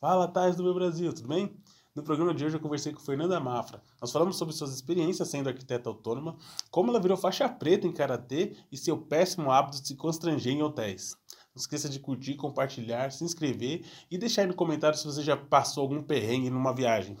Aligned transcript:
Fala, 0.00 0.26
Thais 0.26 0.56
do 0.56 0.62
meu 0.62 0.72
Brasil, 0.72 1.12
tudo 1.12 1.28
bem? 1.28 1.54
No 1.94 2.02
programa 2.02 2.32
de 2.32 2.42
hoje 2.42 2.56
eu 2.56 2.60
conversei 2.60 2.90
com 2.90 3.00
Fernanda 3.00 3.38
Mafra. 3.38 3.82
Nós 4.00 4.10
falamos 4.10 4.38
sobre 4.38 4.54
suas 4.54 4.74
experiências 4.74 5.28
sendo 5.28 5.50
arquiteta 5.50 5.90
autônoma, 5.90 6.38
como 6.70 6.88
ela 6.88 6.98
virou 6.98 7.18
faixa 7.18 7.46
preta 7.46 7.86
em 7.86 7.92
karatê 7.92 8.56
e 8.72 8.78
seu 8.78 8.96
péssimo 8.96 9.52
hábito 9.52 9.78
de 9.82 9.88
se 9.88 9.96
constranger 9.96 10.54
em 10.54 10.62
hotéis. 10.62 11.14
Não 11.54 11.60
esqueça 11.60 11.86
de 11.86 12.00
curtir, 12.00 12.36
compartilhar, 12.36 13.12
se 13.12 13.22
inscrever 13.24 13.84
e 14.10 14.16
deixar 14.16 14.40
aí 14.40 14.48
no 14.48 14.54
comentário 14.54 14.96
se 14.96 15.04
você 15.04 15.22
já 15.22 15.36
passou 15.36 15.82
algum 15.82 16.02
perrengue 16.02 16.48
numa 16.48 16.74
viagem. 16.74 17.18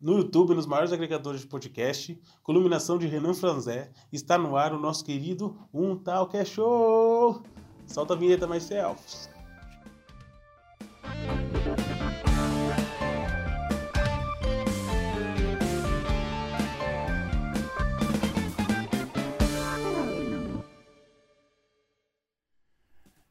No 0.00 0.18
YouTube, 0.18 0.54
nos 0.54 0.66
maiores 0.66 0.92
agregadores 0.92 1.40
de 1.40 1.48
podcast, 1.48 2.16
com 2.44 2.52
iluminação 2.52 2.96
de 2.96 3.08
Renan 3.08 3.34
Franzé, 3.34 3.90
está 4.12 4.38
no 4.38 4.56
ar 4.56 4.72
o 4.72 4.78
nosso 4.78 5.04
querido 5.04 5.58
Um 5.74 5.96
Tal 5.96 6.28
Que 6.28 6.36
é 6.36 6.44
Show! 6.44 7.42
Solta 7.88 8.14
a 8.14 8.16
vinheta, 8.16 8.46
mais 8.46 8.62
selfies. 8.62 9.35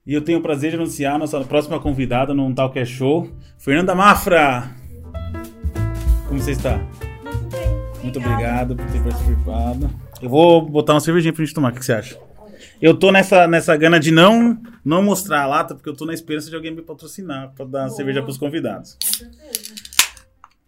E 0.06 0.14
eu 0.14 0.22
tenho 0.22 0.38
o 0.38 0.42
prazer 0.42 0.70
de 0.70 0.76
anunciar 0.76 1.16
a 1.16 1.18
nossa 1.18 1.44
próxima 1.44 1.80
convidada 1.80 2.32
num 2.32 2.54
tal 2.54 2.72
que 2.72 2.78
é 2.78 2.86
show, 2.86 3.28
Fernanda 3.58 3.96
Mafra. 3.96 4.70
Como 6.28 6.40
você 6.40 6.52
está? 6.52 6.78
Muito 7.24 7.50
bem. 7.50 8.04
Muito 8.04 8.20
obrigado 8.20 8.76
por 8.76 8.86
ter 8.92 9.02
participado. 9.02 9.90
Eu 10.22 10.30
vou 10.30 10.62
botar 10.62 10.94
uma 10.94 11.00
cervejinha 11.00 11.34
pra 11.34 11.44
gente 11.44 11.56
tomar, 11.56 11.70
o 11.70 11.74
que 11.74 11.80
que 11.80 11.86
você 11.86 11.94
acha? 11.94 12.20
Eu 12.80 12.96
tô 12.96 13.12
nessa, 13.12 13.48
nessa 13.48 13.76
gana 13.76 14.00
de 14.00 14.12
não, 14.12 14.62
não 14.84 15.02
mostrar 15.02 15.42
a 15.42 15.48
lata, 15.48 15.74
porque 15.74 15.90
eu 15.90 15.96
tô 15.96 16.06
na 16.06 16.14
esperança 16.14 16.52
de 16.52 16.56
alguém 16.56 16.72
me 16.72 16.84
patrocinar 16.84 17.52
pra 17.56 17.66
dar 17.66 17.86
Boa. 17.86 17.90
cerveja 17.90 18.22
pros 18.22 18.38
convidados. 18.38 18.98
Com 19.04 19.12
certeza. 19.12 19.74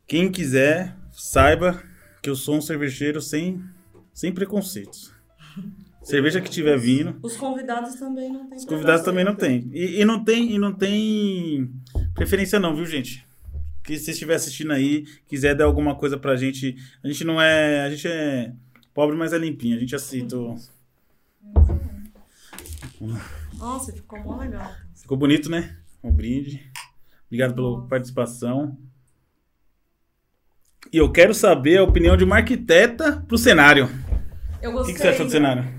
Quem 0.08 0.32
quiser, 0.32 0.96
saiba 1.12 1.80
que 2.24 2.30
eu 2.30 2.36
sou 2.36 2.56
um 2.56 2.62
cervejeiro 2.62 3.22
sem, 3.22 3.62
sem 4.16 4.32
preconceitos. 4.32 5.16
Cerveja 6.08 6.40
que 6.40 6.50
tiver 6.50 6.78
vindo, 6.78 7.18
Os 7.22 7.36
convidados 7.36 7.96
também 7.96 8.32
não 8.32 8.48
têm 8.48 8.58
Os 8.58 8.66
convidados 8.66 9.02
também 9.04 9.26
não 9.26 9.36
tem. 9.36 9.70
E, 9.74 10.02
e 10.02 10.06
não 10.06 10.24
tem. 10.24 10.52
e 10.54 10.58
não 10.58 10.74
tem 10.74 11.70
preferência 12.14 12.60
não, 12.60 12.74
viu, 12.76 12.86
gente? 12.86 13.28
Que 13.84 13.98
se 13.98 14.06
você 14.06 14.12
estiver 14.12 14.36
assistindo 14.36 14.72
aí, 14.72 15.06
quiser 15.28 15.54
dar 15.56 15.66
alguma 15.66 15.96
coisa 15.96 16.18
pra 16.18 16.36
gente. 16.38 16.76
A 17.04 17.08
gente 17.08 17.24
não 17.26 17.42
é. 17.42 17.82
A 17.82 17.90
gente 17.90 18.08
é 18.08 18.54
pobre, 18.94 19.18
mas 19.18 19.34
é 19.34 19.38
limpinho. 19.38 19.76
A 19.76 19.80
gente 19.80 19.96
aceita. 19.96 20.38
o- 20.38 20.56
Nossa, 23.58 23.92
ficou 23.92 24.20
mó 24.20 24.38
legal. 24.38 24.72
Ficou 24.96 25.18
bonito, 25.18 25.50
né? 25.50 25.76
Um 26.04 26.12
brinde. 26.12 26.72
Obrigado 27.28 27.54
pela 27.54 27.86
participação. 27.88 28.78
E 30.92 30.98
eu 30.98 31.12
quero 31.12 31.34
saber 31.34 31.78
a 31.80 31.84
opinião 31.84 32.16
de 32.16 32.24
uma 32.24 32.38
arquiteta 32.38 33.24
pro 33.28 33.38
cenário. 33.38 33.90
Eu 34.62 34.72
O 34.72 34.74
gostei. 34.74 34.94
que, 34.94 35.00
que 35.00 35.06
você 35.06 35.10
achou 35.14 35.26
do 35.26 35.32
cenário? 35.32 35.77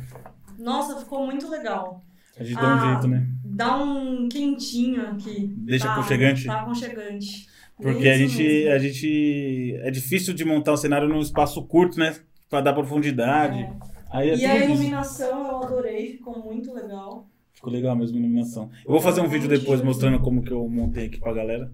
Nossa, 0.59 0.98
ficou 0.98 1.25
muito 1.25 1.48
legal. 1.48 2.03
A 2.39 2.45
gente 2.45 2.56
dá 2.56 2.62
um 2.62 2.78
Ah, 2.78 2.92
jeito, 2.92 3.09
né? 3.09 3.27
Dá 3.45 3.77
um 3.83 4.28
quentinho 4.28 5.03
aqui. 5.11 5.53
Deixa 5.56 5.87
tá, 5.87 5.92
aconchegante? 5.95 6.45
Tá 6.45 6.61
aconchegante. 6.61 7.48
Porque 7.77 8.09
a 8.09 8.17
gente, 8.19 8.42
mesmo. 8.42 8.73
a 8.73 8.78
gente. 8.78 9.75
É 9.83 9.91
difícil 9.91 10.34
de 10.34 10.45
montar 10.45 10.73
um 10.73 10.77
cenário 10.77 11.09
num 11.09 11.20
espaço 11.20 11.62
curto, 11.65 11.98
né? 11.98 12.17
Pra 12.50 12.61
dar 12.61 12.73
profundidade. 12.73 13.59
É. 13.61 13.73
Aí 14.11 14.31
é 14.31 14.37
E 14.37 14.45
a 14.45 14.50
tudo 14.50 14.62
isso. 14.62 14.73
iluminação 14.73 15.47
eu 15.47 15.56
adorei, 15.62 16.12
ficou 16.12 16.42
muito 16.42 16.72
legal. 16.72 17.28
Ficou 17.53 17.72
legal 17.72 17.95
mesmo 17.97 18.17
a 18.17 18.20
iluminação. 18.20 18.70
Eu 18.84 18.93
vou 18.93 19.00
fazer 19.00 19.20
um 19.20 19.28
vídeo 19.28 19.48
depois 19.48 19.83
mostrando 19.83 20.19
como 20.20 20.43
que 20.43 20.50
eu 20.53 20.69
montei 20.69 21.06
aqui 21.06 21.19
pra 21.20 21.33
galera. 21.33 21.70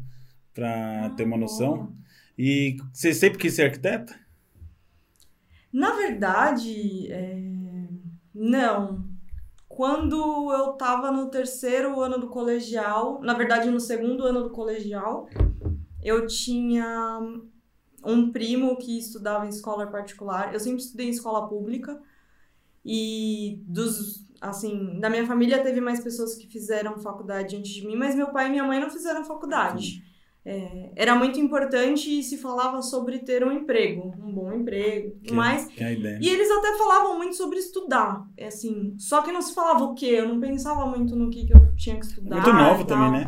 Pra 0.52 1.10
ter 1.16 1.24
uma 1.24 1.36
noção. 1.36 1.92
E 2.38 2.76
você 2.92 3.12
sempre 3.14 3.38
quis 3.38 3.54
ser 3.54 3.64
arquiteta? 3.64 4.14
Na 5.72 5.92
verdade, 5.92 7.10
é, 7.10 7.43
não. 8.34 9.04
Quando 9.68 10.52
eu 10.52 10.72
tava 10.72 11.10
no 11.10 11.30
terceiro 11.30 12.00
ano 12.00 12.18
do 12.18 12.28
colegial, 12.28 13.20
na 13.20 13.34
verdade 13.34 13.70
no 13.70 13.80
segundo 13.80 14.24
ano 14.24 14.42
do 14.42 14.50
colegial, 14.50 15.28
eu 16.02 16.26
tinha 16.26 17.20
um 18.04 18.30
primo 18.30 18.76
que 18.76 18.98
estudava 18.98 19.46
em 19.46 19.48
escola 19.48 19.86
particular. 19.86 20.52
Eu 20.52 20.60
sempre 20.60 20.80
estudei 20.80 21.06
em 21.06 21.10
escola 21.10 21.48
pública 21.48 22.00
e 22.84 23.62
dos 23.66 24.24
assim, 24.40 25.00
da 25.00 25.08
minha 25.08 25.26
família 25.26 25.62
teve 25.62 25.80
mais 25.80 26.00
pessoas 26.00 26.34
que 26.34 26.46
fizeram 26.46 26.98
faculdade 26.98 27.56
antes 27.56 27.72
de 27.72 27.86
mim, 27.86 27.96
mas 27.96 28.14
meu 28.14 28.28
pai 28.28 28.48
e 28.48 28.50
minha 28.50 28.64
mãe 28.64 28.78
não 28.78 28.90
fizeram 28.90 29.24
faculdade. 29.24 30.04
É, 30.46 30.90
era 30.94 31.14
muito 31.14 31.40
importante 31.40 32.18
e 32.18 32.22
se 32.22 32.36
falava 32.36 32.82
sobre 32.82 33.20
ter 33.20 33.42
um 33.42 33.50
emprego, 33.50 34.14
um 34.22 34.30
bom 34.30 34.52
emprego, 34.52 35.16
Que, 35.22 35.32
mas 35.32 35.66
que 35.68 35.82
e 35.82 36.28
eles 36.28 36.50
até 36.50 36.76
falavam 36.76 37.16
muito 37.16 37.34
sobre 37.34 37.58
estudar, 37.58 38.26
é 38.36 38.48
assim, 38.48 38.94
só 38.98 39.22
que 39.22 39.32
não 39.32 39.40
se 39.40 39.54
falava 39.54 39.84
o 39.84 39.94
quê, 39.94 40.04
eu 40.06 40.28
não 40.28 40.38
pensava 40.38 40.84
muito 40.84 41.16
no 41.16 41.30
que, 41.30 41.46
que 41.46 41.54
eu 41.54 41.74
tinha 41.76 41.98
que 41.98 42.04
estudar. 42.04 42.36
Muito 42.36 42.52
novo 42.52 42.84
também, 42.84 43.10
né? 43.12 43.26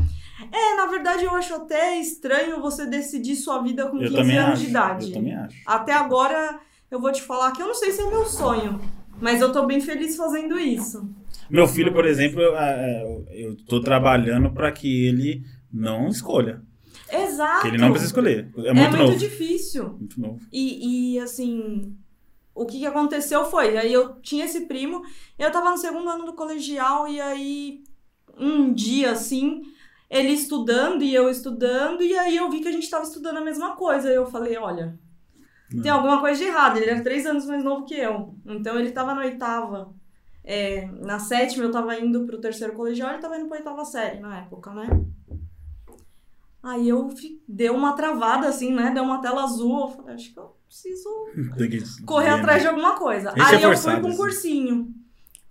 É, 0.53 0.77
na 0.77 0.85
verdade 0.85 1.25
eu 1.25 1.35
acho 1.35 1.55
até 1.55 1.99
estranho 1.99 2.61
você 2.61 2.85
decidir 2.85 3.35
sua 3.37 3.63
vida 3.63 3.89
com 3.89 3.97
Eu 3.97 4.11
15 4.11 4.15
também 4.15 4.37
anos 4.37 4.53
acho. 4.53 4.63
de 4.63 4.69
idade. 4.69 5.07
Eu 5.07 5.13
também 5.15 5.35
acho. 5.35 5.57
Até 5.65 5.93
agora 5.95 6.61
eu 6.91 7.01
vou 7.01 7.11
te 7.11 7.23
falar 7.23 7.53
que 7.53 7.63
eu 7.63 7.67
não 7.67 7.75
sei 7.75 7.93
se 7.93 8.03
é 8.03 8.11
meu 8.11 8.27
sonho, 8.27 8.79
mas 9.19 9.41
eu 9.41 9.51
tô 9.51 9.65
bem 9.65 9.81
feliz 9.81 10.15
fazendo 10.17 10.59
isso. 10.59 11.09
Meu 11.49 11.67
filho, 11.67 11.95
por 11.95 12.05
exemplo, 12.05 12.43
eu, 12.43 12.59
é, 12.59 13.23
eu 13.31 13.57
tô 13.67 13.81
trabalhando 13.81 14.51
pra 14.51 14.71
que 14.71 15.07
ele 15.07 15.43
não 15.73 16.09
escolha. 16.09 16.61
Exato. 17.11 17.63
Que 17.63 17.69
ele 17.69 17.79
não 17.79 17.91
precisa 17.91 18.11
escolher. 18.11 18.49
É 18.59 18.69
É 18.69 18.73
muito 18.73 18.91
muito 18.97 18.97
novo. 19.07 19.17
difícil. 19.17 19.89
Muito 19.99 20.21
novo. 20.21 20.41
E, 20.53 21.15
e, 21.15 21.19
assim, 21.21 21.97
o 22.55 22.65
que, 22.67 22.85
aconteceu 22.87 23.45
foi, 23.45 23.77
aí 23.77 23.93
eu 23.93 24.15
tinha 24.21 24.45
esse 24.45 24.63
primo, 24.67 25.03
eu 25.39 25.51
tava 25.53 25.71
no 25.71 25.77
segundo 25.79 26.09
ano 26.09 26.25
do 26.25 26.33
colegial, 26.35 27.07
e 27.07 27.21
aí 27.21 27.85
um 28.39 28.73
dia 28.73 29.13
assim, 29.13 29.63
ele 30.11 30.31
estudando 30.31 31.03
e 31.03 31.15
eu 31.15 31.29
estudando, 31.31 32.03
e 32.03 32.17
aí 32.17 32.37
eu 32.37 32.51
vi 32.51 32.61
que 32.61 32.69
a 32.69 32.73
gente 32.73 32.89
tava 32.91 33.05
estudando 33.05 33.39
a 33.39 33.45
mesma 33.45 33.77
coisa. 33.77 34.11
E 34.11 34.15
eu 34.15 34.27
falei, 34.27 34.57
olha, 34.57 34.99
tem 35.71 35.81
Não. 35.91 35.95
alguma 35.97 36.21
coisa 36.21 36.39
de 36.41 36.47
errado. 36.49 36.77
Ele 36.77 36.91
era 36.91 37.03
três 37.03 37.27
anos 37.27 37.45
mais 37.47 37.63
novo 37.65 37.85
que 37.85 37.95
eu. 37.95 38.35
Então 38.47 38.79
ele 38.79 38.91
tava 38.93 39.15
na 39.15 39.23
oitava. 39.23 39.95
É, 40.49 40.87
na 41.03 41.19
sétima 41.19 41.65
eu 41.65 41.73
tava 41.73 41.99
indo 41.99 42.25
pro 42.25 42.41
terceiro 42.41 42.73
colegial, 42.75 43.11
ele 43.11 43.19
tava 43.21 43.37
indo 43.37 43.49
pra 43.49 43.59
oitava 43.59 43.85
série 43.85 44.21
na 44.21 44.39
época, 44.43 44.73
né? 44.73 44.87
Aí 46.67 46.89
eu 46.89 47.09
deu 47.49 47.75
uma 47.77 47.93
travada, 47.93 48.49
assim, 48.49 48.73
né? 48.75 48.91
Deu 48.93 49.05
uma 49.05 49.21
tela 49.23 49.45
azul. 49.45 49.83
Eu 49.83 49.89
falei, 49.89 50.15
acho 50.17 50.33
que 50.33 50.39
eu 50.41 50.51
preciso 50.67 51.09
que 51.57 52.03
correr 52.05 52.31
ver, 52.35 52.41
atrás 52.41 52.59
de 52.59 52.65
né? 52.65 52.71
alguma 52.71 52.95
coisa. 52.97 53.33
Esse 53.37 53.41
aí 53.55 53.63
é 53.63 53.65
eu 53.65 53.69
forçado, 53.69 53.93
fui 53.93 54.01
pra 54.01 54.09
um 54.09 54.09
assim. 54.09 54.17
cursinho. 54.23 54.95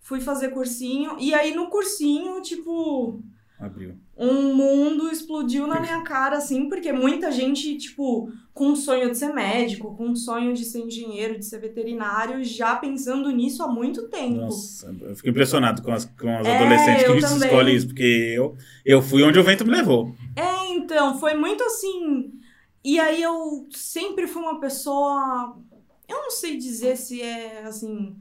Fui 0.02 0.20
fazer 0.20 0.50
cursinho. 0.50 1.16
E 1.18 1.34
aí 1.34 1.56
no 1.56 1.68
cursinho, 1.68 2.42
tipo, 2.42 3.24
Abriu. 3.60 3.96
um 4.18 4.54
mundo 4.54 5.10
explodiu 5.10 5.66
na 5.66 5.80
minha 5.80 6.02
cara, 6.04 6.36
assim, 6.38 6.68
porque 6.68 6.92
muita 6.92 7.32
gente, 7.32 7.78
tipo, 7.78 8.30
com 8.54 8.68
um 8.68 8.76
sonho 8.76 9.10
de 9.10 9.18
ser 9.18 9.34
médico, 9.34 9.96
com 9.96 10.08
um 10.10 10.16
sonho 10.16 10.54
de 10.54 10.64
ser 10.66 10.80
engenheiro, 10.82 11.40
de 11.40 11.46
ser 11.46 11.60
veterinário, 11.60 12.44
já 12.44 12.76
pensando 12.76 13.32
nisso 13.32 13.64
há 13.64 13.68
muito 13.68 14.04
tempo. 14.10 14.36
Nossa, 14.42 14.94
eu 15.02 15.16
fico 15.16 15.30
impressionado 15.30 15.82
com 15.82 15.92
as, 15.92 16.06
com 16.06 16.38
as 16.38 16.46
É, 16.46 16.56
adolescentes 16.58 17.04
que 17.04 17.10
eu 17.10 17.14
a 17.16 17.20
gente 17.20 17.30
também. 17.30 17.48
escolhe 17.50 17.76
isso, 17.76 17.88
porque 17.88 18.34
eu, 18.36 18.56
eu 18.86 19.02
fui 19.02 19.24
onde 19.24 19.40
o 19.40 19.44
vento 19.44 19.66
me 19.66 19.72
levou. 19.72 20.14
É, 20.36 20.55
então, 20.76 21.18
foi 21.20 21.34
muito 21.34 21.64
assim. 21.64 22.34
E 22.84 23.00
aí 23.00 23.22
eu 23.22 23.68
sempre 23.72 24.28
fui 24.28 24.44
uma 24.44 24.60
pessoa. 24.60 25.58
Eu 26.08 26.22
não 26.22 26.32
sei 26.32 26.58
dizer 26.58 26.96
se 26.98 27.22
é 27.22 27.64
assim. 27.64 28.16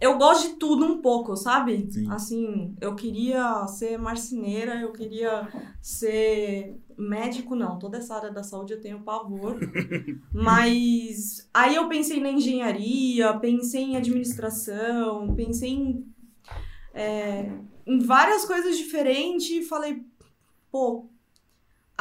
Eu 0.00 0.18
gosto 0.18 0.48
de 0.48 0.54
tudo 0.56 0.84
um 0.84 1.00
pouco, 1.00 1.36
sabe? 1.36 1.90
Sim. 1.90 2.10
Assim, 2.10 2.76
eu 2.80 2.94
queria 2.94 3.66
ser 3.66 3.98
marceneira, 3.98 4.80
eu 4.80 4.92
queria 4.92 5.48
ser 5.80 6.78
médico, 6.98 7.54
não. 7.54 7.78
Toda 7.78 7.98
essa 7.98 8.16
área 8.16 8.30
da 8.30 8.42
saúde 8.42 8.72
eu 8.72 8.80
tenho 8.80 9.02
pavor. 9.02 9.58
Mas 10.32 11.48
aí 11.52 11.76
eu 11.76 11.88
pensei 11.88 12.20
na 12.20 12.30
engenharia, 12.30 13.32
pensei 13.38 13.82
em 13.82 13.96
administração, 13.96 15.34
pensei 15.34 15.70
em, 15.70 16.06
é, 16.92 17.52
em 17.86 17.98
várias 18.00 18.44
coisas 18.44 18.76
diferentes 18.76 19.50
e 19.50 19.62
falei, 19.62 20.04
pô, 20.70 21.09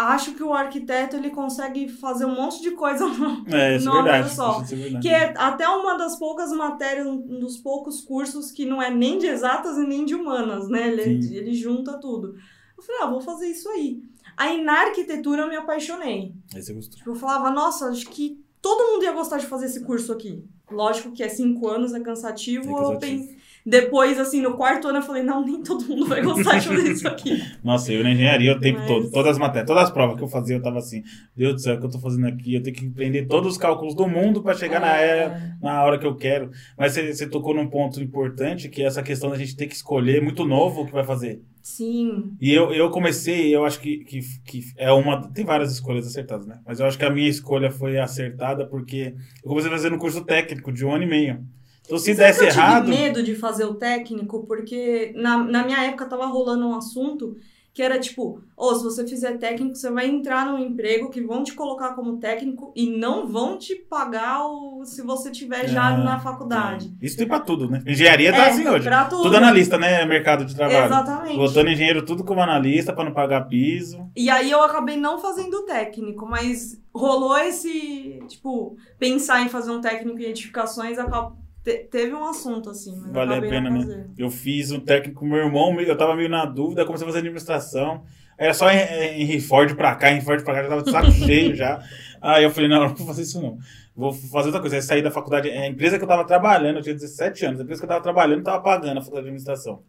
acho 0.08 0.34
que 0.34 0.44
o 0.44 0.54
arquiteto 0.54 1.16
ele 1.16 1.30
consegue 1.30 1.90
fazer 1.90 2.26
um 2.26 2.36
monte 2.36 2.62
de 2.62 2.72
coisa 2.72 3.06
É, 3.52 3.76
isso 3.76 3.90
é 3.90 3.94
verdade. 3.94 4.30
só, 4.34 4.62
Isso 4.62 4.74
é 4.74 4.78
verdade. 4.78 5.08
que 5.08 5.14
é 5.14 5.34
até 5.38 5.68
uma 5.68 5.98
das 5.98 6.18
poucas 6.18 6.52
matérias, 6.52 7.06
um 7.08 7.40
dos 7.40 7.58
poucos 7.58 8.02
cursos 8.02 8.52
que 8.52 8.66
não 8.66 8.82
é 8.82 8.90
nem 8.90 9.18
de 9.18 9.28
exatas 9.28 9.78
e 9.78 9.86
nem 9.86 10.06
de 10.06 10.16
humanas, 10.16 10.68
né? 10.70 10.88
Ele, 10.88 11.22
Sim. 11.22 11.36
ele 11.36 11.54
junta 11.54 12.00
tudo. 12.00 12.36
Eu 12.78 12.84
falei, 12.84 13.02
ah, 13.04 13.08
vou 13.08 13.20
fazer 13.22 13.48
isso 13.48 13.68
aí. 13.70 14.02
Aí 14.38 14.64
na 14.64 14.74
arquitetura 14.88 15.42
eu 15.44 15.50
me 15.50 15.56
apaixonei. 15.58 16.34
Aí 16.56 16.62
você 16.64 16.74
gostou. 16.74 17.00
Eu 17.06 17.16
falava, 17.16 17.52
nossa, 17.52 17.88
acho 17.90 18.08
que 18.10 18.42
todo 18.62 18.94
mundo 18.94 19.04
ia 19.04 19.12
gostar 19.12 19.38
de 19.38 19.46
fazer 19.48 19.66
esse 19.66 19.84
curso 19.84 20.14
aqui. 20.14 20.44
Lógico 20.72 21.12
que 21.12 21.24
é 21.24 21.28
cinco 21.30 21.68
anos, 21.68 21.94
é 21.94 22.00
cansativo. 22.00 22.68
É 22.70 22.72
Eu 22.72 22.76
cansativo. 22.76 23.28
pen- 23.28 23.39
Depois, 23.70 24.20
assim, 24.20 24.42
no 24.42 24.56
quarto 24.56 24.88
ano 24.88 24.98
eu 24.98 25.02
falei, 25.04 25.22
não, 25.22 25.46
nem 25.46 25.62
todo 25.62 25.86
mundo 25.86 26.08
vai 26.08 26.22
gostar 26.24 26.58
de 26.58 26.68
fazer 26.68 26.92
isso 26.92 27.08
aqui. 27.08 27.42
Nossa, 27.64 27.94
eu 27.94 28.04
na 28.04 28.12
engenharia 28.12 28.54
o 28.54 28.60
tempo 28.60 28.80
Mas- 28.80 28.88
todo, 28.88 29.12
todas 29.12 29.32
as 29.34 29.38
matérias, 29.38 29.68
todas 29.68 29.84
as 29.84 29.92
provas 29.92 30.18
que 30.18 30.24
eu 30.24 30.28
fazia, 30.28 30.56
eu 30.56 30.62
tava 30.62 30.80
assim, 30.80 31.04
Deus 31.36 31.54
do 31.54 31.62
céu, 31.62 31.76
o 31.76 31.80
que 31.80 31.86
eu 31.86 31.92
tô 31.92 32.00
fazendo 32.00 32.28
aqui? 32.28 32.56
Eu 32.56 32.64
tenho 32.64 32.76
que 32.76 32.88
aprender 32.88 33.28
todos 33.28 33.52
os 33.54 33.58
cálculos 33.58 33.94
do 33.94 34.08
mundo 34.08 34.42
pra 34.42 34.56
chegar 34.56 34.80
na, 34.80 34.96
era, 34.98 35.56
na 35.62 35.84
hora 35.84 36.00
que 36.00 36.06
eu 36.08 36.16
quero. 36.16 36.50
Mas 36.78 36.94
você, 36.94 37.14
você 37.14 37.30
tocou 37.30 37.54
num 37.54 37.68
ponto 37.68 38.02
importante, 38.02 38.70
que 38.70 38.82
é 38.82 38.86
essa 38.86 39.04
questão 39.04 39.30
da 39.30 39.38
gente 39.38 39.56
ter 39.56 39.68
que 39.68 39.76
escolher 39.76 40.22
muito 40.22 40.46
novo 40.46 40.82
o 40.82 40.86
que 40.86 40.92
vai 40.92 41.04
fazer. 41.04 41.42
Sim. 41.62 42.36
E 42.42 42.52
eu, 42.52 42.74
eu 42.74 42.90
comecei, 42.90 43.56
eu 43.56 43.64
acho 43.66 43.80
que, 43.80 44.00
que, 44.00 44.22
que 44.46 44.64
é 44.78 44.92
uma. 44.92 45.30
Tem 45.32 45.46
várias 45.46 45.72
escolhas 45.72 46.08
acertadas, 46.08 46.48
né? 46.48 46.60
Mas 46.66 46.80
eu 46.80 46.86
acho 46.88 46.98
que 46.98 47.06
a 47.06 47.10
minha 47.12 47.30
escolha 47.30 47.70
foi 47.70 48.00
acertada 48.00 48.66
porque 48.66 49.14
eu 49.44 49.50
comecei 49.50 49.70
fazendo 49.70 49.96
um 49.96 50.00
curso 50.00 50.24
técnico 50.24 50.72
de 50.72 50.84
um 50.86 50.92
ano 50.92 51.04
e 51.04 51.08
meio. 51.08 51.46
Então, 51.90 51.98
se 51.98 52.14
sabe 52.16 52.28
desse 52.28 52.40
que 52.40 52.46
eu 52.46 52.50
tive 52.50 52.62
errado. 52.62 52.88
medo 52.88 53.24
de 53.24 53.36
fazer 53.36 53.66
o 53.66 53.74
técnico, 53.76 54.46
porque 54.46 55.12
na, 55.16 55.38
na 55.44 55.64
minha 55.66 55.84
época 55.86 56.06
tava 56.06 56.26
rolando 56.28 56.68
um 56.68 56.76
assunto 56.76 57.36
que 57.72 57.84
era 57.84 58.00
tipo, 58.00 58.42
ou 58.58 58.76
se 58.76 58.84
você 58.84 59.08
fizer 59.08 59.38
técnico, 59.38 59.74
você 59.76 59.90
vai 59.90 60.08
entrar 60.10 60.46
num 60.46 60.58
emprego 60.58 61.10
que 61.10 61.22
vão 61.22 61.44
te 61.44 61.54
colocar 61.54 61.94
como 61.94 62.18
técnico 62.18 62.74
e 62.76 62.90
não 62.98 63.26
vão 63.28 63.58
te 63.58 63.74
pagar 63.76 64.44
o, 64.48 64.84
se 64.84 65.02
você 65.02 65.32
tiver 65.32 65.66
já 65.68 65.90
Ah, 65.90 65.98
na 65.98 66.20
faculdade. 66.20 66.92
Isso 67.02 67.16
tem 67.16 67.28
pra 67.28 67.40
tudo, 67.40 67.70
né? 67.70 67.82
Engenharia 67.88 68.32
tá 68.34 68.48
É, 68.48 68.50
assim 68.50 68.68
hoje. 68.68 68.84
pra 68.84 69.06
tudo. 69.06 69.22
Tudo 69.24 69.38
analista, 69.38 69.78
né? 69.78 70.04
Mercado 70.04 70.44
de 70.46 70.56
trabalho. 70.56 70.88
Exatamente. 70.88 71.38
Botando 71.38 71.70
engenheiro 71.70 72.04
tudo 72.04 72.24
como 72.26 72.42
analista 72.42 72.92
pra 72.92 73.06
não 73.06 73.14
pagar 73.14 73.48
piso. 73.48 74.10
E 74.14 74.30
aí 74.30 74.52
eu 74.52 74.62
acabei 74.62 74.98
não 74.98 75.18
fazendo 75.20 75.64
técnico, 75.66 76.26
mas 76.26 76.82
rolou 76.94 77.38
esse, 77.38 78.20
tipo, 78.28 78.76
pensar 78.98 79.42
em 79.44 79.48
fazer 79.48 79.72
um 79.72 79.80
técnico 79.80 80.20
em 80.20 80.26
edificações, 80.26 80.98
acab- 80.98 81.34
te- 81.64 81.88
teve 81.90 82.14
um 82.14 82.24
assunto 82.26 82.70
assim, 82.70 82.96
mas 82.98 83.12
Vale 83.12 83.34
a 83.36 83.42
pena, 83.42 83.70
né? 83.70 84.08
Eu 84.18 84.30
fiz 84.30 84.72
um 84.72 84.80
técnico 84.80 85.20
com 85.22 85.26
meu 85.28 85.38
irmão, 85.38 85.80
eu 85.80 85.98
tava 85.98 86.16
meio 86.16 86.30
na 86.30 86.46
dúvida, 86.46 86.86
comecei 86.86 87.06
a 87.06 87.10
fazer 87.10 87.20
administração. 87.20 88.04
Era 88.38 88.54
só 88.54 88.70
em, 88.72 89.36
em 89.36 89.40
Ford 89.40 89.76
pra 89.76 89.96
cá, 89.96 90.12
em 90.12 90.22
Ford 90.22 90.44
pra 90.44 90.54
cá, 90.54 90.64
já 90.64 90.70
tava 90.70 90.84
de 90.84 90.92
saco 90.92 91.12
cheio 91.26 91.56
já. 91.56 91.82
Aí 92.22 92.44
eu 92.44 92.50
falei, 92.52 92.70
não, 92.70 92.80
não 92.88 92.96
vou 92.96 93.06
fazer 93.08 93.24
isso 93.24 93.42
não. 93.42 93.58
Vou 93.96 94.14
fazer 94.14 94.48
outra 94.48 94.62
coisa. 94.62 94.78
Aí 94.78 94.82
saí 94.82 95.02
da 95.02 95.12
faculdade, 95.12 95.50
a 95.50 95.68
empresa 95.68 95.98
que 95.98 96.04
eu 96.04 96.08
tava 96.08 96.26
trabalhando, 96.26 96.78
eu 96.78 96.82
tinha 96.82 96.96
17 96.96 97.46
anos, 97.46 97.60
a 97.60 97.64
empresa 97.64 97.82
que 97.82 97.86
eu 97.86 97.90
tava 97.90 98.02
trabalhando 98.02 98.44
tava 98.44 98.62
pagando 98.64 98.98
a 98.98 99.02
faculdade 99.02 99.26
de 99.26 99.30
administração. 99.30 99.84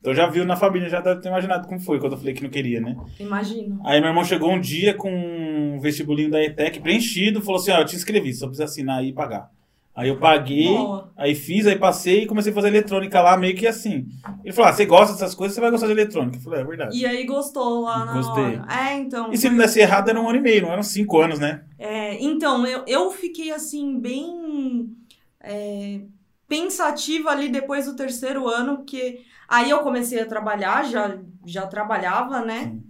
Então 0.00 0.12
já 0.14 0.26
viu 0.26 0.44
na 0.44 0.54
família, 0.54 0.86
já 0.90 1.00
deve 1.00 1.22
ter 1.22 1.28
imaginado 1.30 1.66
como 1.66 1.80
foi 1.80 1.98
quando 1.98 2.12
eu 2.12 2.18
falei 2.18 2.34
que 2.34 2.42
não 2.42 2.50
queria, 2.50 2.78
né? 2.78 2.94
Imagino. 3.18 3.80
Aí 3.86 3.98
meu 4.00 4.10
irmão 4.10 4.22
chegou 4.22 4.52
um 4.52 4.60
dia 4.60 4.92
com 4.92 5.10
um 5.10 5.80
vestibulinho 5.80 6.30
da 6.30 6.44
ETEC 6.44 6.80
preenchido, 6.80 7.40
falou 7.40 7.58
assim, 7.58 7.70
ó, 7.70 7.78
eu 7.80 7.86
te 7.86 7.96
inscrevi, 7.96 8.34
só 8.34 8.46
precisa 8.46 8.64
assinar 8.64 8.98
aí 8.98 9.08
e 9.08 9.12
pagar. 9.14 9.50
Aí 9.96 10.08
eu 10.08 10.18
paguei, 10.18 10.76
Boa. 10.76 11.12
aí 11.16 11.36
fiz, 11.36 11.68
aí 11.68 11.78
passei 11.78 12.24
e 12.24 12.26
comecei 12.26 12.50
a 12.50 12.54
fazer 12.54 12.66
eletrônica 12.66 13.20
lá, 13.20 13.36
meio 13.36 13.54
que 13.54 13.64
assim. 13.64 14.08
Ele 14.42 14.52
falou, 14.52 14.70
ah, 14.70 14.72
você 14.72 14.84
gosta 14.84 15.12
dessas 15.12 15.36
coisas, 15.36 15.54
você 15.54 15.60
vai 15.60 15.70
gostar 15.70 15.86
de 15.86 15.92
eletrônica. 15.92 16.36
Eu 16.36 16.40
falei, 16.42 16.60
é 16.60 16.64
verdade. 16.64 16.98
E 16.98 17.06
aí 17.06 17.24
gostou 17.24 17.82
lá 17.82 18.04
na 18.04 18.12
Gostei. 18.14 18.42
hora. 18.42 18.66
É, 18.68 18.96
então. 18.96 19.32
E 19.32 19.38
se 19.38 19.48
não 19.48 19.56
desse 19.56 19.78
errado, 19.78 20.08
era 20.08 20.20
um 20.20 20.28
ano 20.28 20.38
e 20.38 20.42
meio, 20.42 20.62
não 20.62 20.72
eram 20.72 20.82
cinco 20.82 21.20
anos, 21.20 21.38
né? 21.38 21.64
É, 21.78 22.20
então, 22.20 22.66
eu, 22.66 22.82
eu 22.88 23.10
fiquei 23.12 23.52
assim, 23.52 24.00
bem 24.00 24.96
é, 25.40 26.00
pensativa 26.48 27.30
ali 27.30 27.48
depois 27.48 27.86
do 27.86 27.94
terceiro 27.94 28.48
ano, 28.48 28.78
porque 28.78 29.20
aí 29.48 29.70
eu 29.70 29.78
comecei 29.78 30.20
a 30.20 30.26
trabalhar, 30.26 30.84
já, 30.84 31.18
já 31.46 31.68
trabalhava, 31.68 32.40
né? 32.40 32.64
Sim. 32.64 32.82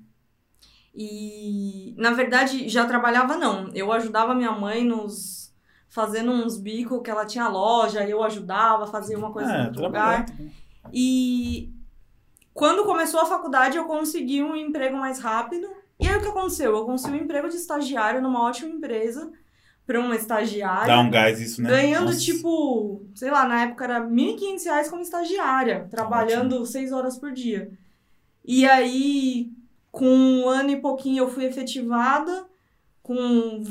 E 0.96 1.94
na 1.98 2.12
verdade 2.12 2.68
já 2.68 2.86
trabalhava 2.86 3.36
não. 3.36 3.68
Eu 3.74 3.92
ajudava 3.92 4.34
minha 4.34 4.52
mãe 4.52 4.84
nos 4.84 5.43
fazendo 5.94 6.32
uns 6.32 6.58
bicos 6.58 7.00
que 7.04 7.08
ela 7.08 7.24
tinha 7.24 7.46
loja, 7.46 8.04
eu 8.04 8.20
ajudava, 8.24 8.84
fazia 8.84 9.16
uma 9.16 9.30
coisa 9.30 9.52
É, 9.52 9.66
outro 9.66 9.84
lugar. 9.84 10.26
E 10.92 11.72
quando 12.52 12.84
começou 12.84 13.20
a 13.20 13.26
faculdade, 13.26 13.76
eu 13.76 13.84
consegui 13.84 14.42
um 14.42 14.56
emprego 14.56 14.96
mais 14.96 15.20
rápido. 15.20 15.68
E 16.00 16.08
aí 16.08 16.16
o 16.16 16.20
que 16.20 16.26
aconteceu? 16.26 16.76
Eu 16.76 16.84
consegui 16.84 17.18
um 17.18 17.22
emprego 17.22 17.48
de 17.48 17.54
estagiário 17.54 18.20
numa 18.20 18.42
ótima 18.42 18.74
empresa 18.74 19.30
para 19.86 20.00
uma 20.00 20.16
estagiária. 20.16 20.88
Dá 20.88 20.98
um 20.98 21.08
gás 21.08 21.40
isso, 21.40 21.62
né? 21.62 21.70
Ganhando, 21.70 22.06
Nossa. 22.06 22.18
tipo, 22.18 23.06
sei 23.14 23.30
lá, 23.30 23.46
na 23.46 23.62
época 23.62 23.84
era 23.84 24.00
1.500 24.00 24.64
reais 24.64 24.90
como 24.90 25.00
estagiária, 25.00 25.86
trabalhando 25.88 26.66
seis 26.66 26.90
horas 26.90 27.16
por 27.16 27.30
dia. 27.30 27.70
E 28.44 28.66
aí, 28.66 29.52
com 29.92 30.08
um 30.08 30.48
ano 30.48 30.70
e 30.70 30.80
pouquinho, 30.80 31.22
eu 31.22 31.30
fui 31.30 31.44
efetivada. 31.44 32.46
Com 33.00 33.62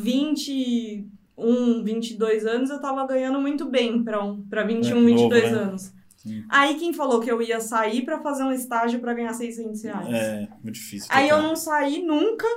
21, 1.37 1.83
22 1.83 2.45
anos, 2.45 2.69
eu 2.69 2.79
tava 2.81 3.05
ganhando 3.07 3.39
muito 3.39 3.65
bem 3.65 4.03
para 4.03 4.23
um, 4.23 4.41
pra 4.43 4.63
21, 4.63 4.89
É, 4.89 4.93
novo, 4.93 5.05
22 5.05 5.51
né? 5.51 5.57
anos. 5.59 5.93
Sim. 6.17 6.43
Aí, 6.49 6.75
quem 6.75 6.93
falou 6.93 7.19
que 7.19 7.29
eu 7.29 7.41
ia 7.41 7.59
sair 7.59 8.03
para 8.03 8.19
fazer 8.19 8.43
um 8.43 8.51
estágio 8.51 8.99
para 8.99 9.13
ganhar 9.13 9.33
600 9.33 9.83
reais? 9.83 10.07
É, 10.13 10.47
muito 10.63 10.75
difícil. 10.75 11.07
Aí 11.11 11.27
eu 11.27 11.41
não 11.41 11.55
saí 11.55 12.01
nunca, 12.01 12.47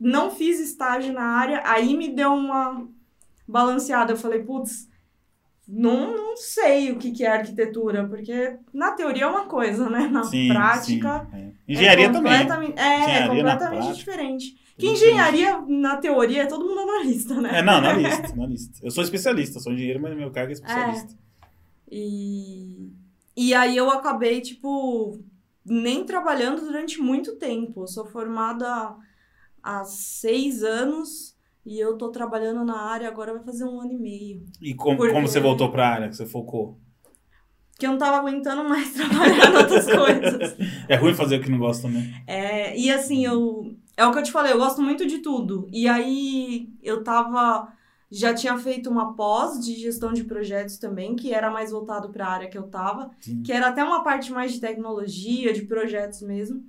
não 0.00 0.30
fiz 0.30 0.58
estágio 0.58 1.12
na 1.12 1.22
área, 1.22 1.62
aí 1.64 1.96
me 1.96 2.08
deu 2.08 2.32
uma 2.32 2.86
balanceada. 3.46 4.12
Eu 4.12 4.16
falei, 4.16 4.42
putz, 4.42 4.88
não, 5.68 6.16
não 6.16 6.36
sei 6.36 6.90
o 6.90 6.96
que, 6.98 7.12
que 7.12 7.24
é 7.24 7.28
arquitetura, 7.28 8.04
porque 8.06 8.56
na 8.72 8.90
teoria 8.92 9.24
é 9.24 9.26
uma 9.28 9.44
coisa, 9.46 9.88
né? 9.88 10.08
Na 10.08 10.24
Sim, 10.24 10.48
prática. 10.48 11.26
sim, 11.30 11.36
é. 11.36 11.52
Engenharia 11.68 12.06
é 12.06 12.12
também. 12.12 12.32
completamente, 12.32 12.78
É, 12.78 12.98
Engenharia 12.98 13.24
é 13.24 13.28
completamente 13.36 13.94
diferente. 13.96 14.56
Que 14.76 14.88
engenharia, 14.88 15.60
na 15.68 15.96
teoria, 15.98 16.42
é 16.42 16.46
todo 16.46 16.66
mundo 16.66 16.80
analista, 16.80 17.40
né? 17.40 17.58
É, 17.60 17.62
não, 17.62 17.74
analista, 17.78 18.32
analista. 18.32 18.78
Eu 18.82 18.90
sou 18.90 19.04
especialista, 19.04 19.60
sou 19.60 19.72
engenheiro, 19.72 20.00
mas 20.02 20.16
meu 20.16 20.30
cargo 20.30 20.50
é 20.50 20.54
especialista. 20.54 21.14
E, 21.90 22.90
e 23.36 23.54
aí 23.54 23.76
eu 23.76 23.90
acabei, 23.90 24.40
tipo, 24.40 25.20
nem 25.64 26.04
trabalhando 26.04 26.60
durante 26.62 27.00
muito 27.00 27.36
tempo. 27.36 27.82
Eu 27.82 27.86
sou 27.86 28.04
formada 28.06 28.96
há 29.62 29.84
seis 29.84 30.62
anos 30.62 31.36
e 31.64 31.78
eu 31.78 31.96
tô 31.96 32.10
trabalhando 32.10 32.64
na 32.64 32.78
área 32.80 33.08
agora 33.08 33.32
vai 33.34 33.44
fazer 33.44 33.64
um 33.64 33.80
ano 33.80 33.92
e 33.92 33.96
meio. 33.98 34.44
E 34.60 34.74
como, 34.74 34.96
Porque- 34.96 35.12
como 35.12 35.28
você 35.28 35.40
voltou 35.40 35.70
pra 35.70 35.88
área 35.88 36.08
que 36.08 36.16
você 36.16 36.26
focou? 36.26 36.78
Porque 37.70 37.86
eu 37.86 37.90
não 37.90 37.98
tava 37.98 38.18
aguentando 38.18 38.68
mais 38.68 38.92
trabalhar 38.94 39.50
em 39.52 39.56
outras 39.56 39.86
coisas. 39.86 40.56
É 40.88 40.96
ruim 40.96 41.14
fazer 41.14 41.36
o 41.38 41.42
que 41.42 41.50
não 41.50 41.58
gosta, 41.58 41.88
né? 41.88 42.22
É, 42.26 42.78
e 42.78 42.90
assim, 42.90 43.24
eu. 43.24 43.76
É 43.96 44.06
o 44.06 44.12
que 44.12 44.18
eu 44.18 44.22
te 44.22 44.32
falei, 44.32 44.52
eu 44.52 44.58
gosto 44.58 44.82
muito 44.82 45.06
de 45.06 45.18
tudo. 45.18 45.68
E 45.72 45.88
aí 45.88 46.68
eu 46.82 47.02
tava. 47.02 47.72
Já 48.10 48.32
tinha 48.32 48.56
feito 48.58 48.88
uma 48.88 49.14
pós 49.14 49.58
de 49.58 49.74
gestão 49.74 50.12
de 50.12 50.24
projetos 50.24 50.78
também, 50.78 51.16
que 51.16 51.32
era 51.32 51.50
mais 51.50 51.72
voltado 51.72 52.10
para 52.10 52.26
a 52.26 52.30
área 52.30 52.48
que 52.48 52.58
eu 52.58 52.64
tava. 52.64 53.10
Sim. 53.20 53.42
que 53.42 53.52
era 53.52 53.68
até 53.68 53.82
uma 53.82 54.04
parte 54.04 54.30
mais 54.30 54.52
de 54.52 54.60
tecnologia, 54.60 55.52
de 55.52 55.62
projetos 55.62 56.22
mesmo. 56.22 56.64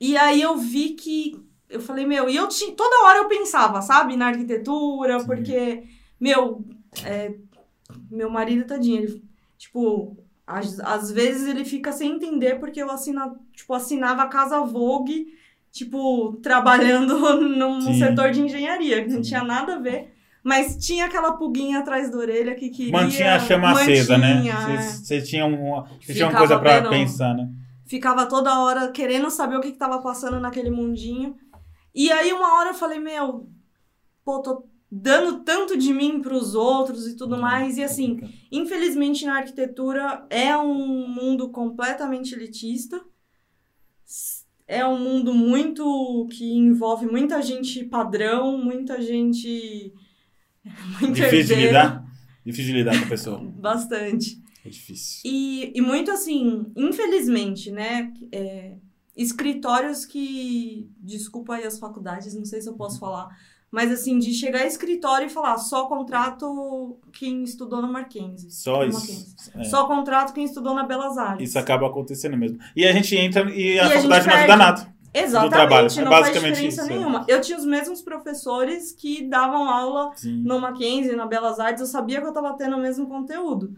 E 0.00 0.16
aí 0.16 0.40
eu 0.40 0.56
vi 0.56 0.90
que 0.90 1.40
eu 1.68 1.80
falei, 1.80 2.04
meu, 2.04 2.28
e 2.28 2.34
eu 2.34 2.48
tinha, 2.48 2.72
toda 2.72 3.04
hora 3.06 3.18
eu 3.18 3.28
pensava, 3.28 3.80
sabe, 3.80 4.16
na 4.16 4.26
arquitetura, 4.26 5.20
Sim. 5.20 5.26
porque, 5.26 5.84
meu, 6.18 6.64
é, 7.04 7.34
meu 8.10 8.28
marido, 8.28 8.66
tadinho, 8.66 9.02
ele, 9.02 9.24
tipo, 9.56 10.16
às, 10.46 10.80
às 10.80 11.12
vezes 11.12 11.46
ele 11.46 11.64
fica 11.64 11.92
sem 11.92 12.16
entender 12.16 12.58
porque 12.58 12.82
eu 12.82 12.90
assina, 12.90 13.34
tipo, 13.52 13.72
assinava 13.72 14.22
a 14.22 14.28
Casa 14.28 14.60
Vogue, 14.62 15.32
tipo, 15.70 16.38
trabalhando 16.42 17.18
num 17.40 17.80
Sim. 17.80 17.98
setor 17.98 18.30
de 18.30 18.40
engenharia, 18.42 19.04
que 19.04 19.10
não 19.10 19.22
tinha 19.22 19.42
nada 19.42 19.74
a 19.76 19.78
ver. 19.78 20.14
Mas 20.42 20.76
tinha 20.78 21.04
aquela 21.04 21.32
pulguinha 21.32 21.80
atrás 21.80 22.10
da 22.10 22.16
orelha 22.16 22.54
que 22.54 22.70
queria. 22.70 22.92
Mantinha 22.92 23.34
a 23.34 23.38
chama 23.38 23.72
acesa, 23.72 24.16
né? 24.16 24.34
mantinha, 24.34 24.54
é. 24.54 24.82
Você 24.82 25.20
você 25.20 25.22
tinha, 25.22 25.44
uma, 25.44 25.86
tinha 26.00 26.28
uma 26.28 26.38
coisa 26.38 26.58
pra 26.58 26.80
vendo- 26.80 26.90
pensar, 26.90 27.34
né? 27.34 27.48
ficava 27.84 28.24
toda 28.24 28.60
hora 28.60 28.90
querendo 28.92 29.28
saber 29.30 29.56
o 29.56 29.60
que, 29.60 29.72
que 29.72 29.78
tava 29.78 30.00
passando 30.00 30.38
naquele 30.38 30.70
mundinho. 30.70 31.36
E 31.92 32.10
aí 32.12 32.32
uma 32.32 32.54
hora 32.54 32.70
eu 32.70 32.74
falei, 32.74 33.00
meu, 33.00 33.50
pô, 34.24 34.38
tô 34.40 34.64
dando 34.88 35.40
tanto 35.40 35.76
de 35.76 35.92
mim 35.92 36.20
pros 36.22 36.54
outros 36.54 37.08
e 37.08 37.16
tudo 37.16 37.36
mais. 37.36 37.76
E 37.76 37.82
assim, 37.82 38.20
infelizmente 38.50 39.26
na 39.26 39.38
arquitetura 39.38 40.24
é 40.30 40.56
um 40.56 41.08
mundo 41.08 41.48
completamente 41.50 42.32
elitista. 42.32 43.00
É 44.72 44.86
um 44.86 45.00
mundo 45.00 45.34
muito 45.34 46.28
que 46.30 46.44
envolve 46.52 47.04
muita 47.04 47.42
gente 47.42 47.82
padrão, 47.82 48.56
muita 48.56 49.02
gente 49.02 49.92
muito 51.00 51.12
Difícil 51.12 51.56
de 51.56 51.62
herdeiro. 51.64 51.66
lidar. 51.66 52.04
Difícil 52.46 52.72
de 52.72 52.78
lidar 52.78 52.96
com 52.96 53.04
a 53.04 53.08
pessoa. 53.08 53.40
Bastante. 53.58 54.40
É 54.64 54.68
difícil. 54.68 55.22
E, 55.24 55.72
e 55.74 55.80
muito 55.80 56.12
assim, 56.12 56.66
infelizmente, 56.76 57.72
né? 57.72 58.12
é, 58.30 58.76
escritórios 59.16 60.06
que. 60.06 60.88
Desculpa 60.98 61.56
aí 61.56 61.64
as 61.64 61.78
faculdades, 61.78 62.34
não 62.34 62.44
sei 62.44 62.60
se 62.62 62.68
eu 62.68 62.74
posso 62.74 63.00
falar. 63.00 63.28
Mas 63.70 63.92
assim, 63.92 64.18
de 64.18 64.32
chegar 64.32 64.60
a 64.60 64.66
escritório 64.66 65.26
e 65.26 65.30
falar, 65.30 65.56
só 65.58 65.86
contrato 65.86 66.98
quem 67.12 67.44
estudou 67.44 67.80
no 67.80 67.92
Mackenzie. 67.92 68.50
Só 68.50 68.84
isso. 68.84 69.34
É. 69.54 69.64
Só 69.64 69.86
contrato 69.86 70.32
quem 70.32 70.44
estudou 70.44 70.74
na 70.74 70.82
Belas 70.82 71.16
Artes. 71.16 71.50
Isso 71.50 71.58
acaba 71.58 71.86
acontecendo 71.86 72.36
mesmo. 72.36 72.58
E 72.74 72.84
a 72.84 72.92
gente 72.92 73.16
entra 73.16 73.48
e 73.50 73.78
a 73.78 73.86
E 73.86 73.90
faculdade 73.90 74.24
gente 74.24 74.28
não 74.28 74.38
ajuda 74.38 74.56
nada. 74.56 75.00
Exatamente, 75.12 75.52
trabalho. 75.52 75.88
É 75.88 76.02
não 76.02 76.10
faz 76.10 76.26
basicamente 76.26 76.54
diferença 76.54 76.82
isso, 76.82 76.92
é. 76.92 76.96
nenhuma. 76.96 77.24
Eu 77.28 77.40
tinha 77.40 77.58
os 77.58 77.64
mesmos 77.64 78.02
professores 78.02 78.92
que 78.92 79.28
davam 79.28 79.68
aula 79.68 80.12
Sim. 80.16 80.42
no 80.44 80.60
Mackenzie, 80.60 81.16
na 81.16 81.26
Belas 81.26 81.58
Artes, 81.58 81.80
eu 81.80 81.86
sabia 81.86 82.20
que 82.20 82.26
eu 82.26 82.32
tava 82.32 82.56
tendo 82.56 82.76
o 82.76 82.80
mesmo 82.80 83.06
conteúdo. 83.08 83.74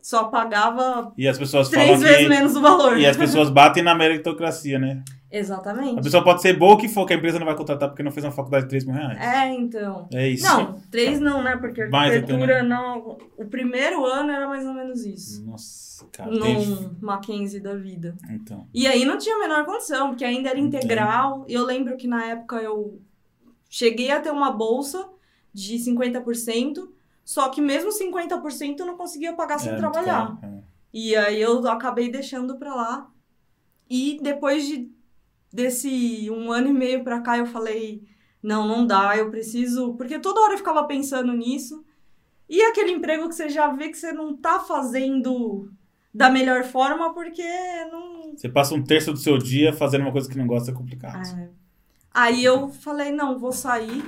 só 0.00 0.24
pagava 0.24 1.12
E 1.18 1.26
as 1.26 1.36
pessoas 1.36 1.68
três 1.68 1.86
falam 1.86 2.00
vezes 2.00 2.22
que... 2.22 2.28
menos 2.28 2.56
o 2.56 2.60
valor. 2.60 2.98
E 2.98 3.06
as 3.06 3.16
pessoas 3.16 3.50
batem 3.50 3.82
na 3.82 3.94
meritocracia, 3.94 4.78
né? 4.78 5.02
A 5.32 5.36
Exatamente. 5.36 6.02
pessoa 6.02 6.22
pode 6.22 6.40
ser 6.40 6.56
boa 6.56 6.74
o 6.74 6.78
que 6.78 6.88
for, 6.88 7.04
que 7.04 7.12
a 7.12 7.16
empresa 7.16 7.38
não 7.38 7.46
vai 7.46 7.56
contratar 7.56 7.88
porque 7.88 8.02
não 8.02 8.12
fez 8.12 8.24
uma 8.24 8.32
faculdade 8.32 8.64
de 8.64 8.70
3 8.70 8.84
mil 8.84 8.94
reais. 8.94 9.18
É, 9.20 9.52
então. 9.52 10.08
É 10.12 10.28
isso. 10.28 10.46
Não, 10.46 10.80
três 10.90 11.18
não, 11.20 11.42
né? 11.42 11.56
Porque 11.56 11.84
Mais 11.86 12.10
até, 12.10 12.18
arquitetura 12.18 12.62
não. 12.62 13.18
O 13.36 13.44
primeiro 13.44 14.04
ano 14.04 14.30
era 14.30 14.48
mais 14.48 14.64
ou 14.64 14.72
menos 14.72 15.04
isso. 15.04 15.44
Nossa, 15.44 16.06
cara. 16.12 16.30
No 16.30 16.94
Mackenzie 17.00 17.60
da 17.60 17.74
vida. 17.74 18.16
Então. 18.30 18.68
E 18.72 18.86
aí 18.86 19.04
não 19.04 19.18
tinha 19.18 19.34
a 19.34 19.40
menor 19.40 19.66
condição, 19.66 20.10
porque 20.10 20.24
ainda 20.24 20.50
era 20.50 20.60
integral. 20.60 21.44
E 21.48 21.54
eu 21.54 21.64
lembro 21.64 21.96
que 21.96 22.06
na 22.06 22.24
época 22.24 22.56
eu 22.56 23.00
cheguei 23.68 24.12
a 24.12 24.20
ter 24.20 24.30
uma 24.30 24.52
bolsa 24.52 25.08
de 25.52 25.74
50%, 25.76 26.88
só 27.24 27.48
que 27.48 27.60
mesmo 27.60 27.90
50% 27.90 28.78
eu 28.78 28.86
não 28.86 28.96
conseguia 28.96 29.32
pagar 29.32 29.58
sem 29.58 29.72
é, 29.72 29.76
trabalhar. 29.76 30.36
cara, 30.40 30.52
é. 30.54 30.62
E 30.94 31.16
aí 31.16 31.40
eu 31.40 31.66
acabei 31.68 32.10
deixando 32.10 32.56
pra 32.56 32.74
lá. 32.74 33.10
E 33.88 34.18
depois 34.22 34.66
de 34.66 34.95
desse 35.52 36.30
um 36.30 36.52
ano 36.52 36.68
e 36.68 36.72
meio 36.72 37.02
pra 37.04 37.20
cá 37.20 37.38
eu 37.38 37.46
falei, 37.46 38.02
não, 38.42 38.66
não 38.66 38.86
dá, 38.86 39.16
eu 39.16 39.30
preciso, 39.30 39.94
porque 39.94 40.18
toda 40.18 40.40
hora 40.40 40.54
eu 40.54 40.58
ficava 40.58 40.84
pensando 40.84 41.32
nisso. 41.32 41.84
E 42.48 42.62
aquele 42.62 42.92
emprego 42.92 43.28
que 43.28 43.34
você 43.34 43.48
já 43.48 43.68
vê 43.72 43.88
que 43.88 43.98
você 43.98 44.12
não 44.12 44.36
tá 44.36 44.60
fazendo 44.60 45.70
da 46.14 46.30
melhor 46.30 46.64
forma 46.64 47.12
porque 47.12 47.42
não 47.90 48.34
Você 48.36 48.48
passa 48.48 48.74
um 48.74 48.82
terço 48.82 49.12
do 49.12 49.18
seu 49.18 49.36
dia 49.36 49.72
fazendo 49.72 50.02
uma 50.02 50.12
coisa 50.12 50.28
que 50.28 50.38
não 50.38 50.46
gosta 50.46 50.70
é 50.70 50.74
complicado. 50.74 51.26
É. 51.26 51.48
Aí 52.14 52.42
eu 52.44 52.68
falei, 52.68 53.10
não, 53.10 53.38
vou 53.38 53.52
sair. 53.52 54.02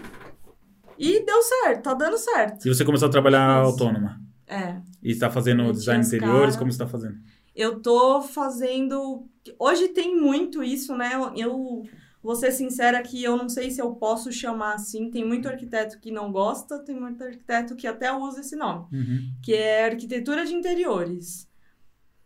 E 0.98 1.24
deu 1.24 1.42
certo, 1.42 1.82
tá 1.82 1.94
dando 1.94 2.16
certo. 2.16 2.66
E 2.66 2.74
você 2.74 2.84
começou 2.84 3.08
a 3.08 3.10
trabalhar 3.10 3.62
Isso. 3.62 3.70
autônoma. 3.72 4.20
É. 4.46 4.76
E 5.02 5.10
está 5.10 5.30
fazendo 5.30 5.70
design 5.72 6.04
interiores, 6.04 6.56
como 6.56 6.70
você 6.72 6.82
está 6.82 6.86
fazendo? 6.86 7.18
Eu 7.58 7.80
tô 7.80 8.22
fazendo. 8.22 9.26
Hoje 9.58 9.88
tem 9.88 10.14
muito 10.14 10.62
isso, 10.62 10.94
né? 10.96 11.10
Eu 11.36 11.82
vou 12.22 12.36
ser 12.36 12.52
sincera 12.52 13.02
que 13.02 13.22
eu 13.22 13.36
não 13.36 13.48
sei 13.48 13.70
se 13.70 13.80
eu 13.82 13.92
posso 13.96 14.30
chamar 14.30 14.74
assim. 14.74 15.10
Tem 15.10 15.24
muito 15.26 15.48
arquiteto 15.48 15.98
que 15.98 16.12
não 16.12 16.30
gosta, 16.30 16.78
tem 16.78 16.94
muito 16.98 17.22
arquiteto 17.24 17.74
que 17.74 17.86
até 17.88 18.12
usa 18.12 18.40
esse 18.40 18.54
nome, 18.54 18.86
Uhum. 18.92 19.32
que 19.42 19.52
é 19.54 19.86
arquitetura 19.86 20.46
de 20.46 20.54
interiores. 20.54 21.48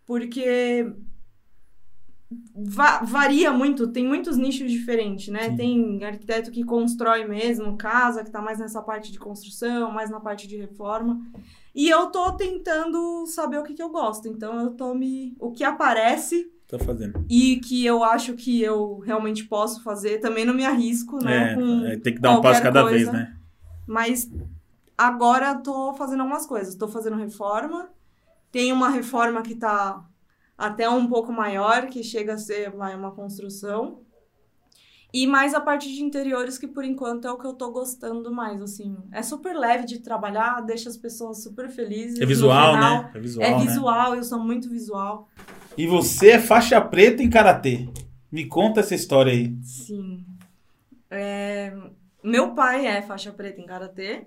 Porque 0.04 0.92
va- 2.54 3.02
varia 3.02 3.52
muito, 3.52 3.88
tem 3.88 4.06
muitos 4.06 4.36
nichos 4.36 4.70
diferentes, 4.70 5.28
né? 5.28 5.50
Sim. 5.50 5.56
Tem 5.56 6.04
arquiteto 6.04 6.50
que 6.50 6.64
constrói 6.64 7.24
mesmo 7.26 7.76
casa, 7.76 8.24
que 8.24 8.30
tá 8.30 8.40
mais 8.42 8.58
nessa 8.58 8.82
parte 8.82 9.12
de 9.12 9.18
construção, 9.18 9.90
mais 9.92 10.10
na 10.10 10.20
parte 10.20 10.46
de 10.46 10.56
reforma. 10.56 11.20
E 11.74 11.88
eu 11.88 12.06
tô 12.10 12.32
tentando 12.32 13.26
saber 13.26 13.58
o 13.58 13.62
que, 13.62 13.74
que 13.74 13.82
eu 13.82 13.88
gosto. 13.88 14.28
Então 14.28 14.60
eu 14.60 14.70
tô 14.70 14.94
me. 14.94 15.34
O 15.38 15.50
que 15.50 15.64
aparece 15.64 16.50
Tá 16.68 16.78
fazendo. 16.78 17.24
e 17.28 17.56
que 17.60 17.84
eu 17.84 18.02
acho 18.02 18.34
que 18.34 18.62
eu 18.62 18.98
realmente 19.00 19.44
posso 19.44 19.82
fazer, 19.82 20.20
também 20.20 20.44
não 20.44 20.54
me 20.54 20.64
arrisco, 20.64 21.22
né? 21.22 21.54
É, 21.54 21.92
é, 21.92 21.96
tem 21.98 22.14
que 22.14 22.20
dar 22.20 22.38
um 22.38 22.40
passo 22.40 22.62
cada 22.62 22.82
coisa. 22.82 22.96
vez, 22.96 23.12
né? 23.12 23.36
Mas 23.86 24.30
agora 24.96 25.54
tô 25.56 25.92
fazendo 25.94 26.20
algumas 26.20 26.46
coisas. 26.46 26.74
Tô 26.74 26.88
fazendo 26.88 27.16
reforma. 27.16 27.90
Tem 28.50 28.72
uma 28.72 28.90
reforma 28.90 29.42
que 29.42 29.54
tá 29.54 30.04
até 30.56 30.88
um 30.88 31.06
pouco 31.08 31.32
maior, 31.32 31.86
que 31.86 32.02
chega 32.02 32.34
a 32.34 32.38
ser 32.38 32.70
uma 32.70 33.10
construção. 33.10 34.00
E 35.14 35.26
mais 35.26 35.52
a 35.52 35.60
parte 35.60 35.92
de 35.92 36.02
interiores, 36.02 36.56
que 36.56 36.66
por 36.66 36.84
enquanto 36.84 37.26
é 37.28 37.30
o 37.30 37.36
que 37.36 37.46
eu 37.46 37.52
tô 37.52 37.70
gostando 37.70 38.32
mais, 38.32 38.62
assim. 38.62 38.96
É 39.12 39.22
super 39.22 39.54
leve 39.54 39.84
de 39.84 39.98
trabalhar, 39.98 40.62
deixa 40.62 40.88
as 40.88 40.96
pessoas 40.96 41.42
super 41.42 41.68
felizes. 41.68 42.18
É 42.18 42.24
visual, 42.24 42.74
final. 42.74 43.02
né? 43.02 43.10
É 43.14 43.20
visual, 43.20 43.46
É 43.46 43.50
né? 43.50 43.58
visual, 43.58 44.14
eu 44.16 44.24
sou 44.24 44.38
muito 44.38 44.70
visual. 44.70 45.28
E 45.76 45.86
você 45.86 46.30
é 46.30 46.38
faixa 46.38 46.80
preta 46.80 47.22
em 47.22 47.28
karatê. 47.28 47.88
Me 48.30 48.46
conta 48.46 48.80
essa 48.80 48.94
história 48.94 49.32
aí. 49.32 49.54
Sim. 49.62 50.24
É, 51.10 51.76
Meu 52.24 52.54
pai 52.54 52.86
é 52.86 53.02
faixa 53.02 53.30
preta 53.32 53.60
em 53.60 53.66
karatê. 53.66 54.26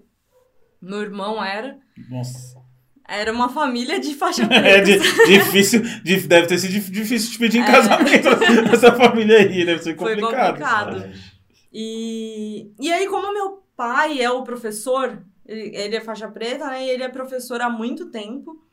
Meu 0.79 1.01
irmão 1.01 1.43
era. 1.43 1.79
Nossa. 2.09 2.61
Era 3.07 3.31
uma 3.31 3.49
família 3.49 3.99
de 3.99 4.13
faixa 4.15 4.43
É 4.51 4.81
preta. 4.81 4.83
di- 4.83 4.99
difícil, 5.27 5.81
dif- 6.03 6.27
deve 6.27 6.47
ter 6.47 6.57
sido 6.57 6.71
dif- 6.71 6.91
difícil 6.91 7.31
te 7.31 7.37
pedir 7.39 7.59
em 7.59 7.63
É. 7.63 7.65
casamento 7.71 8.27
essa 8.73 8.91
família 8.93 9.37
aí, 9.39 9.63
deve 9.65 9.83
ser 9.83 9.95
Foi 9.95 10.15
complicado. 10.15 10.47
complicado. 10.57 11.11
E, 11.71 12.71
e 12.79 12.91
aí, 12.91 13.07
como 13.07 13.33
meu 13.33 13.63
pai 13.75 14.21
é 14.21 14.29
o 14.31 14.43
professor, 14.43 15.21
ele, 15.45 15.75
ele 15.75 15.95
é 15.97 16.01
faixa 16.01 16.27
preta, 16.27 16.65
né? 16.67 16.85
E 16.85 16.89
ele 16.89 17.03
é 17.03 17.09
professor 17.09 17.61
há 17.61 17.69
muito 17.69 18.07
tempo, 18.07 18.63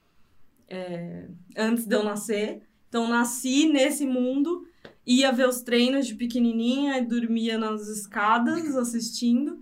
é, 0.68 1.26
antes 1.56 1.84
de 1.86 1.94
eu 1.94 2.02
nascer. 2.02 2.62
Então, 2.88 3.08
nasci 3.08 3.66
nesse 3.68 4.06
mundo, 4.06 4.66
ia 5.06 5.32
ver 5.32 5.48
os 5.48 5.62
treinos 5.62 6.06
de 6.06 6.14
pequenininha 6.14 6.98
e 6.98 7.04
dormia 7.04 7.58
nas 7.58 7.88
escadas 7.88 8.76
assistindo. 8.76 9.58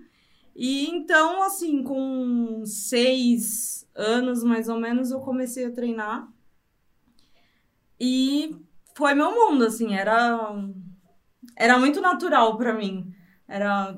E 0.55 0.89
então, 0.89 1.43
assim, 1.43 1.83
com 1.83 2.63
seis 2.67 3.87
anos 3.95 4.43
mais 4.43 4.69
ou 4.69 4.79
menos, 4.79 5.11
eu 5.11 5.21
comecei 5.21 5.65
a 5.67 5.73
treinar. 5.73 6.29
E 7.99 8.57
foi 8.97 9.15
meu 9.15 9.31
mundo, 9.33 9.65
assim, 9.65 9.95
era 9.95 10.55
era 11.57 11.79
muito 11.79 12.01
natural 12.01 12.57
pra 12.57 12.73
mim. 12.75 13.13
Era 13.47 13.97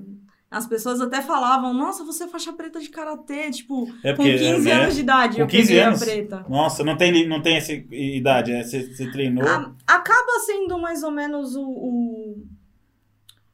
as 0.50 0.66
pessoas 0.66 1.00
até 1.00 1.22
falavam: 1.22 1.72
"Nossa, 1.72 2.04
você 2.04 2.24
é 2.24 2.28
faixa 2.28 2.52
preta 2.52 2.80
de 2.80 2.88
karatê", 2.90 3.50
tipo, 3.50 3.86
É 4.02 4.12
com 4.12 4.22
porque, 4.24 4.38
15 4.38 4.68
né? 4.68 4.74
anos 4.74 4.94
de 4.94 5.00
idade 5.00 5.36
Com 5.36 5.42
eu 5.42 5.46
15 5.46 5.68
peguei 5.68 5.82
anos? 5.82 6.00
preta. 6.00 6.46
Nossa, 6.48 6.84
não 6.84 6.96
tem, 6.96 7.28
não 7.28 7.40
tem 7.40 7.56
essa 7.56 7.72
idade, 7.72 8.52
é, 8.52 8.62
você, 8.62 8.92
você 8.92 9.10
treinou. 9.10 9.44
A- 9.46 9.72
acaba 9.86 10.38
sendo 10.44 10.78
mais 10.78 11.02
ou 11.02 11.10
menos 11.10 11.54
o, 11.56 11.62
o, 11.64 12.44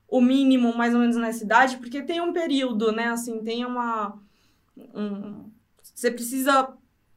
o 0.09 0.21
mínimo, 0.21 0.75
mais 0.77 0.95
ou 0.95 1.01
menos 1.01 1.17
nessa 1.17 1.45
idade, 1.45 1.77
porque 1.79 2.03
tem 2.03 2.21
um 2.21 2.33
período, 2.33 2.93
né? 2.93 3.09
Assim, 3.09 3.43
tem 3.45 3.65
uma. 3.65 4.19
um- 4.95 5.51
você 5.95 6.11
precisa 6.11 6.69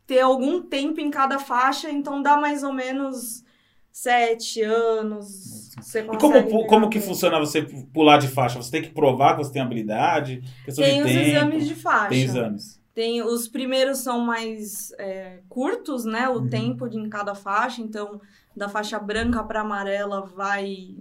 ter 0.07 0.19
algum 0.21 0.61
tempo 0.61 0.99
em 0.99 1.09
cada 1.11 1.39
faixa, 1.39 1.89
então 1.89 2.21
dá 2.21 2.35
mais 2.37 2.63
ou 2.63 2.73
menos 2.73 3.43
sete 3.91 4.61
anos. 4.61 5.71
Você 5.79 5.99
E 5.99 6.17
como, 6.17 6.67
como 6.67 6.89
que 6.89 6.99
funciona 6.99 7.39
você 7.39 7.61
pular 7.93 8.17
de 8.17 8.27
faixa? 8.27 8.61
Você 8.61 8.71
tem 8.71 8.81
que 8.81 8.89
provar 8.89 9.35
que 9.37 9.43
você 9.43 9.51
tem 9.53 9.61
habilidade? 9.61 10.41
Tem 10.75 11.01
os 11.01 11.07
tempo, 11.07 11.19
exames 11.19 11.67
de 11.67 11.75
faixa. 11.75 12.09
Tem 12.09 12.23
exames. 12.23 12.81
Tem, 12.93 13.21
os 13.21 13.47
primeiros 13.47 13.99
são 13.99 14.19
mais 14.19 14.91
é, 14.97 15.39
curtos, 15.47 16.03
né? 16.03 16.27
O 16.27 16.39
Uhum. 16.39 16.49
tempo 16.49 16.89
de 16.89 16.97
em 16.97 17.09
cada 17.09 17.33
faixa. 17.33 17.81
Então, 17.81 18.19
da 18.55 18.67
faixa 18.67 18.99
branca 18.99 19.41
para 19.43 19.61
amarela 19.61 20.21
vai 20.25 20.95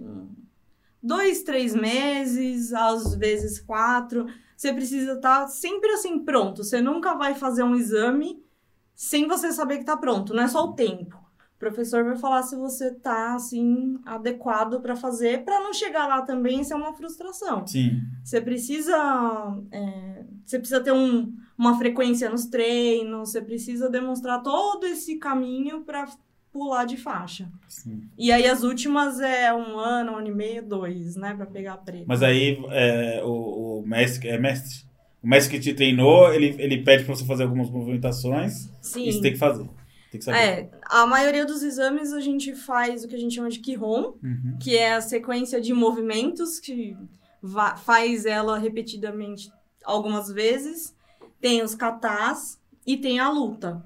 dois, 1.01 1.43
três 1.43 1.75
meses, 1.75 2.73
às 2.73 3.15
vezes 3.15 3.59
quatro. 3.59 4.27
Você 4.55 4.71
precisa 4.71 5.13
estar 5.13 5.47
sempre 5.47 5.89
assim 5.91 6.19
pronto. 6.19 6.63
Você 6.63 6.81
nunca 6.81 7.15
vai 7.15 7.33
fazer 7.33 7.63
um 7.63 7.75
exame 7.75 8.43
sem 8.93 9.27
você 9.27 9.51
saber 9.51 9.79
que 9.79 9.85
tá 9.85 9.97
pronto. 9.97 10.33
Não 10.33 10.43
é 10.43 10.47
só 10.47 10.63
o 10.65 10.73
tempo. 10.73 11.17
O 11.17 11.59
professor 11.59 12.03
vai 12.03 12.15
falar 12.15 12.43
se 12.43 12.55
você 12.55 12.91
tá 12.91 13.35
assim 13.35 13.99
adequado 14.05 14.79
para 14.81 14.95
fazer, 14.95 15.43
para 15.43 15.59
não 15.61 15.73
chegar 15.73 16.07
lá 16.07 16.21
também 16.21 16.61
e 16.61 16.65
ser 16.65 16.75
uma 16.75 16.93
frustração. 16.93 17.65
Sim. 17.65 18.01
Você 18.23 18.39
precisa. 18.41 18.95
é, 19.71 20.25
você 20.45 20.59
precisa 20.59 20.81
ter 20.81 20.91
um, 20.91 21.33
uma 21.57 21.77
frequência 21.77 22.29
nos 22.29 22.45
treinos, 22.45 23.29
você 23.29 23.41
precisa 23.41 23.89
demonstrar 23.89 24.41
todo 24.43 24.85
esse 24.85 25.17
caminho 25.17 25.81
para 25.81 26.07
pular 26.51 26.85
de 26.85 26.97
faixa. 26.97 27.49
sim. 27.67 28.03
E 28.17 28.31
aí 28.31 28.45
as 28.47 28.63
últimas 28.63 29.19
é 29.19 29.53
um 29.53 29.77
ano, 29.79 30.11
um 30.13 30.15
ano 30.17 30.27
e 30.27 30.33
meio, 30.33 30.61
dois, 30.63 31.15
né? 31.15 31.33
Pra 31.33 31.45
pegar 31.45 31.73
a 31.73 31.77
preta. 31.77 32.05
Mas 32.07 32.21
aí 32.21 32.57
é, 32.69 33.21
o, 33.23 33.79
o 33.79 33.87
mestre, 33.87 34.27
é 34.29 34.37
mestre? 34.37 34.85
O 35.23 35.27
mestre 35.27 35.55
que 35.57 35.63
te 35.63 35.73
treinou, 35.73 36.33
ele, 36.33 36.55
ele 36.59 36.83
pede 36.83 37.03
pra 37.05 37.15
você 37.15 37.25
fazer 37.25 37.43
algumas 37.43 37.69
movimentações 37.69 38.69
Sim. 38.81 39.03
e 39.07 39.13
você 39.13 39.21
tem 39.21 39.31
que 39.33 39.37
fazer. 39.39 39.69
Tem 40.11 40.19
que 40.19 40.25
saber. 40.25 40.37
É, 40.39 40.69
a 40.89 41.05
maioria 41.05 41.45
dos 41.45 41.61
exames 41.63 42.11
a 42.11 42.19
gente 42.19 42.53
faz 42.55 43.03
o 43.03 43.07
que 43.07 43.15
a 43.15 43.19
gente 43.19 43.35
chama 43.35 43.49
de 43.49 43.59
Kihon, 43.59 44.15
Uhum. 44.21 44.57
que 44.59 44.75
é 44.75 44.93
a 44.95 45.01
sequência 45.01 45.61
de 45.61 45.73
movimentos 45.73 46.59
que 46.59 46.97
faz 47.83 48.25
ela 48.25 48.57
repetidamente 48.57 49.51
algumas 49.85 50.27
vezes. 50.29 50.95
Tem 51.39 51.61
os 51.63 51.73
katas 51.75 52.59
e 52.85 52.97
tem 52.97 53.19
a 53.19 53.29
luta, 53.29 53.83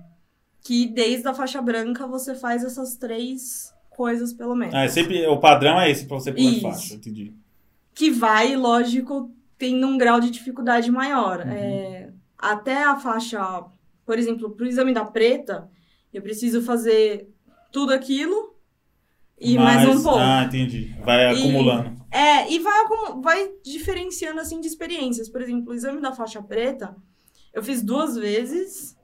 que 0.65 0.88
desde 0.88 1.27
a 1.27 1.34
faixa 1.34 1.62
branca 1.62 2.07
você 2.07 2.34
faz 2.34 2.63
essas 2.63 2.95
três 2.98 3.72
coisas 3.91 4.34
pelo 4.34 4.55
menos. 4.55 4.74
Ah, 4.74 4.84
é 4.84 4.88
sempre, 4.88 5.24
o 5.27 5.38
padrão 5.39 5.79
é 5.79 5.91
esse 5.91 6.07
pra 6.07 6.17
você 6.19 6.31
pular 6.34 6.50
de 6.51 6.60
faixa, 6.60 6.95
entendi. 6.95 7.31
Que 7.93 8.10
vai, 8.10 8.55
lógico, 8.55 9.31
tendo 9.60 9.86
um 9.86 9.95
grau 9.95 10.19
de 10.19 10.31
dificuldade 10.31 10.91
maior. 10.91 11.41
Uhum. 11.45 11.51
É, 11.51 12.10
até 12.36 12.84
a 12.84 12.98
faixa, 12.98 13.63
por 14.03 14.17
exemplo, 14.17 14.50
pro 14.50 14.65
exame 14.65 14.91
da 14.91 15.05
preta, 15.05 15.69
eu 16.12 16.24
preciso 16.24 16.63
fazer 16.63 17.29
tudo 17.72 17.93
aquilo 17.93 18.55
e 19.39 19.55
mais 19.60 19.88
um 19.88 20.01
pouco. 20.01 20.17
Ah, 20.17 20.45
entendi. 20.45 20.95
Vai 21.03 21.25
E- 21.31 21.39
acumulando. 21.39 21.95
É, 22.10 22.51
e 22.51 22.57
vai, 22.57 22.86
vai 23.22 23.51
diferenciando, 23.63 24.39
assim, 24.39 24.60
de 24.60 24.67
experiências. 24.67 25.29
Por 25.29 25.43
exemplo, 25.43 25.72
o 25.72 25.75
exame 25.75 26.01
da 26.01 26.12
faixa 26.12 26.41
preta, 26.41 26.95
eu 27.53 27.62
fiz 27.62 27.84
duas 27.84 28.15
vezes, 28.17 28.95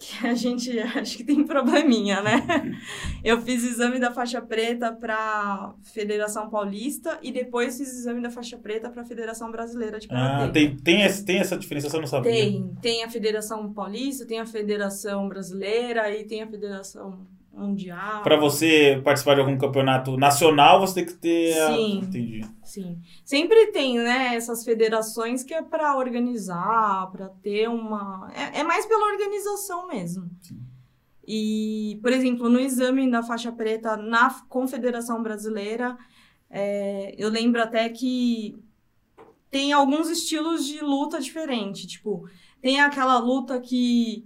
que 0.00 0.26
a 0.26 0.34
gente 0.34 0.76
acho 0.80 1.18
que 1.18 1.24
tem 1.24 1.44
probleminha, 1.44 2.22
né? 2.22 2.42
Eu 3.22 3.40
fiz 3.42 3.62
exame 3.62 4.00
da 4.00 4.10
faixa 4.10 4.40
preta 4.40 4.92
para 4.92 5.74
Federação 5.82 6.48
Paulista 6.48 7.18
e 7.22 7.30
depois 7.30 7.76
fiz 7.76 7.92
exame 7.92 8.22
da 8.22 8.30
faixa 8.30 8.56
preta 8.56 8.88
para 8.88 9.04
Federação 9.04 9.52
Brasileira 9.52 10.00
de 10.00 10.08
Karatê. 10.08 10.44
Ah, 10.44 10.48
tem, 10.48 10.76
tem, 10.76 11.02
esse, 11.02 11.24
tem 11.24 11.38
essa 11.38 11.56
diferença, 11.56 11.94
eu 11.94 12.00
não 12.00 12.08
sabia. 12.08 12.32
Tem, 12.32 12.74
tem 12.80 13.04
a 13.04 13.10
Federação 13.10 13.72
Paulista, 13.72 14.26
tem 14.26 14.40
a 14.40 14.46
Federação 14.46 15.28
Brasileira 15.28 16.10
e 16.16 16.24
tem 16.24 16.42
a 16.42 16.46
Federação 16.46 17.26
Mundial. 17.52 18.22
Pra 18.22 18.36
você 18.36 19.00
participar 19.04 19.34
de 19.34 19.40
algum 19.40 19.58
campeonato 19.58 20.16
nacional, 20.16 20.80
você 20.80 20.94
tem 20.94 21.06
que 21.06 21.14
ter. 21.14 21.60
a- 21.60 21.74
Sim. 21.74 21.98
Entendi. 21.98 22.44
Sim. 22.64 22.98
Sempre 23.24 23.66
tem, 23.72 23.98
né, 23.98 24.34
essas 24.36 24.64
federações 24.64 25.42
que 25.42 25.52
é 25.52 25.60
para 25.60 25.96
organizar, 25.96 27.10
para 27.10 27.28
ter 27.42 27.68
uma. 27.68 28.30
É, 28.34 28.60
é 28.60 28.62
mais 28.62 28.86
pela 28.86 29.12
organização 29.12 29.88
mesmo. 29.88 30.30
Sim. 30.40 30.60
E, 31.26 31.98
por 32.02 32.12
exemplo, 32.12 32.48
no 32.48 32.58
exame 32.58 33.10
da 33.10 33.22
faixa 33.22 33.52
preta 33.52 33.96
na 33.96 34.30
Confederação 34.48 35.22
Brasileira, 35.22 35.96
é, 36.48 37.14
eu 37.18 37.28
lembro 37.28 37.62
até 37.62 37.88
que 37.88 38.56
tem 39.50 39.72
alguns 39.72 40.08
estilos 40.08 40.64
de 40.66 40.80
luta 40.80 41.20
diferente. 41.20 41.86
Tipo, 41.86 42.28
tem 42.62 42.80
aquela 42.80 43.18
luta 43.18 43.60
que 43.60 44.24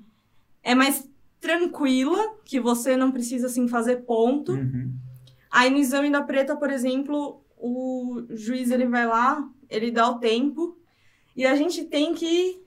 é 0.62 0.74
mais 0.74 1.08
tranquila, 1.44 2.36
que 2.42 2.58
você 2.58 2.96
não 2.96 3.12
precisa 3.12 3.48
assim 3.48 3.68
fazer 3.68 3.96
ponto. 4.06 4.52
Uhum. 4.52 4.94
Aí 5.50 5.68
no 5.68 5.76
exame 5.76 6.10
da 6.10 6.22
preta, 6.22 6.56
por 6.56 6.70
exemplo, 6.70 7.44
o 7.58 8.24
juiz 8.30 8.70
ele 8.70 8.86
vai 8.86 9.06
lá, 9.06 9.46
ele 9.68 9.90
dá 9.90 10.08
o 10.08 10.18
tempo 10.18 10.78
e 11.36 11.44
a 11.44 11.54
gente 11.54 11.84
tem 11.84 12.14
que 12.14 12.64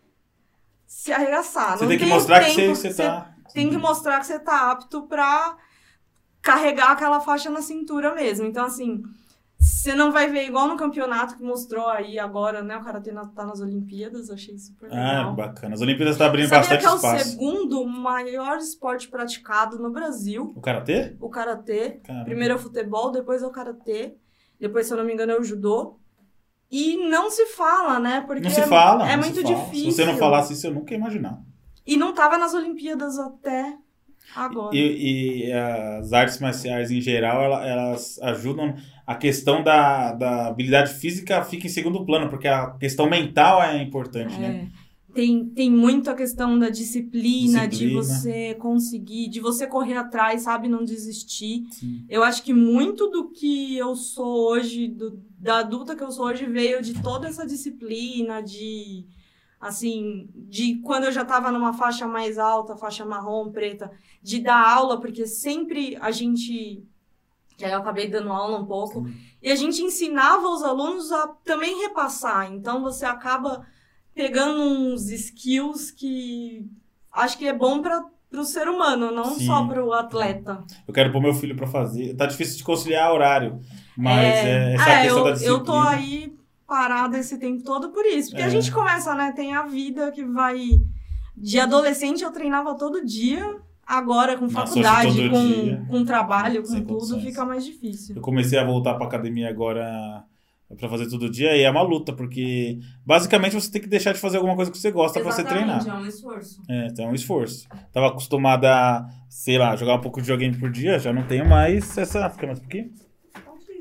se 0.86 1.12
arregaçar. 1.12 1.76
Você 1.76 1.86
Não 1.86 1.90
tem 1.90 1.98
que 1.98 2.06
mostrar 2.06 2.44
que 2.44 2.56
tempo, 2.56 2.76
você, 2.76 2.94
você 2.94 3.04
tá. 3.04 3.36
tem 3.52 3.68
que 3.68 3.78
mostrar 3.78 4.20
que 4.20 4.28
você 4.28 4.38
tá 4.38 4.70
apto 4.72 5.02
pra 5.08 5.58
carregar 6.40 6.92
aquela 6.92 7.20
faixa 7.20 7.50
na 7.50 7.64
cintura 7.64 8.14
mesmo. 8.14 8.46
Então, 8.46 8.64
assim, 8.64 9.02
você 9.60 9.94
não 9.96 10.12
vai 10.12 10.30
ver 10.30 10.46
igual 10.46 10.68
no 10.68 10.78
campeonato 10.78 11.36
que 11.36 11.44
mostrou 11.44 11.88
aí 11.88 12.20
agora, 12.20 12.62
né? 12.62 12.78
O 12.78 12.84
Karatê 12.84 13.12
tá 13.36 13.46
nas 13.46 13.60
Olimpíadas, 13.60 14.30
achei 14.30 14.58
super 14.58 14.90
Ah, 14.92 15.18
legal. 15.20 15.36
bacana. 15.36 15.74
As 15.74 15.82
Olimpíadas 15.82 16.14
estão 16.16 16.28
abrindo 16.28 16.48
Sabia 16.48 16.60
bastante 16.62 16.80
que 16.82 16.86
é 16.86 16.92
o 16.92 16.96
espaço. 16.96 17.30
segundo 17.32 17.86
maior 17.86 18.58
esporte 18.58 19.08
praticado 19.10 19.80
no 19.80 19.90
Brasil, 19.92 20.54
O 20.56 20.62
karatê? 20.62 21.16
o 21.20 21.30
Karatê. 21.30 22.00
Caramba. 22.04 22.26
Primeiro 22.26 22.54
é 22.54 22.58
o 22.58 22.60
futebol, 22.60 23.12
depois 23.12 23.42
é 23.42 23.48
o 23.48 23.52
karatê, 23.52 24.16
depois, 24.60 24.86
se 24.88 24.94
eu 24.94 24.98
não 24.98 25.06
me 25.06 25.14
engano, 25.14 25.32
é 25.34 25.40
o 25.40 25.44
judô. 25.44 26.00
E 26.70 26.98
não 27.10 27.30
se 27.32 27.46
fala, 27.48 27.98
né? 28.00 28.22
Porque 28.28 28.42
Não 28.44 28.50
se 28.50 28.62
fala. 28.64 29.10
é 29.10 29.16
não 29.16 29.24
muito 29.24 29.42
fala. 29.42 29.56
difícil. 29.56 29.92
Se 29.92 29.98
você 29.98 30.06
não 30.06 30.18
falasse 30.18 30.54
isso, 30.54 30.68
eu 30.68 30.74
nunca 30.74 30.94
ia 30.94 30.98
imaginar. 30.98 31.42
E 31.86 31.96
não 31.96 32.14
tava 32.14 32.38
nas 32.38 32.54
Olimpíadas 32.54 33.18
até 33.18 33.78
agora. 34.36 34.76
E, 34.76 35.46
e 35.48 35.52
as 35.52 36.14
artes 36.14 36.40
marciais 36.40 36.92
em 36.92 37.02
geral, 37.02 37.42
ela- 37.44 37.68
elas 37.68 38.20
ajudam. 38.22 38.76
A 39.06 39.16
questão 39.16 39.64
da, 39.64 40.14
da 40.14 40.48
habilidade 40.48 40.94
física 40.94 41.44
fica 41.44 41.66
em 41.66 41.70
segundo 41.70 42.06
plano, 42.06 42.30
porque 42.30 42.48
a 42.48 42.72
questão 42.72 43.10
mental 43.10 43.62
é 43.64 43.82
importante, 43.82 44.38
né? 44.40 44.70
É. 44.74 44.88
Tem, 45.14 45.46
tem 45.46 45.72
muito 45.72 46.12
a 46.12 46.14
questão 46.14 46.60
da 46.60 46.70
disciplina, 46.70 47.62
de 47.68 47.70
Disciplina. 47.78 48.04
você 48.04 48.54
conseguir, 48.56 49.30
de 49.30 49.40
você 49.40 49.66
correr 49.66 49.96
atrás, 49.96 50.42
sabe? 50.44 50.68
Não 50.68 50.84
desistir. 50.86 51.64
Sim. 51.72 52.06
Eu 52.08 52.24
acho 52.24 52.44
que 52.44 52.54
muito 52.54 53.08
do 53.10 53.32
que 53.32 53.76
eu 53.76 53.96
sou 53.96 54.52
hoje, 54.52 54.88
do- 54.88 55.20
da 55.40 55.60
adulta 55.60 55.96
que 55.96 56.04
eu 56.04 56.12
sou 56.12 56.26
hoje, 56.26 56.46
veio 56.46 56.84
de 56.84 57.02
toda 57.02 57.28
essa 57.28 57.48
disciplina, 57.48 58.42
de. 58.44 59.06
Assim, 59.60 60.30
de 60.36 60.76
quando 60.84 61.06
eu 61.06 61.12
já 61.12 61.26
tava 61.26 61.52
numa 61.52 61.74
faixa 61.74 62.08
mais 62.08 62.38
alta, 62.38 62.78
faixa 62.78 63.04
marrom, 63.04 63.52
preta, 63.52 63.92
de 64.22 64.40
dar 64.40 64.62
aula, 64.76 65.00
porque 65.00 65.26
sempre 65.26 65.98
a 66.00 66.12
gente. 66.12 66.84
Aí 67.62 67.72
eu 67.72 67.80
acabei 67.80 68.08
dando 68.08 68.32
aula 68.32 68.60
um 68.60 68.66
pouco. 68.66 69.10
E 69.42 69.52
a 69.52 69.56
gente 69.56 69.82
ensinava 69.82 70.48
os 70.48 70.62
alunos 70.62 71.12
a 71.12 71.28
também 71.44 71.82
repassar. 71.82 72.52
Então 72.54 72.84
você 72.84 73.04
acaba 73.04 73.66
pegando 74.14 74.62
uns 74.62 75.10
skills 75.10 75.90
que 75.90 76.66
acho 77.12 77.36
que 77.38 77.48
é 77.48 77.54
bom 77.54 77.82
para 77.82 78.06
o 78.34 78.44
ser 78.44 78.68
humano, 78.68 79.12
não 79.12 79.34
Sim. 79.36 79.48
só 79.48 79.66
para 79.66 79.84
o 79.84 79.92
atleta. 79.92 80.64
Eu 80.88 80.94
quero 80.94 81.12
pôr 81.12 81.20
meu 81.22 81.34
filho 81.34 81.56
pra 81.56 81.66
fazer. 81.66 82.16
Tá 82.16 82.28
difícil 82.28 82.58
de 82.58 82.64
conciliar 82.64 83.12
horário, 83.12 83.60
mas 83.98 84.24
É, 84.24 84.72
é, 84.72 84.76
essa 84.76 84.90
é, 84.90 85.02
questão 85.02 85.18
eu, 85.18 85.24
da 85.24 85.30
eu 85.30 85.34
disciplina. 85.34 85.64
tô 85.66 85.74
aí 85.74 86.37
parada 86.68 87.18
esse 87.18 87.38
tempo 87.40 87.64
todo 87.64 87.90
por 87.92 88.06
isso. 88.06 88.30
Porque 88.32 88.44
É. 88.44 88.46
a 88.46 88.50
gente 88.50 88.72
começa, 88.72 89.16
né? 89.16 89.32
Tem 89.36 89.56
a 89.56 89.64
vida 89.64 90.12
que 90.12 90.24
vai. 90.26 90.58
De 91.36 91.60
adolescente 91.60 92.24
eu 92.24 92.32
treinava 92.32 92.76
todo 92.76 93.06
dia. 93.06 93.56
Agora, 93.86 94.36
com 94.38 94.46
Nossa, 94.48 94.68
faculdade, 94.68 95.30
com, 95.30 95.48
dia. 95.48 95.86
com 95.90 96.04
trabalho, 96.04 96.62
com 96.62 96.68
Sem 96.68 96.82
tudo, 96.82 96.98
condições. 97.00 97.24
fica 97.24 97.46
mais 97.46 97.64
difícil. 97.64 98.18
Eu 98.18 98.22
comecei 98.22 98.60
a 98.60 98.66
voltar 98.66 98.96
pra 98.96 99.06
academia 99.08 99.48
agora 99.48 100.24
pra 100.78 100.90
fazer 100.90 101.08
todo 101.10 101.30
dia 101.30 101.56
e 101.56 101.62
é 101.64 101.72
uma 101.72 101.82
luta, 101.84 102.12
porque 102.12 102.78
basicamente 103.06 103.54
você 103.54 103.72
tem 103.72 103.82
que 103.82 103.88
deixar 103.88 104.12
de 104.12 104.20
fazer 104.20 104.36
alguma 104.36 104.58
coisa 104.58 104.70
que 104.70 104.78
você 104.78 104.92
gosta 104.92 105.22
pra 105.22 105.32
você 105.32 105.42
treinar. 105.42 105.88
é 105.88 105.94
um 105.94 106.06
esforço. 106.06 106.62
É, 106.68 106.88
então 106.88 107.06
é 107.06 107.08
um 107.08 107.16
esforço. 107.16 107.70
Tava 107.94 108.08
acostumada 108.08 108.70
a, 108.76 109.08
sei 109.30 109.58
lá, 109.58 109.74
jogar 109.78 109.96
um 109.96 110.02
pouco 110.02 110.20
de 110.22 110.28
joguinho 110.28 110.60
por 110.60 110.70
dia, 110.70 111.00
já 111.00 111.14
não 111.14 111.24
tenho 111.26 111.48
mais 111.48 111.98
essa. 111.98 112.30
Fica 112.30 112.46
mais 112.48 112.60
um 112.60 112.64
pouquinho? 112.64 112.92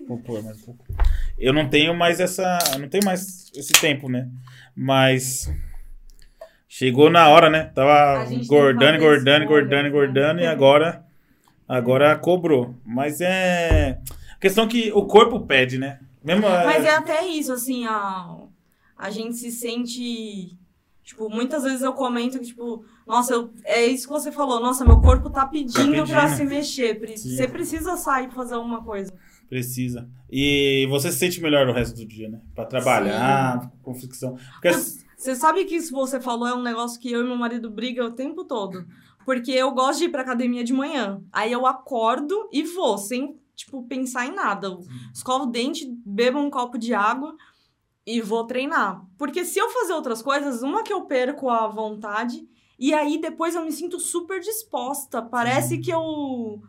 Vou 0.07 0.19
pôr 0.19 0.41
mais 0.45 0.57
um 0.63 0.67
pouco. 0.67 0.85
Eu 1.39 1.53
não 1.53 1.69
tenho 1.69 1.95
mais 1.95 2.21
essa. 2.21 2.59
Não 2.79 2.89
tenho 2.89 3.05
mais 3.05 3.51
esse 3.55 3.73
tempo, 3.75 4.09
né? 4.09 4.29
Mas. 4.75 5.51
Chegou 6.69 7.09
na 7.11 7.29
hora, 7.29 7.49
né? 7.49 7.65
Tava 7.75 8.25
engordando, 8.33 8.97
engordando, 8.97 9.45
engordando, 9.45 9.83
né? 9.83 9.89
engordando, 9.89 10.41
e 10.41 10.47
agora. 10.47 11.05
Agora 11.69 12.17
cobrou. 12.17 12.75
Mas 12.85 13.21
é. 13.21 13.99
A 14.37 14.39
questão 14.39 14.69
que 14.69 14.93
o 14.93 15.05
corpo 15.07 15.41
pede, 15.41 15.79
né? 15.79 15.99
Mesmo, 16.23 16.43
Mas 16.43 16.85
é 16.85 16.91
até 16.95 17.25
isso, 17.27 17.53
assim, 17.53 17.87
a, 17.87 18.37
a 18.99 19.11
gente 19.11 19.37
se 19.37 19.51
sente. 19.51 20.57
Tipo, 21.03 21.31
muitas 21.31 21.63
vezes 21.63 21.83
eu 21.83 21.93
comento 21.93 22.39
que, 22.41 22.47
tipo, 22.47 22.85
nossa, 23.07 23.33
eu- 23.33 23.51
é 23.65 23.87
isso 23.87 24.09
que 24.09 24.13
você 24.13 24.33
falou, 24.33 24.59
nossa, 24.61 24.85
meu 24.85 25.01
corpo 25.01 25.31
tá 25.31 25.47
pedindo, 25.47 26.05
pra 26.05 26.23
pedindo. 26.23 26.37
se 26.37 26.45
mexer. 26.45 27.01
Você 27.17 27.47
precisa 27.47 27.97
sair 27.97 28.27
pra 28.27 28.35
fazer 28.37 28.55
alguma 28.57 28.83
coisa. 28.83 29.13
Precisa. 29.49 30.09
E 30.31 30.87
você 30.91 31.13
se 31.13 31.19
sente 31.19 31.41
melhor 31.41 31.69
o 31.69 31.73
resto 31.73 31.97
do 31.97 32.07
dia, 32.07 32.29
né? 32.29 32.41
Pra 32.55 32.65
trabalhar, 32.65 33.71
com 33.83 33.95
fricção. 33.95 34.37
Porque 34.53 34.71
Você 35.17 35.35
sabe 35.35 35.65
que 35.65 35.77
isso 35.77 35.93
você 35.93 36.21
falou 36.21 36.47
é 36.47 36.55
um 36.55 36.63
negócio 36.63 37.01
que 37.01 37.11
eu 37.11 37.23
e 37.23 37.25
meu 37.25 37.37
marido 37.37 37.71
briga 37.71 38.05
o 38.05 38.13
tempo 38.13 38.45
todo. 38.45 38.87
Porque 39.25 39.51
eu 39.51 39.73
gosto 39.73 40.01
de 40.01 40.05
ir 40.05 40.09
pra 40.11 40.23
academia 40.23 40.63
de 40.63 40.73
manhã. 40.73 41.21
Aí 41.33 41.51
eu 41.51 41.67
acordo 41.67 42.49
e 42.53 42.63
vou, 42.63 42.97
sem, 42.99 43.37
tipo, 43.55 43.83
pensar 43.85 44.27
em 44.27 44.35
nada. 44.35 44.69
Eu 44.69 44.81
escovo 45.13 45.45
o 45.45 45.51
dente, 45.51 45.91
bebo 46.05 46.39
um 46.39 46.51
copo 46.51 46.79
de 46.79 46.95
água 46.95 47.35
e 48.07 48.21
vou 48.21 48.45
treinar. 48.45 49.05
Porque 49.19 49.45
se 49.45 49.59
eu 49.59 49.69
fazer 49.71 49.95
outras 49.95 50.23
coisas, 50.23 50.63
uma 50.63 50.85
que 50.85 50.93
eu 50.93 51.03
perco 51.07 51.49
a 51.51 51.67
vontade, 51.67 52.47
e 52.79 52.95
aí 52.95 53.21
depois 53.21 53.55
eu 53.55 53.65
me 53.65 53.73
sinto 53.73 53.99
super 53.99 54.39
disposta. 54.39 55.21
Parece 55.21 55.79
que 55.79 55.91
eu, 55.91 56.63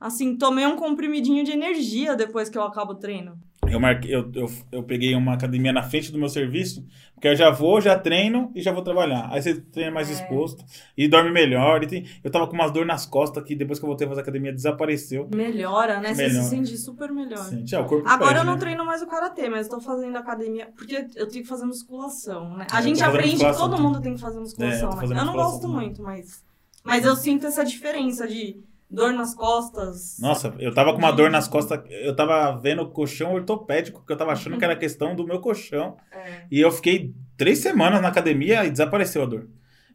assim, 0.00 0.36
tomei 0.36 0.66
um 0.66 0.76
comprimidinho 0.76 1.44
de 1.44 1.52
energia 1.52 2.14
depois 2.16 2.48
que 2.48 2.58
eu 2.58 2.62
acabo 2.62 2.92
o 2.92 2.96
treino. 2.96 3.38
Eu, 3.68 3.80
marquei, 3.80 4.14
eu, 4.14 4.30
eu, 4.32 4.48
eu 4.70 4.82
peguei 4.84 5.12
uma 5.16 5.34
academia 5.34 5.72
na 5.72 5.82
frente 5.82 6.12
do 6.12 6.18
meu 6.20 6.28
serviço, 6.28 6.86
porque 7.14 7.26
eu 7.26 7.34
já 7.34 7.50
vou, 7.50 7.80
já 7.80 7.98
treino 7.98 8.52
e 8.54 8.62
já 8.62 8.70
vou 8.70 8.80
trabalhar. 8.80 9.28
Aí 9.32 9.42
você 9.42 9.60
treina 9.60 9.90
mais 9.90 10.08
É. 10.08 10.12
disposto 10.12 10.64
e 10.96 11.08
dorme 11.08 11.32
melhor. 11.32 11.82
E 11.82 11.88
tem- 11.88 12.06
eu 12.22 12.30
tava 12.30 12.46
com 12.46 12.52
umas 12.54 12.70
dor 12.70 12.86
nas 12.86 13.06
costas 13.06 13.42
que 13.42 13.56
depois 13.56 13.80
que 13.80 13.84
eu 13.84 13.88
voltei 13.88 14.06
a 14.06 14.10
fazer 14.10 14.20
academia 14.20 14.52
desapareceu. 14.52 15.28
Melhora, 15.34 15.98
né? 15.98 16.14
Você 16.14 16.28
Melhora. 16.28 16.42
se 16.44 16.50
sente 16.50 16.76
super 16.78 17.10
melhor. 17.10 17.38
Sente, 17.38 17.74
corpo 17.88 18.08
Agora 18.08 18.38
eu 18.38 18.44
não 18.44 18.52
né? 18.54 18.60
treino 18.60 18.86
mais 18.86 19.02
o 19.02 19.06
karatê, 19.08 19.48
mas 19.48 19.66
eu 19.66 19.72
tô 19.72 19.80
fazendo 19.80 20.14
academia. 20.16 20.68
Porque 20.76 20.94
eu 21.16 21.26
tenho 21.26 21.42
que 21.42 21.48
fazer 21.48 21.66
musculação, 21.66 22.56
né? 22.56 22.68
É, 22.70 22.76
A 22.76 22.80
gente 22.80 22.98
tô 22.98 23.04
fazendo 23.06 23.16
aprende 23.18 23.36
que 23.44 23.56
todo 23.56 23.82
mundo 23.82 24.00
tem 24.00 24.14
que 24.14 24.20
fazer 24.20 24.36
É, 24.36 24.38
eu 24.38 24.42
musculação, 24.42 24.90
né? 24.90 25.06
Eu 25.20 25.24
não 25.24 25.32
gosto 25.32 25.62
também. 25.62 25.76
muito, 25.76 26.02
mas. 26.04 26.44
Mas 26.84 27.04
eu 27.04 27.16
sinto 27.16 27.46
essa 27.48 27.64
diferença 27.64 28.28
de 28.28 28.60
dor 28.90 29.12
nas 29.12 29.34
costas. 29.34 30.18
Nossa, 30.20 30.54
eu 30.58 30.72
tava 30.72 30.92
com 30.92 30.98
uma 30.98 31.10
dor 31.12 31.30
nas 31.30 31.48
costas. 31.48 31.80
Eu 31.90 32.14
tava 32.14 32.52
vendo 32.60 32.82
o 32.82 32.90
colchão 32.90 33.34
ortopédico, 33.34 33.98
porque 34.00 34.12
eu 34.12 34.16
tava 34.16 34.32
achando 34.32 34.56
que 34.58 34.64
era 34.64 34.76
questão 34.76 35.14
do 35.16 35.26
meu 35.26 35.40
colchão. 35.40 35.96
É. 36.12 36.42
E 36.50 36.60
eu 36.60 36.70
fiquei 36.70 37.14
três 37.36 37.58
semanas 37.58 38.00
na 38.00 38.08
academia 38.08 38.64
e 38.64 38.70
desapareceu 38.70 39.22
a 39.22 39.26
dor. 39.26 39.48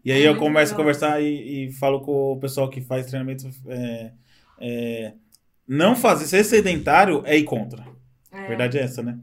E 0.03 0.11
aí 0.11 0.23
É 0.23 0.27
eu 0.27 0.35
começo 0.37 0.73
a 0.73 0.77
conversar 0.77 1.21
e, 1.21 1.67
e 1.67 1.71
falo 1.73 2.01
com 2.01 2.33
o 2.33 2.39
pessoal 2.39 2.69
que 2.69 2.81
faz 2.81 3.05
treinamento. 3.05 3.47
é, 3.67 4.11
é, 4.59 5.13
não 5.67 5.95
fazer, 5.95 6.25
ser 6.25 6.43
sedentário 6.43 7.21
é 7.25 7.37
ir 7.37 7.43
contra. 7.43 7.85
A 8.31 8.39
É. 8.41 8.47
verdade 8.47 8.77
é 8.77 8.81
essa, 8.83 9.01
né? 9.01 9.17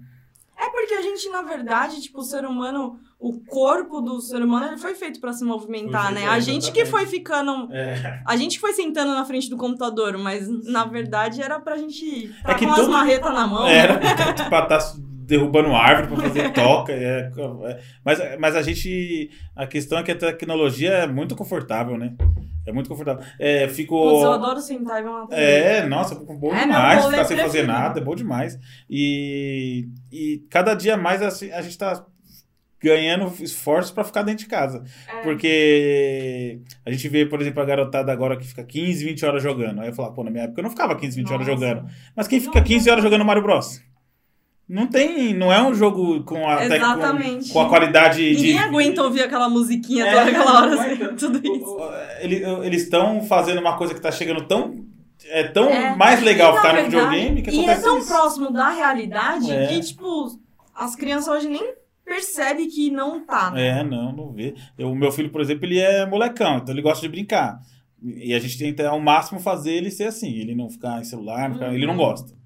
É 0.57 0.71
porque 0.71 0.95
a 0.95 1.03
gente, 1.03 1.29
na 1.29 1.43
verdade, 1.43 2.01
tipo, 2.01 2.21
o 2.21 2.25
ser 2.25 2.45
humano, 2.45 2.99
o 3.21 3.41
corpo 3.45 4.01
do 4.01 4.21
ser 4.21 4.41
humano, 4.41 4.69
ele 4.69 4.79
foi 4.79 4.95
feito 4.95 5.21
pra 5.21 5.33
se 5.33 5.45
movimentar, 5.45 6.13
né? 6.13 6.29
A 6.29 6.39
gente 6.39 6.71
que 6.71 6.85
foi 6.87 7.05
ficando. 7.05 7.73
É. 7.73 8.23
A 8.25 8.37
gente 8.37 8.61
foi 8.61 8.73
sentando 8.73 9.13
na 9.13 9.25
frente 9.25 9.51
do 9.51 9.57
computador, 9.57 10.17
mas 10.17 10.49
na 10.65 10.85
verdade 10.85 11.43
era 11.43 11.59
pra 11.59 11.77
gente 11.77 12.29
tá 12.45 12.53
É 12.53 12.55
que 12.55 12.65
com 12.65 12.73
as 12.73 12.87
marretas 12.87 13.33
na 13.33 13.47
mão. 13.47 13.67
Era 13.67 13.99
pra 13.99 14.63
estar 14.63 14.79
derrubando 15.29 15.75
árvore 15.75 16.15
para 16.15 16.29
fazer 16.29 16.53
toca. 16.53 16.93
É, 16.93 17.31
é, 17.65 17.81
mas, 18.05 18.19
mas 18.39 18.57
a 18.57 18.63
gente. 18.63 19.31
A 19.55 19.67
questão 19.67 19.99
é 19.99 20.03
que 20.05 20.13
a 20.13 20.17
tecnologia 20.17 20.91
é 20.91 21.07
muito 21.07 21.35
confortável, 21.35 21.99
né? 21.99 22.15
É 22.65 22.73
muito 22.73 22.89
confortável. 22.89 23.25
É, 23.39 23.67
fico... 23.69 24.01
Putz, 24.01 24.23
eu 24.23 24.33
adoro 24.33 24.61
sentar 24.61 25.01
e 25.01 25.03
ver 25.03 25.09
uma. 25.09 25.27
É, 25.31 25.87
nossa, 25.87 26.15
bom 26.15 26.53
É, 26.55 26.61
demais 26.61 27.05
ficar 27.05 27.25
sem 27.25 27.37
fazer 27.37 27.67
nada, 27.67 27.99
é 27.99 28.03
bom 28.03 28.15
demais. 28.15 28.59
E, 28.89 29.89
e 30.13 30.47
cada 30.51 30.75
dia 30.75 30.97
mais 30.97 31.21
assim, 31.21 31.51
a 31.51 31.63
gente 31.63 31.77
tá 31.77 32.05
ganhando 32.81 33.33
esforços 33.43 33.91
para 33.91 34.05
ficar 34.05 34.23
dentro 34.23 34.45
de 34.45 34.51
casa. 34.51 34.85
É. 35.09 35.23
Porque 35.23 36.61
a 36.87 36.91
gente 36.91 37.09
vê, 37.09 37.27
por 37.27 37.41
exemplo, 37.41 37.63
a 37.63 37.67
garotada 37.67 38.13
agora 38.13 38.37
que 38.37 38.47
fica 38.47 38.63
15, 38.63 39.05
20 39.05 39.27
horas 39.27 39.43
jogando. 39.43 39.81
Aí 39.81 39.89
eu 39.89 39.95
falo, 39.95 40.13
pô, 40.13 40.23
na 40.25 40.31
minha 40.31 40.45
época 40.45 40.61
eu 40.61 40.63
não 40.65 40.71
ficava 40.71 40.95
15, 40.97 41.17
20 41.17 41.33
horas 41.33 41.47
Nossa. 41.47 41.61
jogando. 41.61 41.87
Mas 42.17 42.29
quem 42.29 42.41
fica 42.41 42.61
15 42.61 42.89
horas 42.91 43.03
jogando 43.03 43.25
Mario 43.25 43.43
Bros? 43.43 43.81
Não 44.69 44.87
tem, 44.87 45.33
não 45.33 45.51
é 45.51 45.63
um 45.63 45.75
jogo 45.75 46.23
com 46.25 46.47
a, 46.47 46.59
com, 46.59 46.63
Exatamente. 46.75 47.53
com 47.55 47.61
a 47.63 47.69
qualidade 47.71 48.19
de 48.19 48.37
Ninguém 48.37 48.59
aguenta 48.59 49.03
ouvir 49.03 49.23
aquela 49.23 49.49
musiquinha 49.49 50.07
É, 50.07 50.11
toda 50.11 50.31
aquela 50.31 50.61
hora, 50.61 50.75
assim, 50.83 51.17
tudo 51.17 51.39
isso. 51.39 51.79
Ele- 52.21 52.45
Eles 52.67 52.83
estão 52.83 53.23
fazendo 53.23 53.61
uma 53.63 53.79
coisa 53.79 53.95
que 53.95 54.01
tá 54.01 54.13
chegando 54.13 54.43
tão. 54.47 54.87
É 55.31 55.43
tão 55.45 55.71
É. 55.71 55.97
mais 55.97 56.23
legal 56.23 56.53
E, 56.53 56.57
ficar 56.59 56.69
no 56.75 56.83
verdade, 56.83 56.97
videogame 56.97 57.43
que 57.43 57.51
E 57.51 57.65
é 57.67 57.75
tão 57.77 57.99
isso. 57.99 58.09
próximo 58.09 58.53
da 58.53 58.69
realidade 58.69 59.51
É. 59.51 59.67
que, 59.69 59.81
tipo, 59.81 60.39
as 60.75 60.95
crianças 60.95 61.29
hoje 61.29 61.49
nem 61.49 61.75
percebem 62.09 62.69
que 62.69 62.91
não 62.91 63.25
tá. 63.25 63.51
né? 63.51 63.81
É, 63.81 63.85
não, 63.85 64.13
não 64.13 64.33
vê. 64.33 64.55
Eu- 64.79 64.91
O 64.91 64.95
meu 64.97 65.13
filho, 65.13 65.31
por 65.31 65.41
exemplo, 65.41 65.65
ele 65.67 65.79
é 65.79 66.07
molecão, 66.07 66.57
então 66.59 66.75
ele 66.75 66.83
gosta 66.83 67.03
de 67.03 67.09
brincar. 67.09 67.61
E 68.03 68.33
a 68.35 68.39
gente 68.39 68.57
tenta 68.59 68.89
ao 68.89 69.01
máximo 69.01 69.41
fazer 69.41 69.73
ele 69.73 69.91
ser 69.91 70.05
assim, 70.05 70.33
ele 70.33 70.55
não 70.55 70.71
ficar 70.71 71.01
em 71.01 71.05
celular, 71.05 71.49
não 71.49 71.55
ficar- 71.57 71.75
ele 71.75 71.87
não 71.87 71.97
gosta. 71.97 72.37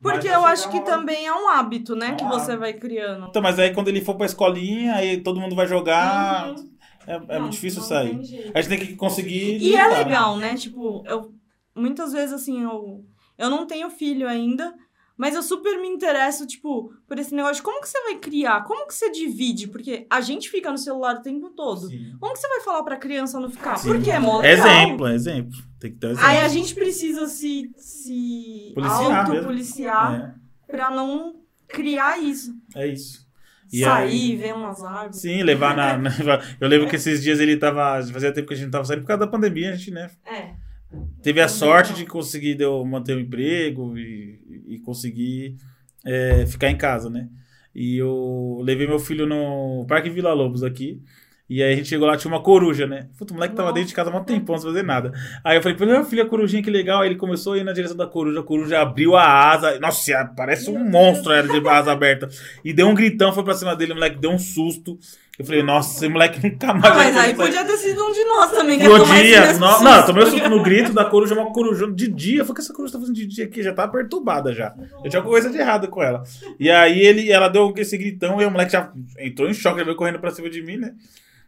Porque 0.00 0.28
Mas 0.28 0.36
eu 0.36 0.44
acho 0.46 0.62
chegar 0.70 0.78
que 0.84 0.84
também 0.90 1.26
é 1.26 1.32
um 1.32 1.48
hábito, 1.48 1.96
né? 1.96 2.08
É 2.10 2.12
um 2.12 2.16
que 2.16 2.24
você 2.24 2.52
hábito. 2.52 2.58
vai 2.60 2.72
criando. 2.74 3.26
Então, 3.26 3.42
mas 3.42 3.58
aí 3.58 3.74
quando 3.74 3.88
ele 3.88 4.00
for 4.00 4.14
pra 4.14 4.26
escolinha, 4.26 4.94
aí 4.94 5.16
todo 5.20 5.40
mundo 5.40 5.56
vai 5.56 5.66
jogar, 5.66 6.50
Uhum. 6.50 6.70
é, 7.06 7.14
é 7.14 7.18
Não, 7.34 7.40
muito 7.40 7.52
difícil 7.54 7.80
não 7.80 7.88
sair. 7.88 8.10
tem 8.10 8.24
jeito. 8.24 8.52
A 8.56 8.60
gente 8.60 8.78
tem 8.78 8.86
que 8.86 8.94
conseguir. 8.96 9.58
E 9.60 9.74
é 9.74 9.88
né? 9.88 9.98
legal, 9.98 10.36
né? 10.36 10.54
Tipo, 10.54 11.02
eu 11.06 11.32
muitas 11.74 12.12
vezes 12.12 12.32
assim, 12.32 12.62
eu, 12.62 13.04
eu 13.36 13.50
não 13.50 13.66
tenho 13.66 13.88
filho 13.90 14.28
ainda, 14.28 14.72
mas 15.18 15.34
eu 15.34 15.42
super 15.42 15.78
me 15.80 15.88
interesso, 15.88 16.46
tipo, 16.46 16.92
por 17.06 17.18
esse 17.18 17.34
negócio 17.34 17.56
de 17.56 17.62
como 17.62 17.80
que 17.82 17.88
você 17.88 18.00
vai 18.04 18.14
criar, 18.16 18.62
como 18.64 18.86
que 18.86 18.94
você 18.94 19.10
divide, 19.10 19.66
porque 19.66 20.06
a 20.08 20.20
gente 20.20 20.48
fica 20.48 20.70
no 20.70 20.78
celular 20.78 21.16
o 21.16 21.22
tempo 21.22 21.50
todo. 21.50 21.88
Sim. 21.88 22.14
Como 22.20 22.32
que 22.32 22.38
você 22.38 22.48
vai 22.48 22.60
falar 22.60 22.82
pra 22.84 22.96
criança 22.96 23.40
não 23.40 23.50
ficar? 23.50 23.76
Sim. 23.76 23.88
Porque 23.88 24.10
é 24.10 24.18
mó 24.20 24.38
legal. 24.40 24.66
Exemplo, 24.66 25.08
exemplo. 25.08 25.58
Tem 25.80 25.90
que 25.92 25.98
ter 25.98 26.10
exemplo. 26.12 26.28
Aí 26.30 26.38
a 26.38 26.48
gente 26.48 26.74
precisa 26.74 27.26
se, 27.26 27.70
se 27.76 28.72
Policiar 28.74 29.28
autopoliciar 29.30 30.36
pra 30.66 30.90
não 30.90 31.34
criar 31.66 32.18
isso. 32.22 32.54
É, 32.74 32.84
é 32.84 32.92
isso. 32.92 33.26
E 33.70 33.80
Sair, 33.84 34.08
aí- 34.08 34.36
ver 34.36 34.54
umas 34.54 34.82
árvores. 34.82 35.20
Sim, 35.20 35.42
levar 35.42 35.76
na, 35.76 35.98
na- 35.98 36.10
Eu 36.58 36.68
lembro 36.68 36.88
que 36.88 36.96
esses 36.96 37.22
dias 37.22 37.38
ele 37.38 37.56
tava. 37.58 38.02
Fazia 38.10 38.32
tempo 38.32 38.48
que 38.48 38.54
a 38.54 38.56
gente 38.56 38.64
não 38.66 38.70
tava 38.72 38.84
saindo 38.86 39.02
por 39.02 39.08
causa 39.08 39.20
da 39.20 39.26
pandemia, 39.26 39.72
a 39.72 39.76
gente, 39.76 39.90
né? 39.90 40.10
É. 40.24 40.54
Teve 41.22 41.40
a 41.40 41.48
sorte 41.48 41.92
de 41.92 42.06
conseguir 42.06 42.54
deu, 42.54 42.84
manter 42.84 43.16
o 43.16 43.20
emprego 43.20 43.96
e, 43.98 44.40
e 44.68 44.78
conseguir 44.78 45.56
é, 46.04 46.46
ficar 46.46 46.70
em 46.70 46.76
casa, 46.76 47.10
né? 47.10 47.28
E 47.74 47.98
eu 47.98 48.60
levei 48.62 48.86
meu 48.86 48.98
filho 48.98 49.26
no 49.26 49.84
Parque 49.86 50.10
Vila 50.10 50.32
Lobos 50.32 50.62
aqui. 50.62 51.02
E 51.48 51.62
aí 51.62 51.72
a 51.72 51.76
gente 51.76 51.88
chegou 51.88 52.06
lá, 52.06 52.14
tinha 52.16 52.30
uma 52.30 52.42
coruja, 52.42 52.86
né? 52.86 53.08
Puta, 53.16 53.32
o 53.32 53.36
moleque 53.36 53.54
tava 53.54 53.68
Nossa. 53.68 53.74
dentro 53.76 53.88
de 53.88 53.94
casa 53.94 54.10
há 54.10 54.16
um 54.16 54.24
tempão 54.24 54.58
sem 54.58 54.68
fazer 54.68 54.82
nada. 54.82 55.12
Aí 55.42 55.56
eu 55.56 55.62
falei, 55.62 55.78
meu 55.78 56.04
filho, 56.04 56.22
a 56.22 56.26
corujinha, 56.26 56.62
que 56.62 56.70
legal. 56.70 57.00
Aí 57.00 57.08
ele 57.08 57.16
começou 57.16 57.54
a 57.54 57.58
ir 57.58 57.64
na 57.64 57.72
direção 57.72 57.96
da 57.96 58.06
coruja, 58.06 58.40
a 58.40 58.42
coruja 58.42 58.80
abriu 58.80 59.16
a 59.16 59.50
asa. 59.50 59.78
Nossa, 59.80 60.30
parece 60.36 60.68
um 60.70 60.78
monstro, 60.78 61.32
era 61.32 61.48
de 61.48 61.66
asa 61.66 61.92
aberta. 61.92 62.28
E 62.62 62.74
deu 62.74 62.86
um 62.86 62.94
gritão, 62.94 63.32
foi 63.32 63.42
pra 63.42 63.54
cima 63.54 63.74
dele, 63.74 63.92
o 63.92 63.94
moleque 63.94 64.18
deu 64.18 64.30
um 64.30 64.38
susto. 64.38 64.98
Eu 65.38 65.44
falei, 65.44 65.62
nossa, 65.62 65.94
esse 65.96 66.08
moleque 66.08 66.40
nunca 66.44 66.74
mais 66.74 66.84
Ah, 66.92 66.94
mas 66.96 67.16
aí 67.16 67.34
podia 67.34 67.64
ter 67.64 67.76
sido 67.76 68.04
um 68.04 68.12
de 68.12 68.24
nós 68.24 68.50
também. 68.50 68.76
que 68.78 68.88
Podia. 68.88 69.52
No, 69.54 69.82
não, 69.84 69.96
eu 69.98 70.06
tomei 70.06 70.24
um 70.24 70.30
susto 70.30 70.48
no 70.50 70.62
grito 70.64 70.92
da 70.92 71.04
coruja, 71.04 71.34
uma 71.34 71.52
coruja 71.52 71.86
de 71.92 72.08
dia. 72.08 72.40
Eu 72.40 72.44
falei, 72.44 72.52
o 72.52 72.54
que 72.56 72.60
essa 72.62 72.72
coruja 72.74 72.92
tá 72.94 72.98
fazendo 72.98 73.14
de 73.14 73.24
dia 73.26 73.44
aqui? 73.44 73.62
Já 73.62 73.72
tá 73.72 73.86
perturbada 73.86 74.52
já. 74.52 74.74
Eu 75.04 75.08
tinha 75.08 75.20
alguma 75.20 75.34
coisa 75.34 75.48
de 75.48 75.56
errado 75.58 75.86
com 75.88 76.02
ela. 76.02 76.24
E 76.58 76.68
aí 76.68 76.98
ele, 77.00 77.30
ela 77.30 77.46
deu 77.48 77.72
esse 77.76 77.96
gritão 77.96 78.42
e 78.42 78.44
o 78.44 78.50
moleque 78.50 78.72
já 78.72 78.90
entrou 79.20 79.48
em 79.48 79.54
choque, 79.54 79.78
já 79.78 79.84
veio 79.84 79.96
correndo 79.96 80.18
pra 80.18 80.32
cima 80.32 80.50
de 80.50 80.60
mim, 80.60 80.76
né? 80.76 80.92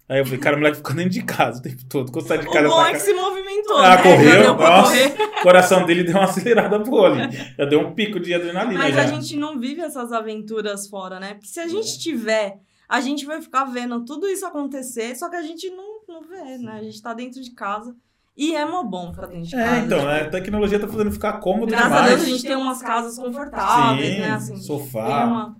Aí 0.08 0.18
eu 0.18 0.24
falei, 0.24 0.38
cara, 0.40 0.56
o 0.56 0.58
moleque 0.58 0.76
ficou 0.78 0.94
dentro 0.94 1.10
de 1.10 1.22
casa 1.22 1.58
o 1.58 1.62
tempo 1.62 1.84
todo. 1.88 2.10
Quando 2.12 2.26
sai 2.26 2.38
de 2.38 2.46
O 2.46 2.50
casa 2.52 2.68
bom 2.68 2.74
pra 2.80 2.88
é 2.90 2.92
que 2.92 2.98
cá. 2.98 3.04
se 3.04 3.12
movimentou, 3.12 3.76
Ah, 3.78 3.96
né? 3.96 4.02
correu, 4.02 4.54
nossa. 4.56 4.94
O 5.38 5.42
coração 5.42 5.86
dele 5.86 6.02
deu 6.04 6.14
uma 6.16 6.24
acelerada 6.24 6.78
boa 6.80 7.08
ali. 7.12 7.36
Já 7.58 7.64
deu 7.64 7.80
um 7.80 7.92
pico 7.92 8.18
de 8.20 8.34
adrenalina. 8.34 8.78
Mas 8.78 8.94
já. 8.94 9.02
a 9.02 9.06
gente 9.06 9.36
não 9.36 9.58
vive 9.58 9.80
essas 9.80 10.12
aventuras 10.12 10.88
fora, 10.88 11.18
né? 11.20 11.34
Porque 11.34 11.46
se 11.48 11.60
a 11.60 11.68
gente 11.68 11.96
tiver, 12.00 12.56
a 12.90 13.00
gente 13.00 13.24
vai 13.24 13.40
ficar 13.40 13.64
vendo 13.66 14.04
tudo 14.04 14.26
isso 14.26 14.44
acontecer, 14.44 15.14
só 15.14 15.30
que 15.30 15.36
a 15.36 15.42
gente 15.42 15.70
não, 15.70 16.00
não 16.08 16.22
vê, 16.22 16.58
né? 16.58 16.72
A 16.72 16.82
gente 16.82 17.00
tá 17.00 17.14
dentro 17.14 17.40
de 17.40 17.52
casa. 17.52 17.94
E 18.36 18.54
é 18.56 18.64
mó 18.64 18.82
bom 18.82 19.12
ficar 19.12 19.26
dentro 19.28 19.44
de 19.44 19.52
casa. 19.52 19.76
É, 19.76 19.78
então, 19.84 20.04
né? 20.04 20.22
a 20.22 20.28
tecnologia 20.28 20.80
tá 20.80 20.88
fazendo 20.88 21.12
ficar 21.12 21.34
cômodo 21.34 21.66
Graças 21.70 21.86
a 21.92 21.94
demais. 22.00 22.10
Deus 22.10 22.22
a 22.22 22.28
gente 22.28 22.42
tem 22.42 22.56
umas 22.56 22.82
casas 22.82 23.16
confortáveis, 23.16 24.14
Sim, 24.14 24.20
né? 24.20 24.30
Assim, 24.32 24.56
sofá. 24.56 25.24
uma- 25.24 25.56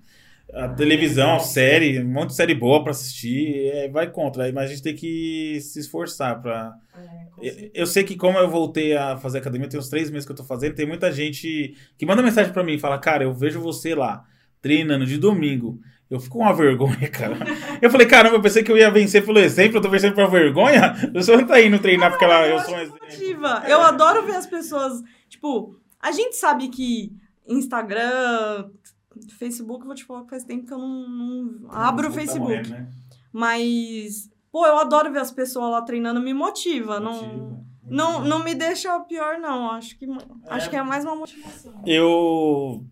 a 0.53 0.69
televisão, 0.71 1.39
série, 1.39 2.03
um 2.03 2.09
monte 2.09 2.31
de 2.31 2.35
série 2.35 2.57
boa 2.57 2.83
pra 2.83 2.91
assistir, 2.91 3.71
é, 3.73 3.89
vai 3.89 4.11
contra. 4.11 4.51
Mas 4.53 4.65
a 4.65 4.73
gente 4.75 4.83
tem 4.83 4.97
que 4.97 5.61
se 5.61 5.79
esforçar 5.79 6.43
pra. 6.43 6.75
Eu, 7.41 7.71
eu 7.73 7.87
sei 7.87 8.03
que 8.03 8.17
como 8.17 8.37
eu 8.39 8.51
voltei 8.51 8.97
a 8.97 9.17
fazer 9.17 9.39
academia, 9.39 9.69
tem 9.69 9.79
uns 9.79 9.89
três 9.89 10.11
meses 10.11 10.27
que 10.27 10.33
eu 10.33 10.37
tô 10.37 10.43
fazendo, 10.43 10.75
tem 10.75 10.87
muita 10.87 11.13
gente 11.13 11.77
que 11.97 12.05
manda 12.05 12.23
mensagem 12.23 12.53
pra 12.53 12.65
mim 12.65 12.73
e 12.75 12.79
fala, 12.81 12.99
cara, 12.99 13.23
eu 13.23 13.33
vejo 13.33 13.61
você 13.61 13.95
lá, 13.95 14.25
treinando 14.61 15.07
de 15.07 15.17
domingo. 15.19 15.79
Eu 16.11 16.19
fico 16.19 16.39
com 16.39 16.43
uma 16.45 16.53
vergonha, 16.53 17.07
cara. 17.09 17.37
Eu 17.81 17.89
falei, 17.89 18.07
caramba, 18.07 18.37
eu 18.37 18.43
pensei 18.43 18.65
que 18.65 18.73
eu 18.73 18.77
ia 18.77 18.91
vencer 18.91 19.25
pelo 19.25 19.39
exemplo, 19.39 19.77
eu 19.79 19.81
tô 19.83 19.89
vencendo 19.89 20.15
por 20.15 20.29
vergonha? 20.29 20.93
Eu 21.15 21.23
só 21.23 21.37
não 21.37 21.47
tá 21.47 21.61
indo 21.61 21.79
treinar 21.79 22.11
porque 22.11 22.25
ela, 22.25 22.47
eu 22.49 22.57
acho 22.57 22.67
sou 22.67 22.75
um 22.75 22.81
exemplo. 22.81 22.99
Eu 23.69 23.81
adoro 23.81 24.27
ver 24.27 24.35
as 24.35 24.47
pessoas. 24.47 25.01
Tipo, 25.29 25.79
a 26.01 26.11
gente 26.11 26.35
sabe 26.37 26.69
que 26.69 27.13
Instagram, 27.47 28.71
Facebook, 29.39 29.87
vou 29.87 29.95
te 29.95 30.05
falar 30.05 30.25
que 30.25 30.31
faz 30.31 30.45
tempo 30.45 30.67
que 30.67 30.73
eu 30.73 30.79
não, 30.79 31.09
não 31.09 31.71
abro 31.71 32.09
o 32.09 32.13
Facebook. 32.13 32.41
morrendo, 32.49 32.71
né? 32.71 32.89
Mas, 33.33 34.29
pô, 34.51 34.67
eu 34.67 34.79
adoro 34.79 35.13
ver 35.13 35.21
as 35.21 35.31
pessoas 35.31 35.71
lá 35.71 35.83
treinando, 35.83 36.21
me 36.21 36.35
motiva. 36.35 36.99
Não, 36.99 37.13
Motiva, 37.13 37.65
não, 37.87 38.13
motiva. 38.15 38.29
não 38.29 38.45
me 38.45 38.55
deixa 38.55 38.99
pior, 39.01 39.39
não. 39.39 39.71
Acho 39.71 39.97
que, 39.97 40.07
acho 40.49 40.69
que 40.71 40.77
é 40.77 40.83
mais 40.83 41.05
uma 41.05 41.15
motivação. 41.15 41.83
Eu, 41.87 42.85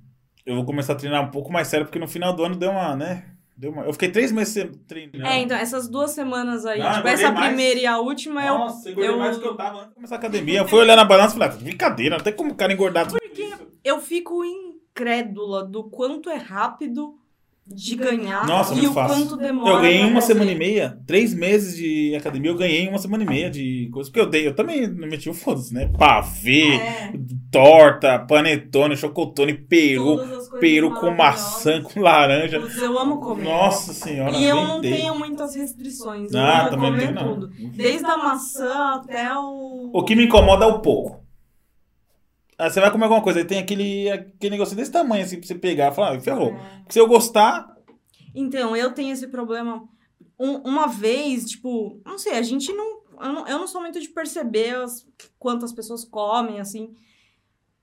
eu 0.48 0.56
vou 0.56 0.64
começar 0.64 0.94
a 0.94 0.96
treinar 0.96 1.22
um 1.22 1.30
pouco 1.30 1.52
mais 1.52 1.68
sério, 1.68 1.86
porque 1.86 1.98
no 1.98 2.08
final 2.08 2.32
do 2.34 2.44
ano 2.44 2.56
deu 2.56 2.70
uma, 2.70 2.96
né? 2.96 3.24
Deu 3.56 3.70
uma, 3.72 3.82
eu 3.84 3.92
fiquei 3.92 4.08
três 4.10 4.30
meses 4.32 4.54
treinando. 4.86 5.26
É, 5.26 5.38
então, 5.40 5.56
essas 5.56 5.88
duas 5.88 6.12
semanas 6.12 6.64
aí, 6.64 6.80
Ah, 6.80 6.94
tipo, 6.94 7.08
essa 7.08 7.30
mais. 7.32 7.46
primeira 7.48 7.80
e 7.80 7.86
a 7.86 7.98
última, 7.98 8.44
eu, 8.46 8.54
Nossa, 8.58 8.90
engordei 8.90 9.10
eu- 9.14 9.18
mais 9.18 9.36
do 9.36 9.42
que 9.42 9.48
eu 9.48 9.56
tava 9.56 9.76
antes 9.78 9.88
de 9.88 9.94
começar 9.96 10.14
a 10.14 10.18
academia. 10.18 10.58
Eu 10.60 10.68
fui 10.68 10.78
olhar 10.78 10.96
na 10.96 11.04
balança 11.04 11.34
e 11.34 11.38
falei, 11.38 11.54
ah, 11.54 11.62
brincadeira, 11.62 12.16
não 12.16 12.24
tem 12.24 12.32
como 12.32 12.52
o 12.52 12.54
cara 12.54 12.72
engordar 12.72 13.06
tudo 13.06 13.18
isso. 13.24 13.58
eu 13.84 14.00
fico 14.00 14.44
incrédula 14.44 15.64
do 15.64 15.84
quanto 15.84 16.30
é 16.30 16.36
rápido 16.36 17.17
de 17.70 17.96
ganhar 17.96 18.46
Nossa, 18.46 18.74
e 18.74 18.86
o 18.86 18.92
fácil. 18.92 19.16
quanto 19.28 19.36
demora. 19.36 19.70
Eu 19.76 19.80
ganhei 19.82 20.02
uma 20.04 20.20
fazer. 20.20 20.32
semana 20.32 20.50
e 20.52 20.54
meia, 20.54 20.98
três 21.06 21.34
meses 21.34 21.76
de 21.76 22.14
academia, 22.16 22.50
eu 22.50 22.56
ganhei 22.56 22.88
uma 22.88 22.98
semana 22.98 23.24
e 23.24 23.26
meia 23.26 23.50
de 23.50 23.88
coisa. 23.92 24.08
Porque 24.10 24.20
eu 24.20 24.26
dei, 24.28 24.46
eu 24.46 24.54
também 24.54 24.86
não 24.86 25.06
meti 25.06 25.28
o 25.28 25.34
foda-se, 25.34 25.72
né? 25.74 25.90
Pavê, 25.98 26.76
É, 26.76 27.12
torta, 27.52 28.18
panetone, 28.18 28.96
chocotone, 28.96 29.52
peru, 29.54 30.18
peru 30.60 30.92
com 30.94 31.10
maçã, 31.10 31.82
com 31.82 32.00
laranja. 32.00 32.60
Putz, 32.60 32.78
Eu 32.78 32.98
amo 32.98 33.20
comer. 33.20 33.44
Nossa 33.44 33.92
senhora, 33.92 34.32
E 34.36 34.44
eu 34.44 34.56
não 34.56 34.78
inventei. 34.78 35.00
tenho 35.02 35.18
muitas 35.18 35.54
restrições. 35.54 36.32
Eu 36.32 36.40
Ah, 36.40 36.68
também 36.70 36.90
não 36.90 36.98
comer 36.98 37.14
tenho, 37.14 37.14
não. 37.14 37.34
tudo. 37.34 37.50
Desde 37.76 38.04
a 38.06 38.16
maçã 38.16 38.94
até 38.94 39.32
o. 39.36 39.90
O 39.92 40.02
que 40.04 40.14
me 40.16 40.24
incomoda 40.24 40.64
é 40.64 40.68
o 40.68 40.80
pouco. 40.80 41.17
Aí 42.58 42.68
você 42.70 42.80
vai 42.80 42.90
comer 42.90 43.04
alguma 43.04 43.22
coisa, 43.22 43.38
aí 43.38 43.44
tem 43.44 43.58
aquele, 43.60 44.10
aquele 44.10 44.50
negócio 44.50 44.74
desse 44.76 44.90
tamanho, 44.90 45.24
assim, 45.24 45.38
pra 45.38 45.46
você 45.46 45.54
pegar 45.54 45.92
e 45.92 45.94
falar, 45.94 46.16
ah, 46.16 46.20
ferrou. 46.20 46.50
É. 46.54 46.82
Se 46.88 46.98
eu 46.98 47.06
gostar, 47.06 47.66
Então, 48.34 48.76
eu 48.76 48.92
tenho 48.92 49.12
esse 49.12 49.28
problema. 49.28 49.82
Um- 50.38 50.58
uma 50.68 50.86
vez, 50.86 51.44
tipo, 51.44 52.00
não 52.04 52.18
sei, 52.18 52.32
a 52.32 52.42
gente 52.42 52.72
não. 52.72 52.98
Eu 53.20 53.32
não, 53.32 53.48
eu 53.48 53.58
não 53.58 53.66
sou 53.66 53.80
muito 53.80 54.00
de 54.00 54.08
perceber 54.08 54.76
as, 54.76 55.04
quantas 55.38 55.72
pessoas 55.72 56.04
comem, 56.04 56.60
assim. 56.60 56.92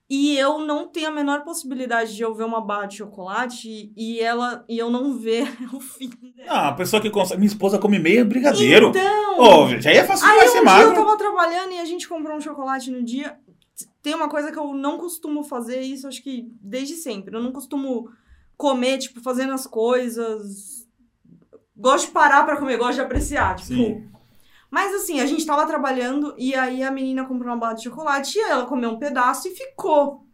E 0.08 0.38
eu 0.38 0.60
não 0.60 0.86
tenho 0.86 1.08
a 1.08 1.10
menor 1.10 1.42
possibilidade 1.42 2.14
de 2.14 2.22
eu 2.22 2.32
ver 2.32 2.44
uma 2.44 2.60
barra 2.60 2.86
de 2.86 2.96
chocolate 2.98 3.92
e 3.96 4.20
ela 4.20 4.64
e 4.68 4.78
eu 4.78 4.88
não 4.88 5.18
ver 5.18 5.44
o 5.74 5.80
fim 5.80 6.08
dela. 6.36 6.48
ah, 6.48 6.68
a 6.68 6.72
pessoa 6.74 7.02
que 7.02 7.10
consegue. 7.10 7.40
Minha 7.40 7.48
esposa 7.48 7.78
come 7.78 7.98
meio 7.98 8.24
brigadeiro. 8.24 8.90
Então, 8.90 9.40
Ô, 9.40 9.80
já 9.80 9.92
ia 9.92 10.04
fácil 10.06 10.26
Aí 10.28 10.48
demais 10.52 10.86
um 10.86 10.92
ser 10.94 10.98
eu 11.00 11.04
tava 11.04 11.18
trabalhando 11.18 11.72
e 11.72 11.80
a 11.80 11.84
gente 11.84 12.08
comprou 12.08 12.36
um 12.36 12.40
chocolate 12.40 12.90
no 12.90 13.02
dia. 13.02 13.36
Tem 14.06 14.14
uma 14.14 14.28
coisa 14.28 14.52
que 14.52 14.58
eu 14.58 14.72
não 14.72 14.98
costumo 14.98 15.42
fazer, 15.42 15.80
isso 15.80 16.06
acho 16.06 16.22
que 16.22 16.48
desde 16.60 16.94
sempre. 16.94 17.34
Eu 17.34 17.42
não 17.42 17.50
costumo 17.50 18.08
comer, 18.56 18.98
tipo, 18.98 19.20
fazendo 19.20 19.52
as 19.52 19.66
coisas. 19.66 20.86
Gosto 21.76 22.06
de 22.06 22.12
parar 22.12 22.44
pra 22.44 22.56
comer, 22.56 22.76
gosto 22.76 22.94
de 22.94 23.00
apreciar, 23.00 23.56
tipo. 23.56 23.74
Sim. 23.74 24.08
Mas 24.70 24.94
assim, 24.94 25.18
a 25.18 25.26
gente 25.26 25.44
tava 25.44 25.66
trabalhando 25.66 26.36
e 26.38 26.54
aí 26.54 26.84
a 26.84 26.90
menina 26.92 27.24
comprou 27.24 27.50
uma 27.50 27.58
barra 27.58 27.72
de 27.72 27.82
chocolate 27.82 28.38
e 28.38 28.42
ela 28.42 28.66
comeu 28.66 28.90
um 28.90 28.98
pedaço 29.00 29.48
e 29.48 29.56
ficou. 29.56 30.24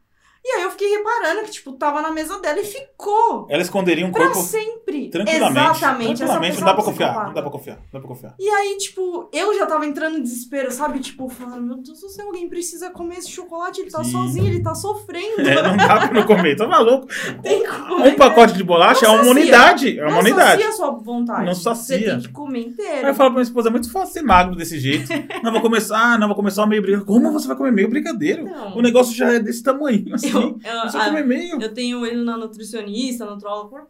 E 0.45 0.57
aí 0.57 0.63
eu 0.65 0.71
fiquei 0.71 0.89
reparando 0.97 1.43
que, 1.43 1.53
tipo, 1.53 1.73
tava 1.75 2.03
na 2.03 2.11
mesa 2.11 2.41
dela 2.41 2.59
e 2.59 2.65
ficou. 2.65 3.47
Ela 3.49 3.63
esconderia 3.63 4.05
um 4.05 4.11
Pra 4.11 4.25
corpo 4.27 4.41
sempre. 4.43 5.09
tranquilamente. 5.09 5.61
Exatamente. 5.61 6.17
Tranquilamente, 6.19 6.59
não 6.59 6.67
dá 6.67 6.75
pra 6.75 6.83
confiar. 6.85 7.27
Não 7.27 7.33
dá 7.35 7.43
pra 7.43 7.51
confiar. 7.51 7.77
Não 7.77 7.83
dá 7.93 7.99
pra 8.01 8.09
confiar. 8.09 8.35
E 8.41 8.49
aí, 8.49 8.77
tipo, 8.79 9.29
eu 9.33 9.57
já 9.57 9.67
tava 9.67 9.87
entrando 9.87 10.19
em 10.19 10.23
desespero, 10.23 10.73
sabe? 10.73 10.99
Tipo, 10.99 11.29
falando, 11.29 11.63
meu 11.65 11.77
Deus 11.77 12.01
do 12.01 12.09
céu, 12.09 12.27
alguém 12.27 12.49
precisa 12.49 12.91
comer 12.91 13.19
esse 13.19 13.31
chocolate, 13.31 13.81
ele 13.83 13.91
tá 13.91 14.03
Sim. 14.03 14.11
sozinho, 14.11 14.47
ele 14.49 14.63
tá 14.63 14.75
sofrendo. 14.75 15.43
É, 15.53 15.63
não 15.63 15.77
dá 15.77 16.09
pra 16.09 16.13
não 16.13 16.25
comer. 16.25 16.57
Tá 16.57 16.67
maluco? 16.67 17.07
Tem 17.43 17.63
que 17.63 17.69
comer. 17.69 18.09
Um 18.13 18.17
pacote 18.17 18.55
de 18.55 18.65
bolacha 18.65 19.05
é 19.05 19.09
Não 19.09 19.15
uma 19.15 19.25
sacia. 19.25 19.41
unidade. 19.41 19.99
É 19.99 20.03
uma 20.03 20.11
Não 20.13 20.19
unidade. 20.21 20.51
sacia 20.63 20.69
a 20.69 20.73
sua 20.73 20.91
vontade. 20.91 21.47
Não 21.47 21.55
Você 21.55 21.63
sacia. 21.63 22.11
tem 22.15 22.21
que 22.21 22.29
comer 22.31 22.61
inteiro. 22.67 22.93
Aí 22.99 23.05
eu 23.11 23.15
falo 23.15 23.31
pra 23.31 23.39
minha 23.39 23.43
esposa, 23.43 23.69
é 23.69 23.71
muito 23.71 23.91
fácil 23.93 24.13
ser 24.15 24.23
magro 24.23 24.57
desse 24.57 24.79
jeito. 24.81 25.09
Não 25.43 25.53
vou 25.53 25.61
começar, 25.61 26.15
ah, 26.15 26.19
não 26.19 26.27
vou 26.27 26.35
começar 26.37 26.65
o 26.65 26.67
meio 26.67 26.83
brigadeiro. 26.83 27.07
Como 27.07 27.31
você 27.33 27.47
vai 27.47 27.57
comer 27.57 27.71
meio 27.71 27.89
brigadeiro? 27.89 28.45
Não. 28.45 28.77
O 28.77 28.83
negócio 28.83 29.15
já 29.15 29.33
é 29.35 29.39
desse 29.39 29.63
tamanho, 29.63 30.13
assim. 30.15 30.32
Eu, 30.41 30.59
eu, 30.65 30.83
Você 30.91 30.97
a- 30.99 31.05
comer 31.07 31.27
meio. 31.27 31.61
eu 31.61 31.75
tenho 31.75 32.05
ele 32.07 32.23
na 32.23 32.37
nutricionista, 32.37 33.25
nutróloga, 33.25 33.69
por- 33.69 33.87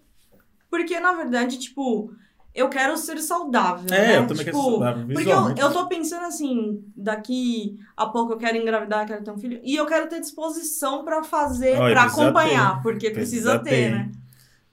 porque, 0.71 0.99
na 1.01 1.13
verdade, 1.13 1.59
tipo, 1.59 2.13
eu 2.55 2.69
quero 2.69 2.97
ser 2.97 3.19
saudável. 3.19 3.87
É, 3.95 4.09
né? 4.09 4.19
eu 4.19 4.27
também 4.27 4.45
quero 4.45 4.57
Tipo, 4.57 4.63
ser 4.65 4.71
saudável. 4.71 5.07
Porque 5.13 5.29
eu, 5.31 5.67
eu 5.67 5.73
tô 5.73 5.87
pensando 5.89 6.25
assim, 6.27 6.83
daqui 6.97 7.79
a 7.97 8.07
pouco 8.07 8.33
eu 8.33 8.39
quero 8.39 8.57
engravidar, 8.57 9.07
quero 9.07 9.23
ter 9.25 9.31
um 9.31 9.39
filho, 9.39 9.61
e 9.63 9.75
eu 9.77 9.87
quero 9.87 10.09
ter 10.09 10.21
disposição 10.21 11.05
pra 11.05 11.23
fazer, 11.23 11.77
pra 11.77 12.03
precisa 12.03 12.23
acompanhar, 12.23 12.83
porque 12.83 13.11
precisa, 13.11 13.59
Precisa 13.59 13.59
ter, 13.59 13.71
ter. 13.71 13.91
né? 13.91 14.13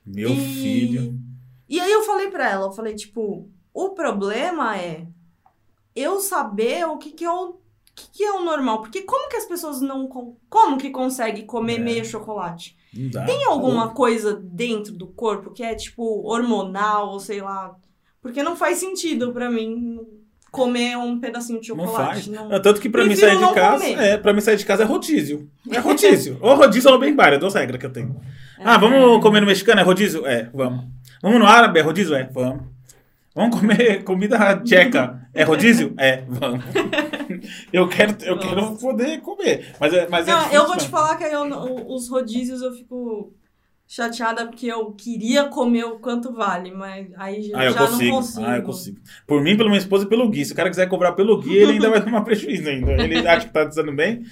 Meu 0.06 0.30
E- 0.30 0.36
filho. 0.36 1.20
E 1.68 1.80
aí 1.80 1.92
eu 1.92 2.04
falei 2.04 2.30
pra 2.30 2.50
ela, 2.50 2.66
eu 2.68 2.72
falei, 2.72 2.96
tipo, 2.96 3.48
o 3.74 3.90
problema 3.90 4.76
é 4.78 5.06
eu 5.96 6.20
saber 6.20 6.86
o 6.88 6.98
que 6.98 7.12
que 7.12 7.28
o 7.28 7.58
que 8.00 8.10
que 8.20 8.24
é 8.24 8.32
o 8.32 8.44
normal, 8.44 8.82
porque 8.82 9.02
como 9.02 9.30
que 9.30 9.36
as 9.38 9.46
pessoas 9.46 9.82
não, 9.82 10.08
como 10.50 10.78
que 10.78 10.90
consegue 10.90 11.44
comer 11.44 11.76
É. 11.76 11.80
meio 11.80 12.06
chocolate? 12.06 12.76
Não 12.94 13.10
dá. 13.12 13.26
Tem 13.26 13.44
alguma 13.46 13.90
coisa 13.90 14.34
dentro 14.42 14.94
do 14.94 15.08
corpo 15.08 15.52
que 15.52 15.62
é, 15.64 15.76
tipo, 15.76 16.04
hormonal, 16.28 17.10
ou 17.10 17.20
sei 17.20 17.42
lá. 17.42 17.76
Porque 18.22 18.42
não 18.44 18.56
faz 18.56 18.78
sentido 18.80 19.32
pra 19.32 19.50
mim 19.50 20.00
comer 20.52 20.98
um 20.98 21.20
pedacinho 21.20 21.62
de 21.62 21.70
Não 21.70 21.86
chocolate. 21.86 22.14
faz. 22.24 22.28
não- 22.28 22.52
É, 22.52 22.60
Tanto 22.60 22.82
que 22.82 22.90
pra 22.90 23.06
mim 23.06 23.16
sair 23.16 23.36
de 23.36 23.42
não 23.42 23.54
casa. 23.54 23.84
comer. 23.86 24.00
É, 24.00 24.18
pra 24.18 24.34
mim 24.34 24.42
sair 24.42 24.58
de 24.58 24.66
casa 24.66 24.82
é 24.84 24.86
rodízio. 24.86 25.48
É 25.72 25.78
rodízio. 25.78 26.38
ou 26.42 26.56
rodízio 26.56 26.92
ou 26.92 26.98
bem 26.98 27.16
bar, 27.16 27.34
é 27.34 27.38
duas 27.38 27.54
regras 27.54 27.80
que 27.80 27.86
eu 27.86 27.94
tenho. 27.94 28.20
Ah, 28.58 28.78
vamos 28.78 29.22
comer 29.22 29.42
no 29.42 29.48
mexicano? 29.48 29.80
É 29.80 29.84
rodízio? 29.84 30.26
É, 30.26 30.50
vamos. 30.54 30.86
Vamos 31.22 31.40
no 31.40 31.46
árabe? 31.46 31.80
É 31.80 31.84
rodízio? 31.84 32.16
É, 32.16 32.24
vamos. 32.34 32.64
Vamos 33.40 33.58
comer 33.58 34.04
comida 34.04 34.58
tcheca? 34.66 35.30
É 35.34 35.44
rodízio? 35.44 35.94
É, 35.98 36.26
vamos. 36.28 36.62
Eu 37.72 37.88
quero, 37.88 38.16
eu 38.24 38.36
Nossa. 38.36 38.48
quero 38.50 38.76
poder 38.78 39.22
comer. 39.22 39.74
Mas 39.80 39.94
é, 39.94 40.08
mas 40.10 40.28
é 40.28 40.32
Não, 40.32 40.40
difícil 40.40 40.60
eu 40.60 40.68
vou 40.68 40.76
te 40.78 40.88
falar 40.90 41.16
que 41.16 41.24
aí 41.24 41.32
eu 41.32 41.86
os 41.88 42.10
rodízios 42.10 42.62
eu 42.62 42.74
fico 42.74 43.32
chateada 43.88 44.46
porque 44.48 44.68
eu 44.68 44.92
queria 44.92 45.46
comer 45.46 45.86
o 45.86 46.00
quanto 46.00 46.34
vale, 46.34 46.72
mas 46.72 47.08
aí 47.16 47.44
já, 47.44 47.58
Ah, 47.58 47.66
eu 47.66 47.72
já 47.72 47.80
consigo. 47.80 48.04
não 48.10 48.16
consigo. 48.18 48.46
Ah, 48.46 48.58
eu 48.58 48.64
consigo. 48.64 49.00
Por 49.26 49.42
mim, 49.42 49.56
pela 49.56 49.70
minha 49.70 49.80
esposa 49.80 50.06
e 50.06 50.10
pelo 50.10 50.28
Gui. 50.30 50.44
Se 50.44 50.54
o 50.54 50.56
cara 50.56 50.70
quiser 50.70 50.90
cobrar 50.90 51.14
pelo 51.14 51.40
Gui, 51.40 51.56
ele 51.56 51.74
ainda 51.74 51.90
vai 51.92 52.04
tomar 52.04 52.22
prejuízo 52.22 52.68
ainda. 52.68 52.92
Ele 53.04 53.26
acha 53.28 53.48
que 53.48 53.54
tá 53.54 53.64
dizendo 53.64 53.94
bem. 53.94 54.24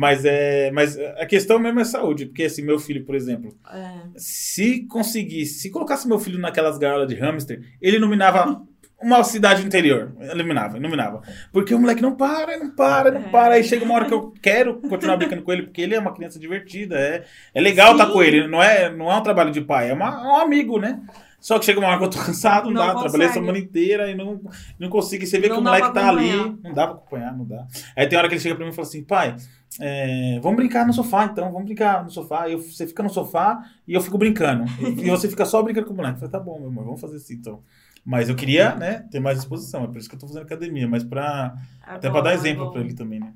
Mas, 0.00 0.24
é, 0.24 0.70
mas 0.70 0.96
a 0.96 1.26
questão 1.26 1.58
mesmo 1.58 1.80
é 1.80 1.84
saúde. 1.84 2.26
Porque 2.26 2.44
assim, 2.44 2.62
meu 2.62 2.78
filho, 2.78 3.04
por 3.04 3.16
exemplo, 3.16 3.56
É. 3.68 3.94
se 4.16 4.86
conseguisse, 4.86 5.54
se 5.58 5.70
colocasse 5.72 6.06
meu 6.06 6.20
filho 6.20 6.38
naquelas 6.38 6.78
gaiolas 6.78 7.08
de 7.08 7.16
hamster, 7.16 7.60
ele 7.82 7.96
iluminava 7.96 8.62
uma 9.02 9.24
cidade 9.24 9.66
interior. 9.66 10.12
Iluminava, 10.32 10.78
iluminava. 10.78 11.20
Porque 11.52 11.74
o 11.74 11.80
moleque 11.80 12.00
não 12.00 12.14
para, 12.14 12.56
não 12.58 12.70
para, 12.76 13.10
não 13.10 13.22
É. 13.22 13.28
para. 13.28 13.54
Aí 13.54 13.64
chega 13.64 13.84
uma 13.84 13.94
hora 13.94 14.04
que 14.04 14.14
eu 14.14 14.32
quero 14.40 14.78
continuar 14.82 15.16
brincando 15.16 15.42
com 15.42 15.52
ele, 15.52 15.62
porque 15.64 15.80
ele 15.82 15.96
é 15.96 15.98
uma 15.98 16.14
criança 16.14 16.38
divertida. 16.38 16.96
É, 16.96 17.24
é 17.52 17.60
legal 17.60 17.90
estar 17.92 18.06
Sim. 18.06 18.12
com 18.12 18.22
ele. 18.22 18.46
Não 18.46 18.62
é, 18.62 18.94
não 18.94 19.10
é 19.10 19.16
um 19.16 19.22
trabalho 19.24 19.50
de 19.50 19.62
pai, 19.62 19.90
é, 19.90 19.94
uma- 19.94 20.10
é 20.22 20.26
um 20.28 20.36
amigo, 20.36 20.78
né? 20.78 21.00
Só 21.40 21.58
que 21.58 21.64
chega 21.64 21.78
uma 21.80 21.88
hora 21.88 21.98
que 21.98 22.04
eu 22.04 22.10
tô 22.10 22.18
cansado, 22.18 22.64
não, 22.70 22.84
Não 22.84 22.94
dá. 22.94 23.00
Trabalhei 23.00 23.26
a 23.26 23.30
consegue. 23.30 23.32
semana 23.46 23.58
inteira 23.58 24.10
e 24.10 24.14
não, 24.16 24.40
não 24.78 24.88
consigo. 24.88 25.22
E 25.24 25.26
você 25.26 25.38
vê 25.40 25.48
Não 25.48 25.56
que 25.56 25.60
o 25.60 25.64
moleque 25.64 25.92
tá 25.94 26.08
ali. 26.08 26.32
Não 26.62 26.72
dá 26.72 26.86
pra 26.86 26.96
acompanhar, 26.96 27.36
não 27.36 27.44
dá. 27.44 27.64
Aí 27.96 28.06
tem 28.08 28.16
hora 28.18 28.28
que 28.28 28.34
ele 28.34 28.40
chega 28.40 28.54
pra 28.56 28.64
mim 28.64 28.72
e 28.72 28.74
fala 28.74 28.86
assim, 28.88 29.04
pai, 29.04 29.36
é, 29.80 30.38
vamos 30.40 30.56
brincar 30.56 30.86
no 30.86 30.92
sofá 30.92 31.24
então, 31.26 31.50
vamos 31.52 31.64
brincar 31.66 32.04
no 32.04 32.10
sofá. 32.10 32.48
E 32.48 32.52
eu- 32.52 32.62
você 32.62 32.86
fica 32.86 33.02
no 33.02 33.10
sofá 33.10 33.64
e 33.86 33.94
eu 33.94 34.00
fico 34.00 34.18
brincando. 34.18 34.64
E 35.02 35.10
você 35.10 35.28
fica 35.28 35.44
só 35.44 35.62
brincando 35.62 35.86
com 35.86 35.92
o 35.92 35.96
moleque. 35.96 36.16
Eu 36.16 36.20
falei, 36.20 36.32
tá 36.32 36.40
bom, 36.40 36.58
meu 36.58 36.68
amor, 36.68 36.84
vamos 36.84 37.00
fazer 37.00 37.16
assim 37.16 37.34
então. 37.34 37.60
Mas 38.04 38.28
eu 38.28 38.34
queria, 38.36 38.74
né, 38.74 39.06
ter 39.10 39.20
mais 39.20 39.38
disposição. 39.38 39.84
É 39.84 39.86
por 39.86 39.98
isso 39.98 40.08
que 40.08 40.14
eu 40.14 40.18
tô 40.20 40.26
fazendo 40.26 40.42
academia. 40.42 40.88
Mas 40.88 41.04
pra, 41.04 41.54
É 41.86 41.90
até 41.92 42.08
bom, 42.08 42.14
pra 42.14 42.22
dar 42.22 42.30
é 42.32 42.34
exemplo 42.34 42.64
bom. 42.66 42.70
pra 42.72 42.80
ele 42.80 42.94
também, 42.94 43.20
né? 43.20 43.32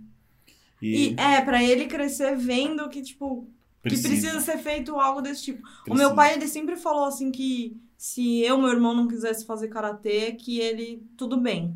E, 0.81 1.11
E 1.11 1.16
é, 1.21 1.40
pra 1.42 1.62
ele 1.62 1.87
crescer 1.87 2.37
vendo 2.37 2.88
que, 2.88 3.03
tipo, 3.03 3.47
que 3.83 3.90
precisa 3.90 4.40
ser 4.40 4.59
feito 4.59 4.99
algo 4.99 5.21
desse 5.21 5.42
tipo. 5.45 5.62
O 5.87 5.90
meu 5.90 6.09
precisa. 6.11 6.14
pai, 6.14 6.35
ele 6.35 6.47
sempre 6.49 6.77
falou 6.77 7.05
assim 7.05 7.31
que 7.31 7.77
se 7.99 8.40
eu, 8.40 8.57
meu 8.59 8.71
irmão, 8.71 8.95
não 8.95 9.07
quisesse 9.07 9.45
fazer 9.47 9.68
karatê, 9.68 10.33
que 10.33 10.59
ele, 10.59 11.03
tudo 11.16 11.37
bem. 11.37 11.75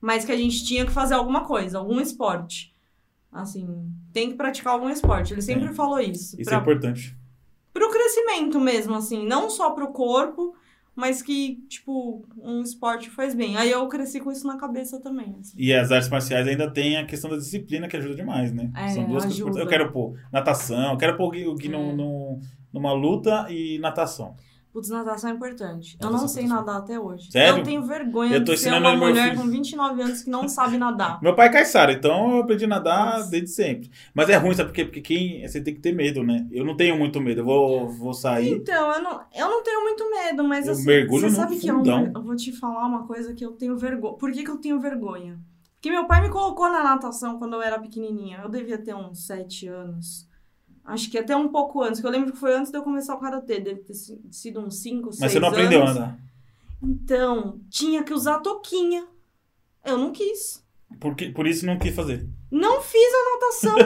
Mas 0.00 0.24
que 0.24 0.32
a 0.32 0.36
gente 0.36 0.64
tinha 0.64 0.84
que 0.84 0.92
fazer 0.92 1.14
alguma 1.14 1.44
coisa, 1.44 1.78
algum 1.78 2.00
esporte. 2.00 2.71
Assim, 3.32 3.66
tem 4.12 4.30
que 4.30 4.36
praticar 4.36 4.74
algum 4.74 4.90
esporte. 4.90 5.32
Ele 5.32 5.40
sempre 5.42 5.68
É. 5.68 5.72
falou 5.72 5.98
isso. 5.98 6.38
Isso 6.38 6.44
pra, 6.50 6.58
é 6.58 6.60
importante. 6.60 7.16
pro 7.72 7.90
crescimento 7.90 8.60
mesmo, 8.60 8.94
assim. 8.94 9.26
Não 9.26 9.48
só 9.48 9.70
pro 9.70 9.88
corpo, 9.88 10.54
mas 10.94 11.22
que, 11.22 11.56
tipo, 11.68 12.26
um 12.36 12.60
esporte 12.60 13.08
faz 13.08 13.34
bem. 13.34 13.56
Aí 13.56 13.70
eu 13.70 13.88
cresci 13.88 14.20
com 14.20 14.30
isso 14.30 14.46
na 14.46 14.58
cabeça 14.58 15.00
também. 15.00 15.34
assim. 15.40 15.54
E 15.56 15.72
as 15.72 15.90
artes 15.90 16.10
marciais 16.10 16.46
ainda 16.46 16.70
tem 16.70 16.98
a 16.98 17.06
questão 17.06 17.30
da 17.30 17.36
disciplina 17.38 17.88
que 17.88 17.96
ajuda 17.96 18.14
demais, 18.14 18.52
né? 18.52 18.70
É, 18.76 18.88
São 18.88 19.04
duas 19.04 19.22
coisas 19.24 19.32
ajuda. 19.32 19.50
importantes. 19.50 19.58
Eu 19.62 19.66
quero 19.68 19.90
pôr 19.92 20.18
natação, 20.30 20.92
eu 20.92 20.98
quero 20.98 21.16
pôr 21.16 21.28
o 21.28 21.54
Gui, 21.54 21.68
É. 21.68 21.70
num- 21.70 21.96
num- 21.96 22.40
numa 22.70 22.92
luta 22.92 23.46
e 23.50 23.78
natação. 23.78 24.34
Putz, 24.72 24.88
natação 24.88 25.28
é 25.28 25.34
importante. 25.34 25.98
Eu 26.00 26.06
Natação 26.06 26.18
não 26.18 26.24
é 26.24 26.28
sei 26.28 26.46
nadar 26.46 26.78
até 26.78 26.98
hoje. 26.98 27.30
Sério? 27.30 27.58
Eu 27.58 27.62
tenho 27.62 27.82
vergonha 27.84 28.36
Eu 28.36 28.40
de 28.42 28.56
ser 28.56 28.72
uma 28.72 28.96
mulher 28.96 29.30
filho. 29.32 29.42
com 29.42 29.48
29 29.50 30.02
anos 30.02 30.22
que 30.22 30.30
não 30.30 30.48
sabe 30.48 30.78
nadar. 30.78 31.20
Meu 31.22 31.34
pai 31.36 31.48
é 31.48 31.52
caiçara, 31.52 31.92
então 31.92 32.36
eu 32.36 32.42
aprendi 32.42 32.64
a 32.64 32.68
nadar 32.68 33.18
Nossa. 33.18 33.30
desde 33.30 33.50
sempre. 33.50 33.90
Mas 34.14 34.30
é 34.30 34.36
ruim, 34.36 34.54
sabe 34.54 34.70
por 34.70 34.74
quê? 34.74 34.84
Porque 34.86 35.02
quem, 35.02 35.46
você 35.46 35.60
tem 35.60 35.74
que 35.74 35.80
ter 35.80 35.94
medo, 35.94 36.22
né? 36.22 36.46
Eu 36.50 36.64
não 36.64 36.74
tenho 36.74 36.96
muito 36.96 37.20
medo. 37.20 37.42
Eu 37.42 37.44
vou, 37.44 37.88
vou 37.90 38.14
sair. 38.14 38.48
Então, 38.50 38.92
eu 38.94 39.02
não, 39.02 39.20
eu 39.34 39.46
não 39.50 39.62
tenho 39.62 39.82
muito 39.82 40.10
medo, 40.10 40.42
mas 40.42 40.66
Eu 40.66 40.72
assim, 40.72 40.86
mergulho 40.86 41.28
você 41.28 41.36
sabe 41.36 41.58
que 41.58 41.68
eu, 41.68 41.76
fundão. 41.76 42.10
eu 42.14 42.22
vou 42.22 42.34
te 42.34 42.50
falar 42.50 42.86
uma 42.86 43.06
coisa 43.06 43.34
que 43.34 43.44
eu 43.44 43.52
tenho 43.52 43.76
vergonha. 43.76 44.14
Por 44.14 44.32
que, 44.32 44.42
que 44.42 44.50
eu 44.50 44.56
tenho 44.56 44.80
vergonha? 44.80 45.38
Porque 45.74 45.90
meu 45.90 46.06
pai 46.06 46.22
me 46.22 46.30
colocou 46.30 46.70
na 46.70 46.82
natação 46.82 47.38
quando 47.38 47.54
eu 47.56 47.62
era 47.62 47.78
pequenininha. 47.78 48.40
Eu 48.42 48.48
devia 48.48 48.78
ter 48.78 48.94
uns 48.94 49.26
7 49.26 49.66
anos. 49.68 50.26
Acho 50.84 51.10
que 51.10 51.16
até 51.18 51.36
um 51.36 51.48
pouco 51.48 51.80
antes, 51.82 52.00
que 52.00 52.06
eu 52.06 52.10
lembro 52.10 52.32
que 52.32 52.38
foi 52.38 52.54
antes 52.54 52.70
de 52.72 52.76
eu 52.78 52.82
começar 52.82 53.14
o 53.14 53.20
karatê, 53.20 53.60
deve 53.60 53.80
ter 53.82 53.94
si- 53.94 54.20
sido 54.30 54.60
uns 54.60 54.82
5, 54.82 55.12
6 55.12 55.20
anos. 55.20 55.20
Mas 55.20 55.32
você 55.32 55.40
não 55.40 55.48
aprendeu 55.48 55.82
a 55.82 55.86
nadar. 55.94 56.18
Então, 56.82 57.60
tinha 57.70 58.02
que 58.02 58.12
usar 58.12 58.40
toquinha. 58.40 59.06
Eu 59.84 59.96
não 59.96 60.10
quis. 60.12 60.62
Por, 61.00 61.14
que- 61.14 61.30
por 61.30 61.46
isso 61.46 61.64
não 61.64 61.78
quis 61.78 61.94
fazer. 61.94 62.28
Não 62.50 62.82
fiz 62.82 63.08
a 63.14 63.30
natação. 63.34 63.76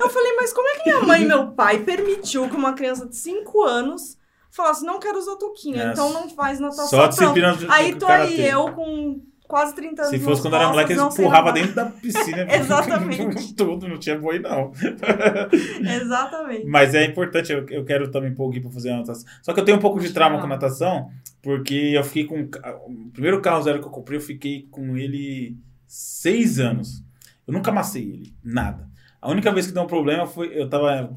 eu 0.00 0.10
falei, 0.10 0.32
mas 0.36 0.52
como 0.52 0.68
é 0.68 0.74
que 0.78 0.90
minha 0.90 1.02
mãe 1.02 1.22
e 1.22 1.26
meu 1.26 1.52
pai 1.52 1.82
permitiu 1.84 2.48
que 2.48 2.56
uma 2.56 2.72
criança 2.72 3.06
de 3.06 3.16
5 3.16 3.62
anos 3.62 4.16
falasse, 4.50 4.84
não 4.84 4.98
quero 4.98 5.18
usar 5.18 5.36
toquinha, 5.36 5.82
É, 5.82 5.92
então 5.92 6.12
não 6.12 6.28
faz 6.30 6.58
natação. 6.58 6.88
Só 6.88 7.06
disciplina 7.06 7.54
do 7.54 7.70
Aí 7.70 7.94
tô 7.94 8.06
aí 8.06 8.40
eu 8.48 8.72
com 8.72 9.20
quase 9.46 9.74
30 9.74 10.02
anos 10.02 10.10
Se 10.10 10.18
fosse 10.18 10.42
quando 10.42 10.56
era 10.56 10.68
moleque, 10.68 10.92
eles 10.92 11.18
nadar. 11.18 11.52
dentro 11.52 11.74
da 11.74 11.86
piscina. 11.86 12.46
Exatamente. 12.54 13.54
Tudo, 13.54 13.88
não 13.88 13.98
tinha 13.98 14.18
boi, 14.18 14.38
não. 14.38 14.72
Exatamente. 16.02 16.66
Mas 16.66 16.94
é 16.94 17.04
importante, 17.04 17.52
eu, 17.52 17.66
eu 17.68 17.84
quero 17.84 18.10
também 18.10 18.34
pôr 18.34 18.46
o 18.46 18.50
Gui 18.50 18.60
pra 18.60 18.70
fazer 18.70 18.90
a 18.90 18.98
natação. 18.98 19.28
Só 19.42 19.52
que 19.52 19.60
eu 19.60 19.64
tenho 19.64 19.78
um 19.78 19.80
pouco 19.80 20.00
de 20.00 20.12
trauma 20.12 20.40
com 20.40 20.46
natação, 20.46 21.10
porque 21.42 21.92
eu 21.94 22.04
fiquei 22.04 22.24
com. 22.24 22.48
O 22.86 23.10
primeiro 23.12 23.40
carro 23.40 23.62
zero 23.62 23.80
que 23.80 23.86
eu 23.86 23.90
comprei, 23.90 24.18
eu 24.18 24.22
fiquei 24.22 24.66
com 24.70 24.96
ele 24.96 25.56
seis 25.86 26.58
anos. 26.58 27.04
Eu 27.46 27.54
nunca 27.54 27.70
amassei 27.70 28.02
ele, 28.02 28.34
nada. 28.42 28.88
A 29.20 29.30
única 29.30 29.52
vez 29.52 29.66
que 29.66 29.72
deu 29.72 29.82
um 29.82 29.86
problema 29.86 30.26
foi. 30.26 30.50
Eu 30.58 30.68
tava 30.68 31.14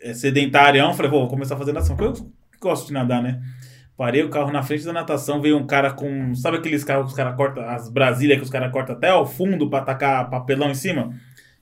é, 0.00 0.14
sedentarião, 0.14 0.94
falei, 0.94 1.10
vou 1.10 1.28
começar 1.28 1.54
a 1.54 1.58
fazer 1.58 1.72
natação. 1.72 1.96
Porque 1.96 2.20
eu 2.20 2.32
gosto 2.60 2.86
de 2.86 2.92
nadar, 2.92 3.22
né? 3.22 3.42
Parei 3.96 4.22
o 4.22 4.28
carro 4.28 4.52
na 4.52 4.62
frente 4.62 4.84
da 4.84 4.92
natação, 4.92 5.40
veio 5.40 5.56
um 5.56 5.66
cara 5.66 5.90
com. 5.90 6.34
Sabe 6.34 6.58
aqueles 6.58 6.84
carros 6.84 7.06
que 7.06 7.10
os 7.12 7.16
caras 7.16 7.34
cortam, 7.34 7.66
as 7.66 7.88
Brasília 7.88 8.36
que 8.36 8.42
os 8.42 8.50
caras 8.50 8.70
cortam 8.70 8.94
até 8.94 9.08
ao 9.08 9.26
fundo 9.26 9.70
pra 9.70 9.80
tacar 9.80 10.28
papelão 10.28 10.70
em 10.70 10.74
cima? 10.74 11.14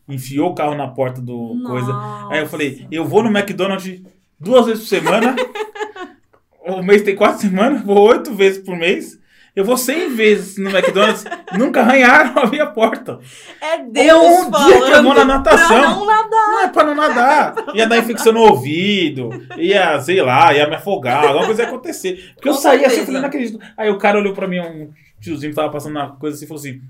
Enfiou 0.09 0.51
o 0.51 0.55
carro 0.55 0.75
na 0.75 0.88
porta 0.88 1.23
do 1.23 1.62
coisa. 1.64 1.92
Aí 2.31 2.40
eu 2.40 2.49
falei, 2.49 2.73
Nossa. 2.73 2.88
eu 2.90 3.05
vou 3.05 3.23
no 3.23 3.31
McDonald's 3.31 4.03
duas 4.38 4.66
vezes 4.66 4.83
por 4.83 4.88
semana. 4.88 5.37
o 6.66 6.83
mês 6.83 7.03
tem 7.03 7.14
quatro 7.14 7.40
semanas, 7.40 7.83
vou 7.83 8.01
oito 8.09 8.35
vezes 8.35 8.62
por 8.64 8.77
mês. 8.77 9.18
Eu 9.55 9.64
vou 9.64 9.77
cem 9.77 10.12
vezes 10.12 10.59
no 10.59 10.69
McDonald's, 10.69 11.25
nunca 11.57 11.81
arranharam 11.81 12.38
a 12.43 12.47
minha 12.47 12.67
porta. 12.67 13.21
É 13.61 13.79
Deus 13.79 14.23
Um 14.23 14.51
falando 14.51 14.67
dia 14.67 14.83
que 14.85 14.90
eu 14.90 15.03
vou 15.03 15.14
na 15.14 15.25
natação. 15.25 15.69
pra 15.81 15.90
não 15.90 16.07
nadar. 16.07 16.47
Não 16.49 16.61
é 16.61 16.69
pra 16.69 16.85
não 16.85 16.95
nadar. 16.95 17.55
Ia 17.75 17.87
dar 17.87 17.99
infecção 17.99 18.33
no 18.33 18.40
ouvido, 18.40 19.31
ia, 19.57 20.01
sei 20.01 20.21
lá, 20.23 20.53
ia 20.53 20.69
me 20.69 20.75
afogar, 20.75 21.25
alguma 21.27 21.47
coisa 21.47 21.62
ia 21.62 21.69
acontecer. 21.69 22.33
Porque 22.35 22.49
eu 22.49 22.53
Com 22.53 22.59
saí 22.59 22.85
assim, 22.85 23.01
eu 23.01 23.07
falei, 23.07 23.21
não 23.21 23.29
acredito. 23.29 23.61
Aí 23.77 23.90
o 23.90 23.99
cara 23.99 24.19
olhou 24.19 24.35
pra 24.35 24.49
mim, 24.49 24.59
um 24.59 24.90
tiozinho 25.21 25.51
que 25.51 25.57
tava 25.57 25.71
passando 25.71 25.95
na 25.95 26.09
coisa 26.09 26.37
assim, 26.37 26.45
e 26.45 26.49
falou 26.49 26.61
assim: 26.61 26.81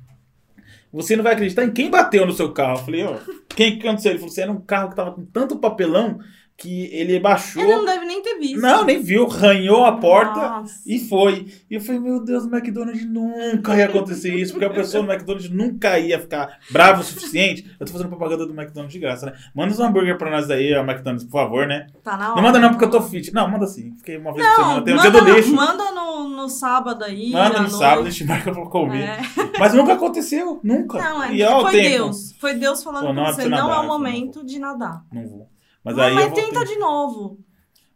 Você 0.93 1.17
não 1.17 1.23
vai 1.25 1.35
acreditar 1.35 1.65
em 1.65 1.71
quem 1.71 1.91
bateu 1.91 2.25
no 2.27 2.33
seu 2.33 2.51
carro. 2.53 2.79
Eu 2.79 2.85
falei, 2.85 3.05
ó, 3.05 3.17
quem 3.49 3.79
que 3.79 3.87
aconteceu? 3.87 4.13
Ele 4.13 4.19
falou 4.19 4.33
assim, 4.33 4.41
era 4.41 4.53
um 4.53 4.61
carro 4.61 4.89
que 4.91 4.97
tava 4.97 5.13
com 5.13 5.25
tanto 5.27 5.59
papelão 5.59 6.19
que 6.57 6.89
ele 6.93 7.19
baixou. 7.19 7.63
Ele 7.63 7.75
não 7.75 7.85
deve 7.85 8.05
nem 8.07 8.23
ter 8.23 8.39
visto. 8.39 8.61
Não, 8.61 8.85
nem 8.85 9.03
viu, 9.03 9.27
ranhou 9.27 9.85
a 9.85 9.97
porta 9.97 10.41
Nossa. 10.41 10.75
e 10.87 10.99
foi. 11.01 11.47
E 11.69 11.75
eu 11.75 11.81
falei, 11.81 12.01
meu 12.01 12.25
Deus, 12.25 12.47
no 12.47 12.57
McDonald's 12.57 13.05
nunca 13.05 13.77
ia 13.77 13.87
acontecer 13.87 14.35
isso, 14.35 14.53
porque 14.53 14.65
a 14.65 14.71
pessoa 14.71 15.03
no 15.03 15.13
McDonald's 15.13 15.51
nunca 15.51 15.99
ia 15.99 16.19
ficar 16.19 16.59
brava 16.71 17.01
o 17.01 17.05
suficiente. 17.05 17.69
Eu 17.79 17.85
tô 17.85 17.93
fazendo 17.93 18.09
propaganda 18.09 18.47
do 18.47 18.53
McDonald's 18.55 18.93
de 18.93 18.99
graça, 19.01 19.27
né? 19.27 19.33
Manda 19.55 19.73
uns 19.73 19.81
hambúrguer 19.81 20.17
pra 20.17 20.31
nós 20.31 20.49
aí, 20.51 20.73
a 20.73 20.81
McDonald's, 20.81 21.25
por 21.25 21.33
favor, 21.33 21.67
né? 21.67 21.87
Tá 22.05 22.17
na 22.17 22.27
hora. 22.33 22.37
Não 22.37 22.43
manda 22.43 22.59
não, 22.61 22.71
porque 22.71 22.85
eu 22.85 22.91
tô 22.91 23.03
fit. 23.03 23.35
Não, 23.35 23.51
manda 23.51 23.67
sim. 23.67 23.93
Fiquei 23.99 24.17
uma 24.17 24.33
vez 24.33 24.47
por 24.47 24.53
Não, 24.53 24.65
semana. 24.65 24.85
Tem 24.85 24.95
o 24.95 24.97
manda, 24.97 25.11
dia 25.11 25.21
do 25.21 25.35
lixo. 25.35 25.55
manda 25.55 25.91
no, 25.93 26.29
no 26.29 26.49
sábado 26.49 27.05
aí. 27.05 27.31
Manda 27.33 27.61
no 27.63 27.69
sábado, 27.69 27.99
a 27.99 28.03
noite. 28.03 28.19
gente 28.19 28.29
marca 28.29 28.53
pra 28.53 28.67
comer. 28.67 29.03
É. 29.03 29.19
Mas 29.59 29.75
nunca 29.75 29.95
aconteceu, 29.95 30.61
nunca. 30.63 30.99
Não, 30.99 31.23
é, 31.25 31.35
e 31.35 31.43
ó, 31.43 31.59
o 31.59 31.63
foi 31.63 31.73
tempo. 31.73 31.89
Deus. 31.89 32.33
Foi 32.41 32.55
Deus 32.55 32.83
falando 32.83 33.07
Pô, 33.07 33.13
não 33.13 33.25
com 33.25 33.29
é 33.29 33.33
você. 33.33 33.43
pra 33.43 33.51
Não 33.51 33.59
é 33.59 33.73
o 33.73 33.75
falei, 33.75 33.89
momento 33.89 34.45
de 34.47 34.59
nadar. 34.59 35.03
Não 35.13 35.27
vou. 35.27 35.54
Mas 35.85 35.97
Mas, 35.97 36.17
aí 36.17 36.27
vou 36.29 36.35
tenta 36.35 36.61
ter- 36.61 36.67
de 36.67 36.77
novo. 36.79 37.39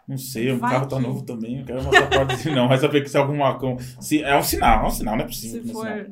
Não 0.06 0.16
sei, 0.18 0.50
o 0.52 0.60
carro 0.60 0.86
tá 0.86 0.96
que- 0.96 1.02
novo 1.02 1.22
também. 1.24 1.58
Eu 1.60 1.64
quero 1.66 1.82
mostrar 1.82 2.04
a 2.04 2.06
porta 2.06 2.34
assim, 2.34 2.50
não. 2.54 2.66
Mas 2.68 2.80
saber 2.80 3.02
que 3.02 3.10
se 3.10 3.16
alguma. 3.18 3.58
com- 3.58 3.76
Se, 4.00 4.22
é 4.22 4.36
um 4.36 4.42
sinal, 4.42 4.84
é 4.84 4.88
um 4.88 4.90
sinal, 4.90 5.16
não 5.16 5.24
é 5.24 5.26
possível. 5.26 5.62
Se 5.62 5.70
é 5.70 5.72
for, 5.72 5.86
sinal. 5.86 6.06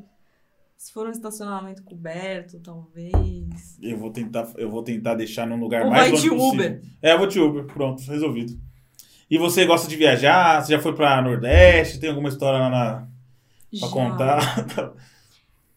se 0.77 0.93
for 0.93 1.07
um 1.07 1.11
estacionamento 1.11 1.83
coberto, 1.83 2.59
talvez. 2.61 3.79
Eu 3.81 3.97
vou 3.99 4.11
tentar, 4.11 4.49
eu 4.57 4.71
vou 4.71 4.83
tentar 4.83 5.15
deixar 5.15 5.47
num 5.47 5.59
lugar 5.59 5.83
Ou 5.85 5.91
mais 5.91 6.03
vai 6.03 6.11
longe 6.11 6.23
de 6.23 6.29
possível. 6.29 6.55
Uber. 6.55 6.83
É, 7.03 7.13
eu 7.15 7.19
vou 7.19 7.27
de 7.27 7.41
Uber. 7.41 7.65
Pronto, 7.65 8.03
resolvido. 8.03 8.59
E 9.31 9.39
você 9.39 9.65
gosta 9.67 9.89
de 9.89 9.97
viajar? 9.97 10.63
Você 10.63 10.73
já 10.73 10.79
foi 10.79 10.95
pra 10.95 11.21
Nordeste? 11.23 11.99
Tem 11.99 12.11
alguma 12.11 12.29
história 12.29 12.59
lá 12.61 12.69
na, 12.71 12.93
pra 13.71 13.79
Já. 13.81 13.89
contar? 13.89 14.39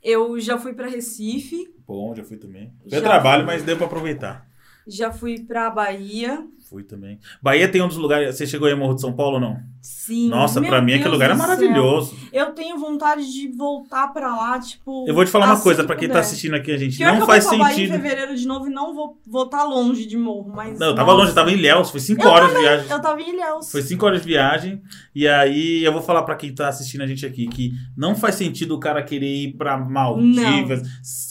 Eu 0.04 0.40
já 0.40 0.58
fui 0.58 0.74
pra 0.74 0.88
Recife, 0.88 1.68
Bom, 1.86 2.14
já 2.16 2.24
fui 2.24 2.38
também. 2.38 2.72
Foi 2.90 3.02
trabalho, 3.02 3.44
fui. 3.44 3.54
mas 3.54 3.64
deu 3.64 3.76
pra 3.76 3.86
aproveitar. 3.86 4.48
Já 4.88 5.12
fui 5.12 5.39
pra 5.39 5.70
Bahia. 5.70 6.44
Fui 6.70 6.84
também. 6.84 7.18
Bahia 7.42 7.68
tem 7.68 7.82
um 7.82 7.88
dos 7.88 7.98
lugares. 7.98 8.36
Você 8.36 8.46
chegou 8.46 8.68
aí 8.68 8.74
em 8.76 8.78
Morro 8.78 8.94
de 8.94 9.02
São 9.02 9.12
Paulo 9.12 9.36
ou 9.36 9.42
não? 9.42 9.58
Sim. 9.82 10.30
Nossa, 10.30 10.62
pra 10.62 10.80
mim 10.82 10.94
aquele 10.94 11.10
lugar 11.10 11.32
é 11.32 11.34
do 11.34 11.39
céu. 11.39 11.48
maravilhoso. 11.48 12.15
Eu 12.32 12.52
tenho 12.52 12.78
vontade 12.78 13.32
de 13.32 13.48
voltar 13.58 14.10
pra 14.10 14.36
lá, 14.36 14.60
tipo. 14.60 15.04
Eu 15.08 15.15
vou 15.15 15.26
te 15.26 15.32
falar 15.32 15.46
uma 15.46 15.54
assim 15.56 15.63
coisa, 15.63 15.82
que 15.82 15.88
pra 15.88 15.96
quem 15.96 16.08
tá 16.08 16.13
puder. 16.15 16.22
assistindo 16.22 16.54
aqui, 16.54 16.72
a 16.72 16.78
gente 16.78 16.98
Pior 16.98 17.08
que 17.08 17.13
não 17.15 17.22
eu 17.22 17.26
faz 17.26 17.44
vou 17.46 17.54
pra 17.56 17.63
Bahia 17.63 17.76
sentido. 17.76 17.96
em 17.96 18.02
fevereiro 18.02 18.36
de 18.36 18.46
novo 18.46 18.68
e 18.68 18.70
não 18.70 18.94
vou 18.94 19.18
voltar 19.26 19.63
longe 19.63 20.06
de 20.06 20.15
morro, 20.15 20.52
mas. 20.56 20.78
Não, 20.78 20.88
eu 20.89 20.96
tava 20.96 21.08
nossa. 21.08 21.18
longe, 21.20 21.32
eu 21.32 21.36
tava 21.36 21.52
em 21.52 21.56
Ilhéus, 21.56 21.89
foi 21.89 22.00
5 22.02 22.22
Eu 22.22 22.30
horas 22.30 22.54
de 22.54 22.60
viagem. 22.60 22.92
Eu 22.92 23.02
tava 23.02 23.22
em 23.22 23.30
Ilhéus. 23.34 23.72
Foi 23.72 23.82
5 23.82 24.06
horas 24.06 24.22
de 24.22 24.28
viagem. 24.28 24.82
E 25.15 25.28
aí 25.28 25.84
eu 25.84 25.92
vou 25.92 26.04
falar 26.04 26.22
pra 26.22 26.36
quem 26.36 26.54
tá 26.54 26.68
assistindo 26.68 27.02
a 27.02 27.08
gente 27.08 27.26
aqui 27.26 27.48
que 27.48 27.72
não 27.98 28.15
faz 28.15 28.36
sentido 28.36 28.76
o 28.76 28.80
cara 28.80 29.02
querer 29.02 29.26
ir 29.44 29.54
pra 29.58 29.76
Maldivas, 29.76 30.82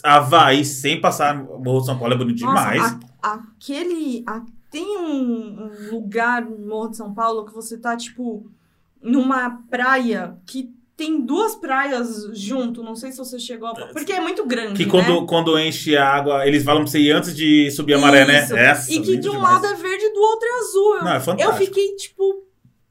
Havaí, 0.02 0.64
sem 0.64 1.00
passar 1.00 1.36
Morro 1.36 1.80
de 1.80 1.86
São 1.86 1.96
Paulo. 1.98 2.14
É 2.14 2.16
bonito 2.16 2.40
Nossa, 2.44 2.70
demais. 2.72 2.82
a- 2.92 3.07
aquele. 3.22 4.22
a- 4.26 4.44
tem 4.70 4.98
um, 4.98 5.64
um 5.64 5.90
lugar 5.90 6.44
no 6.44 6.58
Morro 6.58 6.88
de 6.90 6.96
São 6.98 7.14
Paulo 7.14 7.46
que 7.46 7.54
você 7.54 7.78
tá, 7.78 7.96
tipo, 7.96 8.50
numa 9.02 9.62
praia 9.70 10.36
que 10.46 10.70
tem 10.94 11.20
duas 11.22 11.54
praias 11.54 12.28
junto. 12.34 12.82
Não 12.82 12.94
sei 12.94 13.10
se 13.12 13.16
você 13.18 13.38
chegou 13.38 13.68
a. 13.68 13.74
Porque 13.74 14.12
é 14.12 14.20
muito 14.20 14.44
grande. 14.44 14.74
Que 14.74 14.84
né? 14.84 14.90
quando, 14.90 15.24
quando 15.26 15.58
enche 15.58 15.96
a 15.96 16.06
água, 16.06 16.46
eles 16.46 16.64
falam 16.64 16.82
pra 16.82 16.90
você 16.90 16.98
ir 17.00 17.12
antes 17.12 17.34
de 17.34 17.70
subir 17.70 17.94
a 17.94 17.98
maré, 17.98 18.22
Isso. 18.42 18.52
né? 18.54 18.66
Essa, 18.66 18.92
E 18.92 19.00
que 19.00 19.16
de 19.16 19.28
um 19.28 19.32
demais. 19.32 19.54
lado 19.62 19.66
é 19.68 19.74
verde 19.74 20.04
e 20.04 20.12
do 20.12 20.20
outro 20.20 20.46
é 20.48 20.58
azul. 20.58 20.94
Eu, 20.96 21.04
Não, 21.04 21.12
é 21.12 21.16
eu 21.16 21.20
fantástico. 21.22 21.56
fiquei, 21.64 21.96
tipo, 21.96 22.42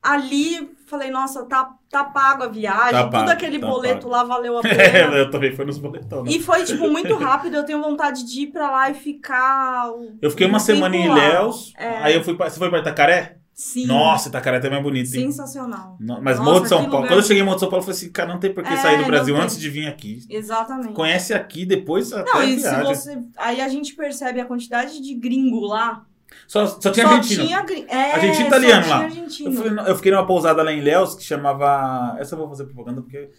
ali, 0.01 0.69
falei, 0.87 1.11
nossa, 1.11 1.45
tá, 1.45 1.69
tá 1.89 2.03
pago 2.05 2.43
a 2.43 2.47
viagem, 2.47 2.91
Tá 2.93 3.03
tudo 3.03 3.11
pago, 3.11 3.29
aquele 3.29 3.59
tá 3.59 3.67
boleto 3.67 3.95
pago. 4.07 4.09
lá 4.09 4.23
valeu 4.23 4.57
a 4.57 4.61
É, 4.67 4.91
pena. 4.91 5.15
eu 5.17 5.29
também 5.29 5.55
fui 5.55 5.65
nos 5.65 5.77
boletão. 5.77 6.23
né? 6.23 6.31
E 6.31 6.39
foi, 6.41 6.63
tipo, 6.63 6.87
muito 6.89 7.15
rápido. 7.15 7.55
Eu 7.55 7.63
tenho 7.65 7.81
vontade 7.81 8.25
de 8.25 8.41
ir 8.41 8.47
pra 8.47 8.71
lá 8.71 8.89
e 8.89 8.93
ficar. 8.93 9.89
Eu 10.21 10.29
fiquei 10.31 10.47
uma 10.47 10.57
um 10.57 10.59
semana 10.59 10.95
em. 10.95 11.05
Ilhéus, 11.05 11.73
É. 11.77 11.97
aí 12.03 12.15
eu 12.15 12.23
fui 12.23 12.35
pra, 12.35 12.49
Você 12.49 12.57
foi 12.57 12.69
pra 12.69 12.79
Itacaré? 12.79 13.37
Sim. 13.53 13.87
Nossa, 13.87 14.29
Itacaré 14.29 14.59
também 14.59 14.77
é 14.77 14.81
bonito, 14.83 15.07
hein? 15.15 15.31
Sensacional. 15.31 15.97
Não, 15.99 16.21
Mas 16.21 16.39
Morro 16.39 16.59
de 16.59 16.69
São 16.69 16.77
Paulo. 16.77 16.95
lugar. 16.97 17.07
Quando 17.09 17.19
eu 17.19 17.23
cheguei 17.25 17.41
em 17.41 17.45
Morro 17.45 17.55
de 17.55 17.61
São 17.61 17.69
Paulo, 17.69 17.81
eu 17.81 17.85
falei 17.87 17.97
assim, 17.99 18.11
cara, 18.11 18.29
não 18.31 18.39
tem 18.39 18.53
por 18.53 18.63
que 18.63 18.71
É, 18.71 18.77
sair 18.77 18.99
do 18.99 19.05
Brasil 19.05 19.35
antes 19.35 19.59
de 19.59 19.67
vir 19.67 19.87
aqui. 19.87 20.19
Exatamente. 20.29 20.93
Conhece 20.93 21.33
aqui, 21.33 21.65
depois 21.65 22.13
até 22.13 22.31
Não, 22.31 22.43
e 22.43 22.53
se 22.59 22.69
viaja. 22.69 22.83
você. 22.83 23.17
Aí 23.35 23.59
a 23.59 23.67
gente 23.67 23.95
percebe 23.95 24.39
a 24.39 24.45
quantidade 24.45 25.01
de 25.01 25.15
gringo 25.15 25.61
lá. 25.61 26.03
Só, 26.47 26.65
só 26.67 26.91
tinha 26.91 27.07
só 27.07 27.13
argentino. 27.15 27.45
tinha. 27.45 27.65
É, 27.89 28.11
Argentino 28.13 28.45
e 28.45 28.47
italiano 28.47 28.87
lá. 28.87 28.97
argentino. 29.03 29.49
Eu, 29.49 29.53
fui, 29.53 29.89
eu 29.89 29.95
fiquei 29.95 30.11
numa 30.11 30.25
pousada 30.25 30.61
lá 30.63 30.71
em 30.71 30.81
Léus 30.81 31.15
que 31.15 31.23
chamava. 31.23 32.15
Essa 32.19 32.35
eu 32.35 32.39
vou 32.39 32.49
fazer 32.49 32.65
propaganda 32.65 33.01
porque 33.01 33.29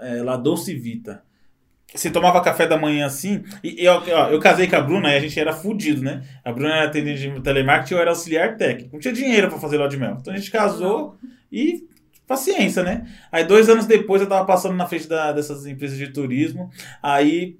é 0.00 0.22
La 0.22 0.36
Dolce 0.36 0.74
Vita. 0.74 1.22
Você 1.94 2.10
tomava 2.10 2.40
café 2.40 2.66
da 2.66 2.76
manhã 2.76 3.06
assim. 3.06 3.44
E 3.62 3.84
eu, 3.84 3.92
ó, 3.94 4.28
eu 4.28 4.40
casei 4.40 4.66
com 4.66 4.74
a 4.76 4.80
Bruna 4.80 5.12
e 5.12 5.16
a 5.16 5.20
gente 5.20 5.38
era 5.38 5.52
fudido, 5.52 6.02
né? 6.02 6.22
A 6.44 6.52
Bruna 6.52 6.74
era 6.74 6.86
atendente 6.88 7.30
de 7.30 7.40
telemarketing 7.40 7.94
e 7.94 7.96
eu 7.96 8.00
era 8.00 8.10
auxiliar 8.10 8.56
técnico. 8.56 8.90
Não 8.94 9.00
tinha 9.00 9.14
dinheiro 9.14 9.48
pra 9.48 9.58
fazer 9.58 9.76
lua 9.78 9.88
de 9.88 9.96
mel. 9.96 10.16
Então 10.20 10.34
a 10.34 10.36
gente 10.36 10.50
casou 10.50 11.16
e 11.52 11.86
paciência, 12.26 12.82
né? 12.82 13.06
Aí 13.30 13.44
dois 13.44 13.68
anos 13.68 13.86
depois 13.86 14.20
eu 14.20 14.28
tava 14.28 14.44
passando 14.44 14.74
na 14.74 14.86
frente 14.86 15.06
da- 15.08 15.30
dessas 15.32 15.66
empresas 15.66 15.96
de 15.96 16.08
turismo. 16.12 16.68
Aí 17.00 17.56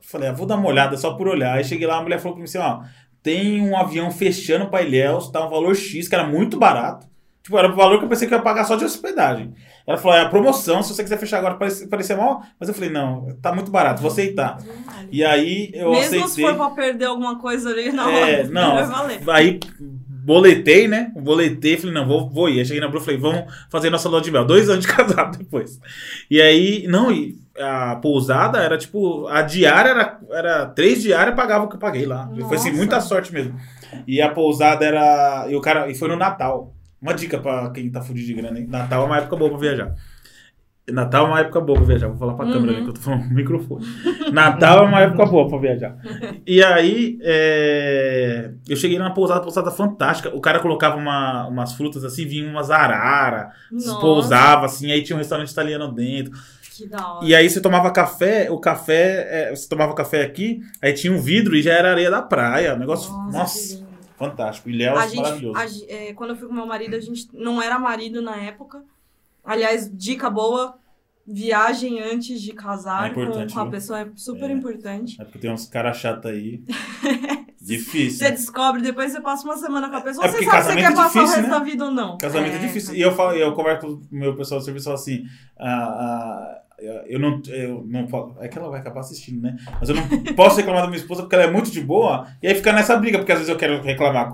falei, 0.00 0.28
ah, 0.28 0.32
vou 0.32 0.46
dar 0.46 0.56
uma 0.56 0.68
olhada 0.68 0.96
só 0.96 1.14
por 1.14 1.28
olhar. 1.28 1.56
Aí 1.56 1.62
cheguei 1.64 1.86
lá, 1.86 1.98
a 1.98 2.02
mulher 2.02 2.18
falou 2.18 2.32
pra 2.34 2.40
mim 2.40 2.44
assim: 2.48 2.58
ó, 2.58 2.82
tem 3.22 3.60
um 3.62 3.76
avião 3.76 4.10
fechando 4.10 4.68
para 4.68 4.82
Ilhéus, 4.82 5.30
tá 5.30 5.46
um 5.46 5.50
valor 5.50 5.74
X, 5.74 6.08
que 6.08 6.14
era 6.14 6.26
muito 6.26 6.58
barato. 6.58 7.06
Tipo, 7.42 7.58
era 7.58 7.72
o 7.72 7.74
valor 7.74 7.98
que 7.98 8.04
eu 8.04 8.08
pensei 8.08 8.28
que 8.28 8.34
eu 8.34 8.38
ia 8.38 8.44
pagar 8.44 8.64
só 8.64 8.76
de 8.76 8.84
hospedagem. 8.84 9.52
Ela 9.84 9.98
falou, 9.98 10.16
é 10.16 10.20
a 10.20 10.28
promoção, 10.28 10.80
se 10.80 10.94
você 10.94 11.02
quiser 11.02 11.18
fechar 11.18 11.38
agora, 11.38 11.54
parecia, 11.54 11.88
parecia 11.88 12.16
mal. 12.16 12.42
Mas 12.58 12.68
eu 12.68 12.74
falei, 12.74 12.90
não, 12.90 13.36
tá 13.42 13.52
muito 13.52 13.70
barato, 13.70 14.00
vou 14.00 14.10
aceitar. 14.10 14.58
E 15.10 15.24
aí 15.24 15.72
eu 15.74 15.90
Mesmo 15.90 16.10
se 16.10 16.18
aceitei. 16.18 16.44
for 16.44 16.54
pra 16.56 16.70
perder 16.70 17.06
alguma 17.06 17.38
coisa 17.40 17.70
ali, 17.70 17.90
não. 17.90 18.08
É, 18.10 18.44
não. 18.44 18.74
Vai 18.74 18.86
valer. 18.86 19.30
Aí 19.30 19.60
boletei, 20.24 20.86
né? 20.86 21.10
Boletei, 21.16 21.76
falei, 21.76 21.94
não, 21.94 22.06
vou, 22.06 22.30
vou 22.30 22.48
ir. 22.48 22.60
Aí 22.60 22.64
cheguei 22.64 22.80
na 22.80 22.86
Bruna, 22.86 23.04
falei, 23.04 23.18
vamos 23.18 23.52
fazer 23.68 23.90
nossa 23.90 24.08
lua 24.08 24.20
de 24.20 24.30
mel. 24.30 24.44
Dois 24.44 24.70
anos 24.70 24.86
de 24.86 24.90
casado 24.92 25.36
depois. 25.36 25.80
E 26.30 26.40
aí, 26.40 26.86
não, 26.86 27.10
e 27.10 27.41
a 27.58 27.96
pousada 27.96 28.58
era 28.58 28.78
tipo, 28.78 29.26
a 29.28 29.42
diária 29.42 29.90
era, 29.90 30.18
era 30.30 30.66
três 30.66 31.02
diárias, 31.02 31.34
pagava 31.36 31.64
o 31.64 31.68
que 31.68 31.76
eu 31.76 31.80
paguei 31.80 32.06
lá. 32.06 32.28
Foi 32.48 32.56
assim, 32.56 32.68
Nossa. 32.68 32.78
muita 32.78 33.00
sorte 33.00 33.32
mesmo. 33.32 33.54
E 34.06 34.20
a 34.22 34.30
pousada 34.30 34.84
era, 34.84 35.46
e 35.48 35.54
o 35.56 35.60
cara, 35.60 35.88
e 35.90 35.94
foi 35.94 36.08
no 36.08 36.16
Natal. 36.16 36.74
Uma 37.00 37.12
dica 37.14 37.38
pra 37.38 37.68
quem 37.70 37.90
tá 37.90 38.00
fudido 38.00 38.26
de 38.26 38.34
grana, 38.34 38.58
hein? 38.58 38.66
Natal 38.68 39.02
é 39.02 39.06
uma 39.06 39.18
época 39.18 39.36
boa 39.36 39.50
pra 39.50 39.58
viajar. 39.58 39.92
Natal 40.90 41.26
é 41.26 41.28
uma 41.28 41.40
época 41.40 41.60
boa 41.60 41.78
pra 41.78 41.86
viajar. 41.86 42.08
Vou 42.08 42.16
falar 42.16 42.34
pra 42.34 42.44
Uhum. 42.46 42.52
câmera 42.52 42.72
ali 42.72 42.82
que 42.82 42.88
eu 42.90 42.94
tô 42.94 43.00
falando 43.00 43.24
no 43.28 43.34
microfone. 43.34 43.84
Natal 44.32 44.78
é 44.84 44.88
uma 44.88 45.00
época 45.00 45.26
boa 45.26 45.48
pra 45.48 45.58
viajar. 45.58 45.96
E 46.46 46.62
aí, 46.62 47.18
é, 47.22 48.50
eu 48.68 48.76
cheguei 48.76 48.98
na 48.98 49.10
pousada, 49.10 49.40
pousada 49.40 49.70
fantástica. 49.70 50.34
O 50.34 50.40
cara 50.40 50.58
colocava 50.60 50.96
uma- 50.96 51.46
umas 51.46 51.72
frutas 51.74 52.04
assim, 52.04 52.26
vinha 52.26 52.48
umas 52.48 52.70
arara, 52.70 53.50
Nossa, 53.70 53.94
pousava 54.00 54.66
assim, 54.66 54.90
aí 54.90 55.02
tinha 55.02 55.14
um 55.16 55.18
restaurante 55.20 55.50
italiano 55.50 55.92
dentro. 55.92 56.32
Que 56.82 56.88
da 56.88 57.14
hora. 57.14 57.24
E 57.26 57.34
aí 57.34 57.48
você 57.48 57.60
tomava 57.60 57.90
café, 57.90 58.50
o 58.50 58.58
café, 58.58 59.26
é, 59.30 59.50
você 59.54 59.68
tomava 59.68 59.94
café 59.94 60.22
aqui, 60.22 60.60
aí 60.80 60.92
tinha 60.92 61.12
um 61.12 61.18
vidro 61.20 61.54
e 61.56 61.62
já 61.62 61.72
era 61.72 61.90
areia 61.90 62.10
da 62.10 62.22
praia. 62.22 62.74
Um 62.74 62.78
negócio, 62.78 63.12
Nossa, 63.12 63.38
nossa, 63.38 63.86
fantástico. 64.18 64.68
Ilhéus, 64.70 64.98
A 64.98 65.06
gente, 65.06 65.22
maravilhoso. 65.22 65.58
a 65.58 65.92
é, 65.92 66.12
quando 66.14 66.30
eu 66.30 66.36
fui 66.36 66.48
com 66.48 66.54
meu 66.54 66.66
marido, 66.66 66.96
a 66.96 67.00
gente 67.00 67.28
não 67.32 67.60
era 67.62 67.78
marido 67.78 68.20
na 68.22 68.36
época. 68.36 68.82
Aliás, 69.44 69.90
dica 69.92 70.28
boa: 70.30 70.76
viagem 71.26 72.00
antes 72.02 72.40
de 72.40 72.52
casar 72.52 73.10
É 73.10 73.14
com, 73.14 73.24
com 73.48 73.60
a 73.60 73.66
pessoa 73.70 74.00
é 74.00 74.06
super 74.16 74.50
É. 74.50 74.52
importante. 74.52 75.20
É 75.20 75.24
porque 75.24 75.38
tem 75.38 75.50
uns 75.50 75.66
caras 75.66 75.96
chatos 75.96 76.30
aí. 76.30 76.62
Difícil. 77.64 78.18
Você 78.26 78.32
descobre, 78.32 78.82
depois 78.82 79.12
você 79.12 79.20
passa 79.20 79.44
uma 79.44 79.56
semana 79.56 79.88
com 79.88 79.94
a 79.94 80.00
pessoa, 80.00 80.26
É 80.26 80.28
você 80.30 80.44
sabe 80.44 80.62
se 80.64 80.68
você 80.70 80.74
quer 80.74 80.82
é 80.92 80.94
passar 80.96 81.20
o 81.20 81.24
difícil, 81.24 81.26
resto 81.26 81.42
né? 81.42 81.48
da 81.48 81.58
vida 81.60 81.84
ou 81.84 81.90
não. 81.92 82.18
Casamento 82.18 82.56
é, 82.56 82.58
difícil. 82.58 82.94
E 82.96 83.00
eu 83.00 83.12
falo, 83.14 83.32
eu 83.36 83.52
converso 83.54 83.86
com 83.86 83.92
o 83.92 84.02
meu 84.10 84.34
pessoal 84.34 84.58
do 84.58 84.64
serviço 84.64 84.84
e 84.84 84.86
falo 84.86 84.96
assim. 84.96 85.24
ah, 85.60 85.68
ah, 85.70 86.62
eu 87.06 87.18
não, 87.20 87.40
eu 87.48 87.84
não 87.86 88.06
posso. 88.06 88.34
É 88.40 88.48
que 88.48 88.58
ela 88.58 88.68
vai 88.70 88.80
acabar 88.80 89.00
assistindo, 89.00 89.40
né? 89.42 89.56
Mas 89.78 89.88
eu 89.88 89.94
não 89.94 90.06
posso 90.34 90.56
reclamar 90.56 90.82
da 90.82 90.88
minha 90.88 90.98
esposa 91.00 91.22
porque 91.22 91.34
ela 91.34 91.44
é 91.44 91.50
muito 91.50 91.70
de 91.70 91.80
boa. 91.80 92.26
E 92.42 92.48
aí 92.48 92.54
fica 92.54 92.72
nessa 92.72 92.96
briga, 92.96 93.18
porque 93.18 93.32
às 93.32 93.38
vezes 93.38 93.50
eu 93.52 93.58
quero 93.58 93.80
reclamar 93.82 94.32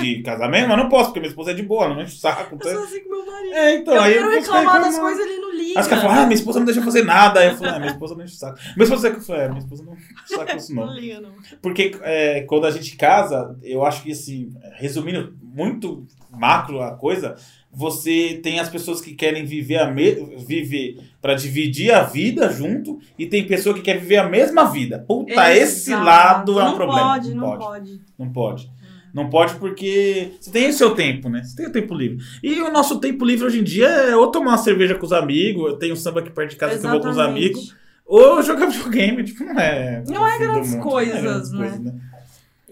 de 0.00 0.22
casamento, 0.22 0.68
mas 0.68 0.78
não 0.78 0.88
posso, 0.88 1.06
porque 1.06 1.20
minha 1.20 1.30
esposa 1.30 1.50
é 1.50 1.54
de 1.54 1.62
boa, 1.62 1.84
ela 1.86 1.94
não 1.94 2.02
enche 2.02 2.16
o 2.16 2.18
saco. 2.18 2.54
Eu 2.54 2.56
então- 2.56 2.72
sou 2.72 2.84
assim 2.84 3.00
com 3.04 3.10
meu 3.10 3.26
marido. 3.26 3.54
É, 3.54 3.74
então, 3.76 3.94
eu 3.94 4.00
aí 4.02 4.12
quero 4.14 4.24
eu 4.26 4.30
vou 4.30 4.40
reclamar 4.40 4.80
das 4.80 4.94
reclamar. 4.94 5.12
coisas, 5.12 5.26
ele 5.26 5.40
não 5.40 5.52
liga. 5.52 5.78
Aí 5.78 5.82
os 5.82 5.88
caras 5.88 6.04
falam, 6.04 6.18
ah, 6.18 6.26
minha 6.26 6.34
esposa 6.34 6.58
não 6.58 6.66
deixa 6.66 6.80
eu 6.80 6.84
fazer 6.84 7.04
nada. 7.04 7.40
Aí 7.40 7.48
eu 7.48 7.56
falo, 7.56 7.70
ah, 7.70 7.78
minha 7.78 7.90
esposa 7.92 8.14
não 8.14 8.24
enche 8.24 8.34
o 8.34 8.38
saco. 8.38 8.58
Minha 8.76 8.84
esposa, 8.84 9.08
eu 9.08 9.20
falei, 9.20 9.42
é, 9.42 9.48
minha 9.48 9.58
esposa 9.60 9.84
não 9.84 9.92
enche 9.94 10.14
o 10.14 10.28
saco 10.36 10.56
isso 10.56 10.74
não. 10.74 10.86
Não 10.86 10.94
liga, 10.94 11.20
não. 11.20 11.30
Porque 11.62 11.96
é, 12.02 12.40
quando 12.42 12.66
a 12.66 12.70
gente 12.70 12.96
casa, 12.96 13.56
eu 13.62 13.84
acho 13.84 14.02
que 14.02 14.12
assim, 14.12 14.52
resumindo 14.78 15.34
muito 15.42 16.06
macro 16.30 16.80
a 16.80 16.92
coisa, 16.96 17.34
você 17.72 18.40
tem 18.42 18.58
as 18.58 18.68
pessoas 18.68 19.00
que 19.00 19.14
querem 19.14 19.44
viver 19.44 19.78
a 19.78 19.90
me 19.90 20.12
viver 20.36 20.98
para 21.22 21.34
dividir 21.34 21.92
a 21.92 22.02
vida 22.02 22.50
junto 22.50 22.98
e 23.18 23.26
tem 23.26 23.46
pessoa 23.46 23.74
que 23.74 23.80
quer 23.80 23.98
viver 23.98 24.16
a 24.16 24.28
mesma 24.28 24.64
vida. 24.64 25.04
Puta, 25.06 25.54
esse 25.54 25.90
Exato. 25.90 26.04
lado 26.04 26.60
é 26.60 26.64
um 26.64 26.66
não 26.68 26.74
problema. 26.74 27.14
Pode, 27.14 27.34
não 27.34 27.58
pode. 27.58 28.00
Não 28.18 28.32
pode. 28.32 28.70
Não 29.12 29.28
pode 29.28 29.54
porque 29.56 30.32
você 30.40 30.50
tem 30.50 30.68
o 30.68 30.72
seu 30.72 30.94
tempo, 30.94 31.28
né? 31.28 31.42
Você 31.42 31.56
tem 31.56 31.66
o 31.66 31.72
tempo 31.72 31.94
livre. 31.94 32.18
E 32.42 32.60
o 32.60 32.72
nosso 32.72 33.00
tempo 33.00 33.24
livre 33.24 33.46
hoje 33.46 33.60
em 33.60 33.64
dia 33.64 33.88
é 33.88 34.16
ou 34.16 34.28
tomar 34.28 34.52
uma 34.52 34.58
cerveja 34.58 34.94
com 34.94 35.04
os 35.04 35.12
amigos, 35.12 35.66
eu 35.66 35.76
tenho 35.78 35.94
um 35.94 35.96
samba 35.96 36.20
aqui 36.20 36.30
perto 36.30 36.50
de 36.50 36.56
casa 36.56 36.78
que 36.78 36.86
eu 36.86 36.90
vou 36.90 37.00
com 37.00 37.08
os 37.08 37.16
Exatamente. 37.16 37.44
amigos, 37.44 37.76
Ou 38.06 38.42
jogar 38.42 38.66
videogame, 38.70 39.24
tipo, 39.24 39.44
não 39.44 39.58
é. 39.58 40.02
Não 40.06 40.26
é 40.26 40.36
o 40.36 40.38
fim 40.38 40.46
do 40.46 40.52
grandes 40.52 40.74
mundo, 40.74 40.82
coisas, 40.82 41.20
grandes 41.20 41.50
né? 41.52 42.00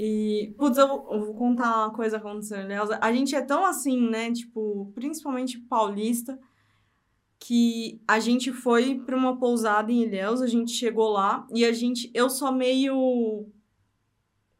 E, 0.01 0.55
putz, 0.57 0.78
eu, 0.78 0.86
vou- 0.86 1.34
contar 1.34 1.76
uma 1.86 1.92
coisa 1.92 2.22
em 2.57 2.61
Ilhéus. 2.64 2.88
A 3.01 3.12
gente 3.12 3.34
é 3.34 3.42
tão 3.42 3.66
assim, 3.66 4.09
né? 4.09 4.32
Tipo, 4.32 4.92
principalmente 4.94 5.59
paulista, 5.59 6.38
que 7.40 8.01
a 8.07 8.20
gente 8.20 8.53
foi 8.53 9.01
pra 9.05 9.16
uma 9.16 9.36
pousada 9.38 9.90
em 9.90 10.05
Ilhéus, 10.05 10.40
a 10.40 10.46
gente 10.46 10.70
chegou 10.70 11.09
lá 11.11 11.44
e 11.53 11.64
a 11.64 11.72
gente. 11.72 12.11
Eu 12.14 12.30
sou 12.30 12.53
meio. 12.53 13.49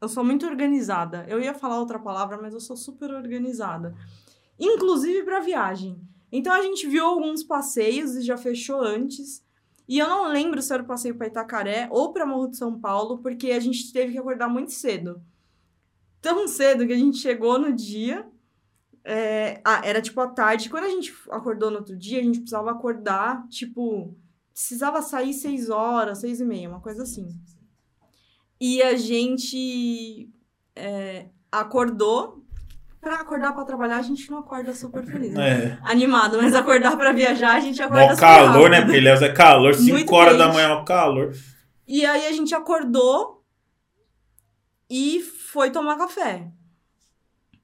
Eu 0.01 0.09
sou 0.09 0.25
muito 0.25 0.45
organizada. 0.45 1.25
Eu 1.29 1.39
ia 1.41 1.53
falar 1.53 1.79
outra 1.79 1.99
palavra, 1.99 2.37
mas 2.41 2.53
eu 2.53 2.59
sou 2.59 2.75
super 2.75 3.09
organizada. 3.13 3.95
Inclusive 4.59 5.23
pra 5.23 5.39
viagem. 5.39 6.01
Então 6.31 6.51
a 6.53 6.61
gente 6.61 6.85
viu 6.85 7.05
alguns 7.05 7.43
passeios 7.43 8.15
e 8.15 8.21
já 8.21 8.37
fechou 8.37 8.81
antes. 8.81 9.41
E 9.89 9.97
eu 9.97 10.07
não 10.07 10.31
lembro 10.31 10.61
se 10.61 10.71
era 10.71 10.83
o 10.83 10.85
passeio 10.85 11.15
para 11.15 11.25
Itacaré 11.25 11.89
ou 11.91 12.13
para 12.13 12.23
Morro 12.23 12.49
de 12.49 12.57
São 12.57 12.79
Paulo, 12.79 13.17
porque 13.17 13.49
a 13.49 13.59
gente 13.59 13.91
teve 13.91 14.11
que 14.11 14.19
acordar 14.19 14.47
muito 14.47 14.71
cedo. 14.71 15.19
Tão 16.21 16.47
cedo 16.47 16.85
que 16.85 16.93
a 16.93 16.97
gente 16.97 17.17
chegou 17.17 17.57
no 17.57 17.73
dia. 17.73 18.29
é, 19.03 19.59
ah, 19.65 19.81
era 19.83 19.99
tipo 19.99 20.21
à 20.21 20.27
tarde. 20.27 20.69
Quando 20.69 20.83
a 20.83 20.89
gente 20.89 21.11
acordou 21.31 21.71
no 21.71 21.77
outro 21.77 21.97
dia, 21.97 22.19
a 22.19 22.23
gente 22.23 22.37
precisava 22.39 22.69
acordar, 22.69 23.47
tipo, 23.47 24.15
precisava 24.53 25.01
sair 25.01 25.33
seis 25.33 25.71
horas, 25.71 26.19
seis 26.19 26.39
e 26.39 26.45
meia, 26.45 26.69
uma 26.69 26.81
coisa 26.81 27.01
assim. 27.01 27.27
E 28.61 28.83
a 28.83 28.95
gente 28.95 30.29
é, 30.75 31.29
acordou. 31.51 32.45
Pra 33.01 33.15
acordar 33.21 33.53
pra 33.53 33.63
trabalhar, 33.63 33.97
a 33.97 34.01
gente 34.01 34.29
não 34.29 34.39
acorda 34.39 34.73
super 34.73 35.03
feliz. 35.05 35.33
né? 35.33 35.49
É. 35.49 35.77
Animado, 35.83 36.37
mas 36.41 36.53
acordar 36.53 36.97
pra 36.97 37.13
viajar, 37.13 37.55
a 37.55 37.59
gente 37.59 37.81
acorda 37.81 38.03
Mó 38.03 38.09
super 38.09 38.19
calor, 38.19 38.69
rápido. 38.69 38.69
né? 38.71 38.81
Porque 38.81 39.25
é 39.25 39.29
calor, 39.33 39.73
5 39.73 39.91
Muito 39.93 40.13
horas 40.13 40.37
da 40.37 40.49
manhã 40.51 40.67
é 40.69 40.73
o 40.73 40.83
calor. 40.83 41.33
E 41.87 42.05
aí 42.05 42.27
a 42.27 42.31
gente 42.33 42.53
acordou 42.53 43.43
e 44.89 45.21
foi 45.21 45.71
tomar 45.71 45.97
café. 45.97 46.47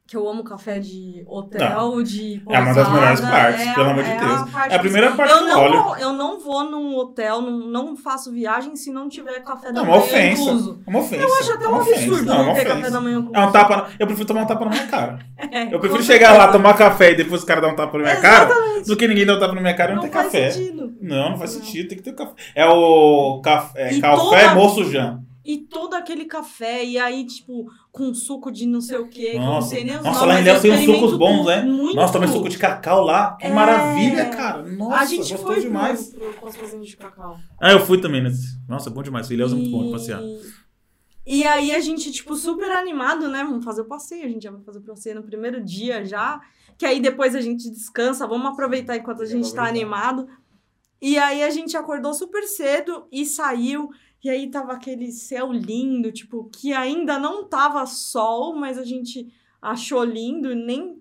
Que 0.08 0.16
eu 0.16 0.28
amo 0.30 0.44
café 0.44 0.78
de 0.78 1.24
hotel, 1.28 2.04
de 2.04 2.40
É 2.48 2.60
uma 2.60 2.74
das 2.76 2.88
melhores 2.92 3.20
pousada, 3.22 3.42
partes, 3.42 3.66
é 3.68 3.74
pelo 3.74 3.90
amor 3.90 4.04
de 4.04 4.10
é 4.12 4.20
Deus. 4.20 4.56
a 4.56 4.68
É 4.68 4.76
a 4.76 4.80
primeira 4.80 5.12
parte 5.16 5.32
eu 5.32 5.38
que 5.40 5.44
eu 5.46 5.48
não, 5.50 5.62
olho. 5.64 5.84
vou, 5.84 5.98
eu 5.98 6.14
não 6.14 6.40
vou 6.40 6.64
num 6.64 6.96
hotel, 6.96 7.42
não, 7.42 7.58
não 7.68 7.98
faço 7.98 8.32
viagem 8.32 8.76
se 8.76 8.92
não 8.92 9.10
tiver 9.10 9.40
café 9.44 9.72
da 9.72 9.82
uma 9.82 9.90
manhã 9.94 10.04
ofensa. 10.04 10.42
incluso. 10.44 10.80
É 10.86 10.90
uma 10.92 11.00
ofensa. 11.00 11.24
Eu 11.24 11.34
acho 11.40 11.54
até 11.54 11.66
É 11.66 11.70
um 11.70 11.76
absurdo 11.76 12.24
Não, 12.26 12.34
é 12.36 12.38
não, 12.38 12.46
ter 12.46 12.52
ofensa. 12.62 12.76
café 12.76 12.90
da 12.92 13.02
manhã 13.02 13.18
incluso. 13.18 13.36
É 13.36 13.46
um 13.48 13.52
tapa. 13.52 13.78
na- 13.78 13.88
Eu 14.00 14.06
prefiro 14.06 14.28
tomar 14.28 14.44
um 14.44 14.46
tapa 14.46 14.66
na 14.66 14.72
minha 14.72 14.88
cara. 14.88 15.20
É, 15.52 15.64
Eu 15.74 15.80
prefiro 15.80 16.04
certeza. 16.04 16.14
chegar 16.14 16.38
lá, 16.38 16.52
tomar 16.52 16.78
café 16.78 17.12
e 17.12 17.16
depois 17.16 17.42
o 17.42 17.46
cara 17.48 17.62
dar 17.62 17.70
um 17.70 17.76
tapa 17.76 17.98
na 17.98 18.04
minha 18.04 18.22
cara 18.22 18.50
do 18.86 18.96
que 18.96 19.08
ninguém 19.08 19.26
dar 19.26 19.38
um 19.38 19.40
tapa 19.40 19.56
na 19.56 19.62
minha 19.62 19.74
cara 19.76 19.92
e 19.94 19.96
não, 19.96 20.04
Não 20.04 20.10
ter 20.10 20.14
faz 20.14 20.26
café. 20.28 20.52
sentido. 20.52 20.94
Não, 21.02 21.32
não 21.32 21.38
faz 21.40 21.56
Não. 21.56 21.64
sentido. 21.64 21.88
Tem 21.90 21.98
que 21.98 22.04
ter 22.04 22.14
café. 22.14 22.34
É 22.54 22.66
o 22.68 23.42
café, 23.44 24.00
café 24.00 24.16
toda- 24.44 24.54
moço 24.56 24.84
Jean. 24.84 25.24
E 25.48 25.60
todo 25.60 25.94
aquele 25.94 26.26
café, 26.26 26.84
e 26.84 26.98
aí, 26.98 27.24
tipo, 27.24 27.66
com 27.96 28.14
suco 28.14 28.52
de 28.52 28.66
não 28.66 28.82
sei 28.82 28.98
o 28.98 29.08
quê, 29.08 29.32
que 29.32 29.40
não 29.40 29.62
sei 29.62 29.86
nem 29.86 29.96
os 29.96 30.04
nossa 30.04 30.26
lá 30.26 30.42
em 30.42 30.46
eu 30.46 30.62
tem 30.62 30.74
uns 30.74 30.84
sucos 30.84 31.18
bons, 31.18 31.46
né? 31.46 31.62
muito. 31.64 31.96
Nossa, 31.96 32.12
tomei 32.12 32.28
suco 32.28 32.50
de 32.50 32.58
cacau 32.58 33.06
lá. 33.06 33.38
Que 33.38 33.48
É. 33.48 33.54
maravilha, 33.54 34.26
cara. 34.32 34.64
Nossa, 34.64 34.98
a 34.98 35.06
gente 35.06 35.38
foi 35.38 35.62
demais. 35.62 36.10
pro, 36.10 36.52
pro, 36.52 36.82
de 36.82 36.98
cacau. 36.98 37.38
Ah, 37.58 37.72
eu 37.72 37.80
fui 37.80 38.02
também 38.02 38.22
nesse. 38.22 38.60
Nossa, 38.68 38.90
bom 38.90 39.02
demais. 39.02 39.32
Ilhéus 39.32 39.54
é 39.54 39.56
muito 39.56 39.72
bom 39.72 39.86
de 39.86 39.92
passear. 39.94 40.22
E 41.26 41.46
aí 41.46 41.74
a 41.74 41.80
gente, 41.80 42.12
tipo, 42.12 42.36
super 42.36 42.70
animado, 42.70 43.30
né? 43.30 43.46
Vamos 43.46 43.64
fazer 43.64 43.84
o 43.84 43.86
passeio. 43.86 44.26
A 44.26 44.30
gente 44.30 44.44
já 44.44 44.52
vai 44.52 44.62
fazer 44.62 44.80
o 44.80 44.84
passeio 44.84 45.16
no 45.16 45.24
primeiro 45.24 45.64
dia 45.64 46.04
já. 46.04 46.42
Que 46.78 46.86
aí 46.86 47.00
depois 47.00 47.34
a 47.34 47.40
gente 47.40 47.70
descansa. 47.70 48.28
Vamos 48.28 48.52
aproveitar 48.52 48.98
enquanto 48.98 49.22
a 49.22 49.26
gente 49.26 49.54
tá 49.56 49.66
animado. 49.66 50.28
E 51.02 51.18
aí 51.18 51.44
a 51.44 51.50
gente 51.50 51.78
acordou 51.78 52.14
super 52.14 52.44
cedo 52.44 53.08
e 53.10 53.26
saiu. 53.26 53.90
E 54.26 54.30
aí 54.32 54.50
tava 54.50 54.74
aquele 54.74 55.12
céu 55.12 55.52
lindo, 55.54 56.12
tipo, 56.12 56.50
que 56.52 56.74
ainda 56.74 57.20
não 57.20 57.48
tava 57.48 57.86
sol, 57.86 58.56
mas 58.56 58.76
a 58.76 58.84
gente 58.84 59.28
achou 59.62 60.04
lindo 60.04 60.52
e 60.52 60.56
nem 60.56 60.96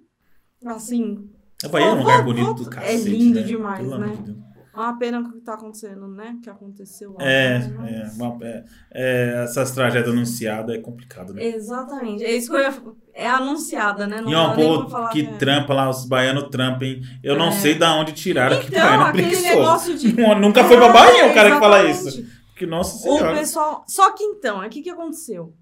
assim. 0.67 1.27
A 1.65 1.69
Bahia 1.69 1.87
é 1.87 1.93
um 1.95 1.99
lugar 2.01 2.23
vou- 2.23 2.35
bonito 2.35 2.53
do 2.65 2.69
é 2.69 2.73
cacete, 2.75 3.09
lindo 3.09 3.41
né? 3.41 3.47
demais, 3.47 3.79
Pelo 3.79 3.97
né? 3.99 4.07
amor 4.09 4.23
de. 4.25 4.45
É 4.75 4.77
uma 4.79 4.99
pena 4.99 5.21
o 5.21 5.33
que 5.33 5.41
tá 5.41 5.55
acontecendo, 5.55 6.07
né? 6.09 6.37
Que 6.43 6.51
aconteceu 6.51 7.13
lá. 7.13 7.25
É, 7.25 7.59
Mas- 7.61 8.19
é, 8.19 8.23
uma- 8.23 8.39
é, 8.45 8.65
é, 8.93 9.43
essas 9.45 9.71
tragédias 9.71 10.13
anunciadas 10.13 10.77
é 10.77 10.79
complicado, 10.81 11.33
né? 11.33 11.45
Exatamente. 11.47 12.25
É 12.25 12.37
isso 12.37 12.51
que 12.51 12.57
eu 12.57 12.61
ia... 12.61 12.75
É 13.15 13.27
anunciada, 13.29 14.07
né? 14.07 14.21
Não 14.21 14.29
e 14.31 14.35
é 14.35 14.39
um 14.39 14.55
povo 14.55 14.91
falar 14.91 15.09
que 15.11 15.23
é. 15.23 15.33
trampa 15.39 15.73
lá, 15.73 15.89
os 15.89 16.05
baianos 16.05 16.49
trampam, 16.51 16.87
hein? 16.89 17.01
Eu 17.23 17.39
não 17.39 17.49
É. 17.49 17.53
sei 17.53 17.77
da 17.77 17.95
onde 17.95 18.13
tiraram 18.13 18.59
que 18.61 18.67
Então, 18.67 18.81
baiano 18.83 19.03
é 19.05 19.09
aquele 19.09 19.23
preguiçoso. 19.29 19.57
negócio 19.57 19.97
de... 19.99 20.13
Nunca 20.41 20.65
foi 20.65 20.77
pra 20.77 20.93
Bahia 20.93 21.23
É, 21.27 21.31
o 21.31 21.35
cara 21.35 21.53
que 21.55 21.59
fala 21.61 21.89
isso. 21.89 22.35
Que, 22.57 22.67
nossa 22.67 22.97
O 22.97 23.17
senhora. 23.17 23.37
pessoal... 23.37 23.85
Só 23.87 24.13
que 24.13 24.23
então, 24.23 24.65
o 24.65 24.71
que 24.71 24.83
que 24.83 24.91
aconteceu? 24.91 25.55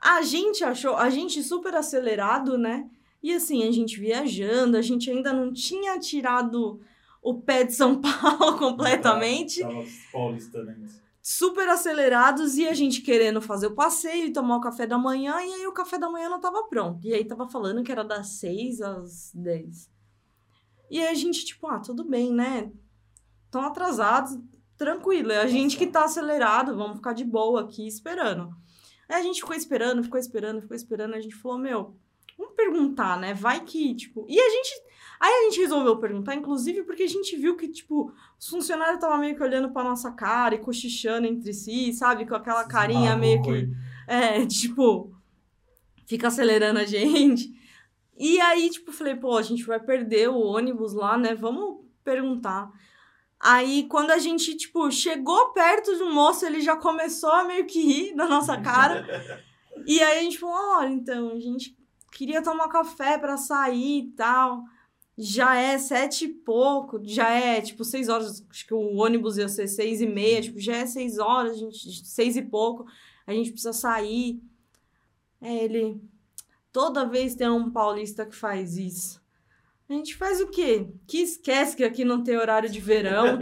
A 0.00 0.22
gente 0.22 0.64
achou... 0.64 0.96
A 0.96 1.10
gente 1.10 1.42
super 1.42 1.74
acelerado, 1.74 2.56
né? 2.56 2.88
E 3.22 3.32
assim, 3.32 3.66
a 3.66 3.72
gente 3.72 3.98
viajando, 3.98 4.76
a 4.76 4.82
gente 4.82 5.10
ainda 5.10 5.32
não 5.32 5.52
tinha 5.52 5.98
tirado 5.98 6.80
o 7.22 7.40
pé 7.40 7.64
de 7.64 7.72
São 7.74 7.98
Paulo 8.02 8.58
completamente. 8.58 9.62
Tava 9.62 9.82
né? 10.64 10.88
super 11.22 11.66
acelerados 11.70 12.58
e 12.58 12.68
a 12.68 12.74
gente 12.74 13.00
querendo 13.00 13.40
fazer 13.40 13.68
o 13.68 13.74
passeio 13.74 14.26
e 14.26 14.32
tomar 14.32 14.58
o 14.58 14.60
café 14.60 14.86
da 14.86 14.98
manhã, 14.98 15.40
e 15.40 15.54
aí 15.54 15.66
o 15.66 15.72
café 15.72 15.96
da 15.96 16.10
manhã 16.10 16.28
não 16.28 16.38
tava 16.38 16.64
pronto. 16.64 17.06
E 17.06 17.14
aí 17.14 17.24
tava 17.24 17.48
falando 17.48 17.82
que 17.82 17.90
era 17.90 18.04
das 18.04 18.26
6 18.40 18.82
às 18.82 19.32
10. 19.32 19.90
E 20.90 21.00
aí 21.00 21.08
a 21.08 21.14
gente, 21.14 21.46
tipo, 21.46 21.66
ah, 21.66 21.80
tudo 21.80 22.04
bem, 22.04 22.30
né? 22.30 22.70
Estão 23.46 23.62
atrasados, 23.62 24.38
tranquilo. 24.84 25.32
É 25.32 25.40
a 25.40 25.46
gente 25.46 25.76
que 25.76 25.86
tá 25.86 26.04
acelerado, 26.04 26.76
vamos 26.76 26.96
ficar 26.96 27.14
de 27.14 27.24
boa 27.24 27.62
aqui 27.62 27.86
esperando. 27.86 28.54
Aí 29.08 29.20
a 29.20 29.22
gente 29.22 29.40
ficou 29.40 29.56
esperando, 29.56 30.02
ficou 30.02 30.20
esperando, 30.20 30.60
ficou 30.60 30.76
esperando. 30.76 31.14
A 31.14 31.20
gente 31.20 31.34
falou, 31.34 31.58
meu, 31.58 31.96
vamos 32.36 32.54
perguntar, 32.54 33.18
né? 33.18 33.32
Vai 33.32 33.60
que, 33.60 33.94
tipo. 33.94 34.26
E 34.28 34.38
a 34.38 34.50
gente. 34.50 34.84
Aí 35.20 35.32
a 35.32 35.42
gente 35.44 35.60
resolveu 35.60 35.96
perguntar, 35.96 36.34
inclusive, 36.34 36.82
porque 36.82 37.04
a 37.04 37.08
gente 37.08 37.36
viu 37.36 37.56
que, 37.56 37.68
tipo, 37.68 38.12
os 38.38 38.48
funcionários 38.48 38.96
estavam 38.96 39.18
meio 39.18 39.34
que 39.34 39.42
olhando 39.42 39.70
pra 39.70 39.84
nossa 39.84 40.10
cara 40.10 40.54
e 40.54 40.58
cochichando 40.58 41.26
entre 41.26 41.52
si, 41.54 41.92
sabe? 41.92 42.26
Com 42.26 42.34
aquela 42.34 42.64
carinha 42.64 43.16
meio 43.16 43.40
que. 43.42 43.68
É, 44.06 44.44
tipo, 44.46 45.14
fica 46.06 46.28
acelerando 46.28 46.80
a 46.80 46.84
gente. 46.84 47.52
E 48.18 48.40
aí, 48.40 48.68
tipo, 48.68 48.92
falei, 48.92 49.14
pô, 49.14 49.36
a 49.36 49.42
gente 49.42 49.64
vai 49.64 49.80
perder 49.80 50.28
o 50.28 50.38
ônibus 50.38 50.92
lá, 50.92 51.16
né? 51.16 51.34
Vamos 51.34 51.84
perguntar. 52.04 52.70
Aí, 53.46 53.86
quando 53.88 54.10
a 54.10 54.16
gente, 54.16 54.56
tipo, 54.56 54.90
chegou 54.90 55.52
perto 55.52 55.94
do 55.98 56.10
moço, 56.10 56.46
ele 56.46 56.62
já 56.62 56.78
começou 56.78 57.30
a 57.30 57.44
meio 57.44 57.66
que 57.66 57.78
rir 57.78 58.16
da 58.16 58.26
nossa 58.26 58.58
cara. 58.58 59.04
e 59.86 60.02
aí 60.02 60.20
a 60.20 60.22
gente 60.22 60.38
falou, 60.38 60.56
olha, 60.78 60.88
então, 60.88 61.28
a 61.28 61.38
gente 61.38 61.76
queria 62.10 62.42
tomar 62.42 62.70
café 62.70 63.18
pra 63.18 63.36
sair 63.36 63.98
e 63.98 64.10
tal. 64.12 64.64
Já 65.18 65.56
é 65.56 65.76
sete 65.76 66.24
e 66.24 66.28
pouco, 66.28 66.98
já 67.04 67.28
é, 67.28 67.60
tipo, 67.60 67.84
seis 67.84 68.08
horas, 68.08 68.42
acho 68.48 68.66
que 68.66 68.72
o 68.72 68.96
ônibus 68.96 69.36
ia 69.36 69.46
ser 69.46 69.68
seis 69.68 70.00
e 70.00 70.06
meia, 70.06 70.40
tipo, 70.40 70.58
já 70.58 70.76
é 70.76 70.86
seis 70.86 71.18
horas, 71.18 71.52
a 71.52 71.58
gente, 71.58 72.06
seis 72.06 72.38
e 72.38 72.42
pouco, 72.42 72.86
a 73.26 73.32
gente 73.34 73.50
precisa 73.50 73.74
sair. 73.74 74.42
É, 75.42 75.64
ele, 75.64 76.00
toda 76.72 77.04
vez 77.04 77.34
tem 77.34 77.50
um 77.50 77.70
paulista 77.70 78.24
que 78.24 78.34
faz 78.34 78.78
isso. 78.78 79.22
A 79.94 79.96
gente 79.96 80.16
faz 80.16 80.40
o 80.40 80.48
quê? 80.48 80.88
Que 81.06 81.18
esquece 81.22 81.76
que 81.76 81.84
aqui 81.84 82.04
não 82.04 82.24
tem 82.24 82.36
horário 82.36 82.68
de 82.68 82.80
verão. 82.80 83.38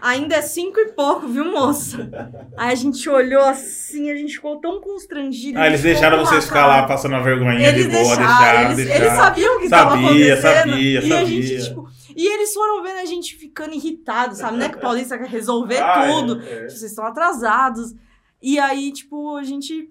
Ainda 0.00 0.36
é 0.36 0.42
cinco 0.42 0.78
e 0.78 0.92
pouco, 0.92 1.26
viu, 1.26 1.44
moça? 1.44 2.08
Aí 2.56 2.70
a 2.70 2.74
gente 2.76 3.08
olhou 3.10 3.42
assim, 3.42 4.08
a 4.08 4.14
gente 4.14 4.34
ficou 4.34 4.60
tão 4.60 4.80
constrangido. 4.80 5.58
Ah, 5.58 5.66
eles 5.66 5.82
deixaram 5.82 6.24
vocês 6.24 6.46
ficar 6.46 6.66
lá 6.68 6.86
passando 6.86 7.16
a 7.16 7.20
vergonhinha 7.20 7.68
Eles 7.68 7.86
de 7.86 7.90
boa, 7.90 8.04
deixaram, 8.16 8.26
deixaram, 8.26 8.62
eles, 8.72 8.76
deixaram. 8.76 9.04
eles 9.06 9.16
sabiam 9.16 9.58
que 9.58 9.64
estava 9.64 9.90
Sabia, 9.90 10.34
acontecendo. 10.34 10.52
sabia, 10.70 10.76
e 10.92 10.96
a 10.96 11.00
gente, 11.24 11.42
sabia. 11.48 11.62
tipo, 11.68 11.88
e 12.16 12.26
eles 12.32 12.54
foram 12.54 12.82
vendo 12.84 12.98
a 12.98 13.04
gente 13.04 13.34
ficando 13.36 13.74
irritado, 13.74 14.36
sabe? 14.36 14.58
Né? 14.58 14.68
Que 14.68 14.76
o 14.76 14.80
Paulista 14.80 15.18
quer 15.18 15.28
resolver 15.28 15.78
Ah, 15.82 16.04
é, 16.06 16.12
tudo. 16.12 16.40
é. 16.42 16.68
Vocês 16.68 16.82
estão 16.92 17.04
atrasados. 17.04 17.92
E 18.40 18.56
aí, 18.60 18.92
tipo, 18.92 19.36
a 19.36 19.42
gente 19.42 19.90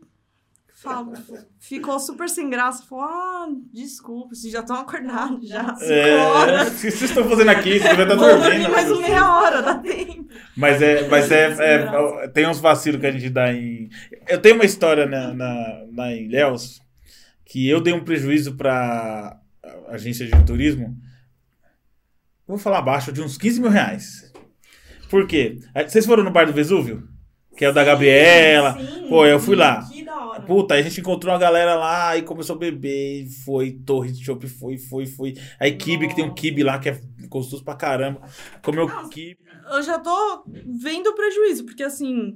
fala- 0.82 1.14
ficou 1.60 2.00
super 2.00 2.28
sem 2.30 2.50
graça. 2.50 2.84
Falou, 2.88 3.06
ah, 3.06 3.48
desculpa, 3.74 4.34
vocês 4.36 4.52
já 4.52 4.60
estão 4.62 4.76
acordados, 4.78 5.48
já. 5.48 5.76
Cinco 5.76 5.92
É, 5.92 6.18
horas. 6.18 6.68
o 6.68 6.72
que 6.72 6.78
vocês 6.92 7.02
estão 7.02 7.30
fazendo 7.30 7.50
aqui? 7.50 7.80
Você 7.80 7.88
devia 7.90 8.04
estar 8.04 8.16
dormindo. 8.16 8.44
dormir 8.44 8.70
mais 8.70 8.88
né? 8.88 8.94
uma 8.94 9.02
meia 9.02 9.36
hora, 9.36 9.62
dá 9.62 9.76
tempo. 9.76 10.28
Mas 10.58 10.82
é, 10.82 11.08
mas 11.08 11.32
é, 11.32 11.46
é- 11.46 11.78
graça. 11.80 12.28
tem 12.30 12.48
uns 12.48 12.60
vacilos 12.60 13.00
que 13.00 13.08
a 13.08 13.12
gente 13.12 13.30
dá 13.30 13.54
em. 13.54 13.90
Eu 14.28 14.40
tenho 14.42 14.56
uma 14.56 14.66
história 14.66 15.06
na, 15.06 15.34
na, 15.34 15.86
na 15.92 16.12
em 16.14 16.26
Ilhéus 16.26 16.80
que 17.46 17.68
eu 17.68 17.82
dei 17.82 17.94
um 17.94 18.04
prejuízo 18.04 18.56
para 18.56 19.38
agência 19.90 20.26
de 20.26 20.46
turismo. 20.46 20.98
Vou 22.48 22.58
falar 22.58 22.80
abaixo 22.80 23.12
de 23.12 23.22
uns 23.22 23.38
15 23.38 23.60
mil 23.62 23.70
reais. 23.70 24.32
Por 25.10 25.28
quê? 25.28 25.60
Vocês 25.88 26.06
foram 26.06 26.24
no 26.24 26.32
bar 26.32 26.46
do 26.46 26.54
Vesúvio? 26.54 27.08
Que 27.58 27.66
é 27.66 27.70
o 27.70 27.74
da 27.74 27.84
Gabriela. 27.84 28.78
Sim, 28.80 29.08
Pô, 29.10 29.26
eu 29.26 29.40
fui 29.40 29.56
lá. 29.58 29.86
Hora. 30.32 30.42
Puta, 30.44 30.74
aí 30.74 30.82
a 30.82 30.84
gente 30.84 31.00
encontrou 31.02 31.34
uma 31.34 31.40
galera 31.40 31.76
lá 31.76 32.18
e 32.18 32.22
começou 32.22 32.56
a 32.56 32.60
beber. 32.60 33.24
E 33.24 33.30
foi, 33.44 33.72
Torre 33.72 34.12
de 34.12 34.24
Chopp, 34.24 34.48
foi, 34.48 34.78
foi, 34.78 35.06
foi. 35.06 35.34
Aí 35.60 35.74
Kibe, 35.76 36.08
que 36.08 36.16
tem 36.16 36.26
um. 36.26 36.34
Kibe 36.34 36.64
lá 36.64 36.80
que 36.80 36.90
é 36.90 37.00
gostoso 37.30 37.64
pra 37.64 37.76
caramba. 37.76 38.22
Comeu 38.64 38.88
Nossa. 38.88 39.10
Kibe. 39.10 39.38
Eu 39.72 39.82
já 39.84 40.00
tô 40.00 40.44
vendo 40.82 41.08
o 41.08 41.16
prejuízo, 41.16 41.66
porque 41.66 41.84
assim, 41.84 42.34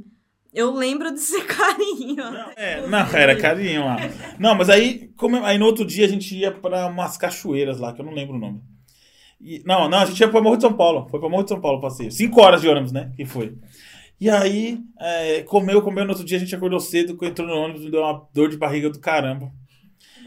eu 0.53 0.73
lembro 0.73 1.11
desse 1.11 1.41
carinho. 1.45 2.23
É, 2.55 2.87
não, 2.87 2.99
era 3.13 3.35
carinho 3.35 3.85
lá. 3.85 3.97
Não, 4.39 4.55
mas 4.55 4.69
aí, 4.69 5.09
come- 5.17 5.39
aí 5.39 5.57
no 5.57 5.65
outro 5.65 5.83
dia 5.85 6.05
a 6.05 6.09
gente 6.09 6.35
ia 6.37 6.51
pra 6.51 6.87
umas 6.87 7.17
cachoeiras 7.17 7.79
lá, 7.79 7.91
que 7.93 8.01
eu 8.01 8.05
não 8.05 8.13
lembro 8.13 8.35
o 8.35 8.39
nome. 8.39 8.61
E- 9.41 9.61
não, 9.65 9.89
não, 9.89 9.99
a 9.99 10.05
gente 10.05 10.19
ia 10.19 10.29
pra 10.29 10.41
Morro 10.41 10.55
de 10.55 10.61
São 10.61 10.73
Paulo. 10.73 11.07
Foi 11.09 11.19
pra 11.19 11.27
Morro 11.29 11.43
de 11.43 11.49
São 11.49 11.59
Paulo 11.59 11.77
o 11.79 11.81
passeio. 11.81 12.11
Cinco 12.11 12.41
horas 12.41 12.61
de 12.61 12.67
ônibus, 12.69 12.91
né? 12.93 13.11
Que 13.17 13.25
foi. 13.25 13.53
E 14.19 14.29
aí, 14.29 14.79
é, 14.99 15.41
comeu, 15.43 15.81
comeu. 15.81 16.03
No 16.05 16.11
outro 16.11 16.25
dia 16.25 16.37
a 16.37 16.39
gente 16.39 16.55
acordou 16.55 16.79
cedo, 16.79 17.17
entrou 17.23 17.47
no 17.47 17.53
ônibus, 17.53 17.83
me 17.83 17.91
deu 17.91 18.01
uma 18.01 18.27
dor 18.33 18.49
de 18.49 18.57
barriga 18.57 18.89
do 18.89 18.99
caramba. 18.99 19.51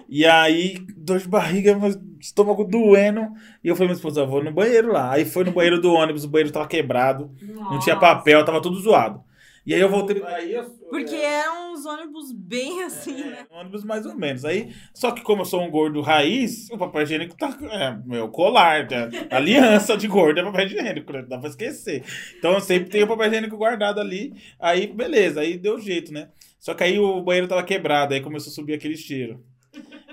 E 0.09 0.24
aí, 0.24 0.78
dor 0.97 1.18
de 1.18 1.28
barriga, 1.28 1.76
mas 1.76 1.99
estômago 2.20 2.64
doendo. 2.64 3.28
E 3.62 3.68
eu 3.68 3.76
falei, 3.76 3.89
minha 3.89 3.97
esposa, 3.97 4.24
vou 4.24 4.43
no 4.43 4.53
banheiro 4.53 4.93
lá. 4.93 5.12
Aí 5.12 5.24
foi 5.24 5.45
no 5.45 5.53
banheiro 5.53 5.80
do 5.80 5.93
ônibus, 5.93 6.24
o 6.24 6.28
banheiro 6.28 6.53
tava 6.53 6.66
quebrado, 6.66 7.30
não 7.43 7.78
tinha 7.78 7.97
papel, 7.97 8.45
tava 8.45 8.61
tudo 8.61 8.80
zoado. 8.80 9.22
E 9.68 9.74
aí 9.74 9.80
eu 9.82 9.90
voltei. 9.90 10.22
Aí 10.24 10.54
eu, 10.54 10.64
Porque 10.88 11.14
eram 11.14 11.74
uns 11.74 11.84
ônibus 11.84 12.32
bem 12.32 12.84
assim, 12.84 13.22
né? 13.22 13.46
é, 13.50 13.60
ônibus 13.60 13.84
mais 13.84 14.06
ou 14.06 14.16
menos. 14.16 14.42
Aí, 14.42 14.74
só 14.94 15.12
que 15.12 15.20
como 15.20 15.42
eu 15.42 15.44
sou 15.44 15.60
um 15.60 15.70
gordo 15.70 16.00
raiz, 16.00 16.70
o 16.70 16.78
papel 16.78 17.02
higiênico 17.02 17.36
tá. 17.36 17.54
É, 17.70 17.94
meu 18.06 18.30
colar, 18.30 18.88
tá? 18.88 19.10
aliança 19.30 19.94
de 19.94 20.08
gordo 20.08 20.40
é 20.40 20.42
papel 20.42 20.64
higiênico, 20.64 21.12
né? 21.12 21.20
Dá 21.28 21.36
pra 21.36 21.50
esquecer. 21.50 22.02
Então 22.38 22.52
eu 22.52 22.60
sempre 22.62 22.88
tenho 22.88 23.04
o 23.04 23.08
papel 23.08 23.26
higiênico 23.26 23.58
guardado 23.58 24.00
ali. 24.00 24.32
Aí, 24.58 24.86
beleza, 24.86 25.42
aí 25.42 25.58
deu 25.58 25.78
jeito, 25.78 26.14
né? 26.14 26.30
Só 26.58 26.72
que 26.72 26.84
aí 26.84 26.98
o 26.98 27.20
banheiro 27.20 27.46
tava 27.46 27.62
quebrado, 27.62 28.14
aí 28.14 28.22
começou 28.22 28.50
a 28.50 28.54
subir 28.54 28.72
aquele 28.72 28.96
cheiro. 28.96 29.44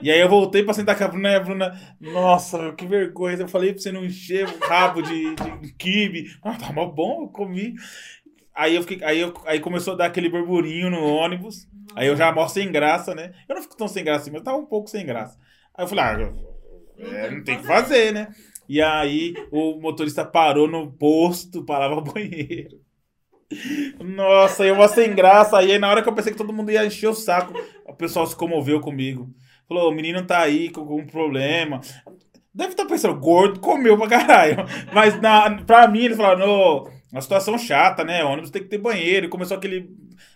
E 0.01 0.11
aí 0.11 0.19
eu 0.19 0.27
voltei 0.27 0.61
pra 0.61 0.73
sentar 0.73 0.97
com 0.97 1.03
a 1.05 1.07
Bruna 1.07 1.31
e 1.31 1.35
a 1.35 1.39
Bruna, 1.39 1.95
nossa, 2.01 2.73
que 2.73 2.85
vergonha. 2.85 3.37
Eu 3.37 3.47
falei 3.47 3.71
pra 3.71 3.81
você 3.81 3.91
não 3.91 4.03
encher 4.03 4.45
o 4.45 4.67
rabo 4.67 5.01
de, 5.01 5.33
de 5.61 5.73
quibe. 5.73 6.35
Ah, 6.43 6.53
tá 6.55 6.71
mó 6.73 6.85
bom, 6.85 7.23
eu 7.23 7.27
comi. 7.29 7.73
Aí 8.55 8.75
eu 8.75 8.81
fiquei, 8.83 9.05
aí, 9.05 9.19
eu, 9.19 9.33
aí 9.45 9.59
começou 9.59 9.93
a 9.93 9.97
dar 9.97 10.05
aquele 10.05 10.29
burburinho 10.29 10.89
no 10.89 11.03
ônibus. 11.03 11.67
Aí 11.95 12.07
eu 12.07 12.15
já 12.15 12.31
mostro 12.31 12.61
sem 12.61 12.71
graça, 12.71 13.13
né? 13.13 13.33
Eu 13.49 13.55
não 13.55 13.61
fico 13.61 13.75
tão 13.75 13.87
sem 13.87 14.03
graça 14.03 14.21
assim, 14.21 14.31
mas 14.31 14.39
eu 14.39 14.45
tava 14.45 14.57
um 14.57 14.65
pouco 14.65 14.89
sem 14.89 15.05
graça. 15.05 15.37
Aí 15.77 15.83
eu 15.83 15.87
falei, 15.89 16.03
ah, 16.05 16.33
é, 16.97 17.31
não 17.31 17.43
tem 17.43 17.57
o 17.57 17.61
que 17.61 17.67
fazer, 17.67 18.13
né? 18.13 18.29
E 18.67 18.81
aí 18.81 19.33
o 19.51 19.79
motorista 19.79 20.23
parou 20.23 20.67
no 20.67 20.91
posto 20.91 21.63
para 21.63 21.79
lavar 21.79 21.97
o 21.97 22.13
banheiro. 22.13 22.79
Nossa, 23.99 24.65
eu 24.65 24.75
mó 24.75 24.87
sem 24.87 25.13
graça. 25.13 25.57
Aí 25.57 25.77
na 25.77 25.89
hora 25.89 26.01
que 26.01 26.09
eu 26.09 26.13
pensei 26.13 26.31
que 26.31 26.37
todo 26.37 26.53
mundo 26.53 26.71
ia 26.71 26.85
encher 26.85 27.07
o 27.07 27.13
saco, 27.13 27.53
o 27.85 27.93
pessoal 27.93 28.25
se 28.25 28.35
comoveu 28.35 28.79
comigo. 28.79 29.29
Falou, 29.67 29.91
o 29.91 29.95
menino 29.95 30.25
tá 30.25 30.39
aí 30.39 30.69
com 30.69 30.81
algum 30.81 31.05
problema. 31.05 31.81
Deve 32.53 32.71
estar 32.71 32.85
pensando, 32.85 33.19
gordo 33.19 33.59
comeu 33.59 33.97
pra 33.97 34.07
caralho. 34.07 34.57
Mas 34.93 35.19
na, 35.19 35.63
pra 35.63 35.87
mim, 35.87 36.05
eles 36.05 36.17
falaram, 36.17 36.39
não, 36.39 36.94
uma 37.16 37.22
situação 37.22 37.57
chata, 37.57 38.03
né? 38.03 38.26
O 38.26 38.28
ônibus 38.28 38.51
tem 38.51 38.61
que 38.61 38.68
ter 38.68 38.78
banheiro. 38.78 39.26
E 39.26 39.30
começou 39.30 39.55
aquele 39.55 39.89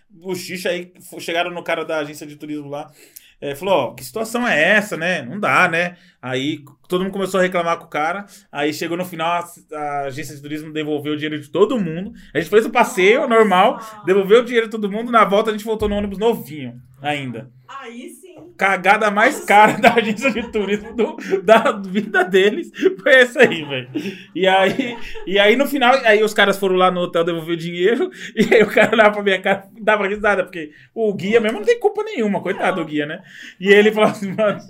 bochicha 0.08 0.70
aí, 0.70 0.90
chegaram 1.18 1.50
no 1.50 1.62
cara 1.62 1.84
da 1.84 1.98
agência 1.98 2.26
de 2.26 2.36
turismo 2.36 2.70
lá. 2.70 2.90
É, 3.38 3.54
falou, 3.54 3.74
ó, 3.74 3.94
que 3.94 4.02
situação 4.02 4.48
é 4.48 4.76
essa, 4.76 4.96
né? 4.96 5.22
Não 5.22 5.38
dá, 5.38 5.68
né? 5.68 5.96
Aí 6.22 6.62
todo 6.88 7.02
mundo 7.02 7.12
começou 7.12 7.38
a 7.38 7.42
reclamar 7.42 7.78
com 7.78 7.84
o 7.84 7.88
cara. 7.88 8.24
Aí 8.50 8.72
chegou 8.72 8.96
no 8.96 9.04
final, 9.04 9.28
a, 9.30 9.76
a 9.76 10.00
agência 10.04 10.34
de 10.34 10.40
turismo 10.40 10.72
devolveu 10.72 11.12
o 11.12 11.16
dinheiro 11.16 11.38
de 11.38 11.50
todo 11.50 11.78
mundo. 11.78 12.12
A 12.34 12.38
gente 12.38 12.50
fez 12.50 12.64
o 12.64 12.70
passeio 12.70 13.28
normal, 13.28 13.78
devolveu 14.06 14.40
o 14.40 14.44
dinheiro 14.44 14.66
de 14.66 14.70
todo 14.70 14.90
mundo. 14.90 15.12
Na 15.12 15.24
volta 15.24 15.50
a 15.50 15.52
gente 15.52 15.64
voltou 15.64 15.88
no 15.88 15.96
ônibus 15.96 16.18
novinho 16.18 16.80
ainda. 17.00 17.50
Aí 17.68 18.08
sim. 18.08 18.29
Cagada 18.60 19.10
mais 19.10 19.42
cara 19.46 19.78
da 19.78 19.94
agência 19.94 20.30
de 20.30 20.42
turismo 20.52 20.92
do- 20.94 21.16
da 21.42 21.72
vida 21.72 22.22
deles 22.22 22.70
foi 23.02 23.14
essa 23.14 23.40
aí, 23.40 23.64
velho. 23.64 23.88
E 24.34 24.46
aí, 24.46 24.98
e 25.26 25.38
aí 25.38 25.56
no 25.56 25.66
final, 25.66 25.94
aí 26.04 26.22
os 26.22 26.34
caras 26.34 26.58
foram 26.58 26.76
lá 26.76 26.90
no 26.90 27.00
hotel 27.00 27.24
devolver 27.24 27.54
o 27.54 27.56
dinheiro. 27.58 28.10
E 28.36 28.54
aí 28.54 28.62
o 28.62 28.66
cara 28.70 28.92
olhava 28.92 29.12
pra 29.12 29.22
minha 29.22 29.40
cara 29.40 29.64
e 29.74 29.82
dava 29.82 30.06
risada, 30.06 30.44
porque 30.44 30.72
o 30.94 31.12
guia 31.14 31.40
mesmo 31.40 31.58
não 31.60 31.64
tem 31.64 31.80
culpa 31.80 32.02
nenhuma, 32.04 32.42
coitado 32.42 32.76
do 32.82 32.86
guia, 32.86 33.06
né? 33.06 33.22
E 33.58 33.68
ele 33.72 33.90
falou 33.92 34.10
assim, 34.10 34.34
mano, 34.34 34.60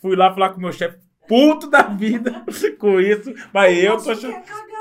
fui 0.00 0.16
lá 0.16 0.32
falar 0.32 0.48
com 0.50 0.58
o 0.58 0.62
meu 0.62 0.72
chefe, 0.72 0.96
puto 1.28 1.68
da 1.68 1.82
vida 1.82 2.42
com 2.80 2.98
isso, 3.00 3.34
mas 3.52 3.76
eu 3.84 3.96
tô 4.02 4.10
achando. 4.12 4.34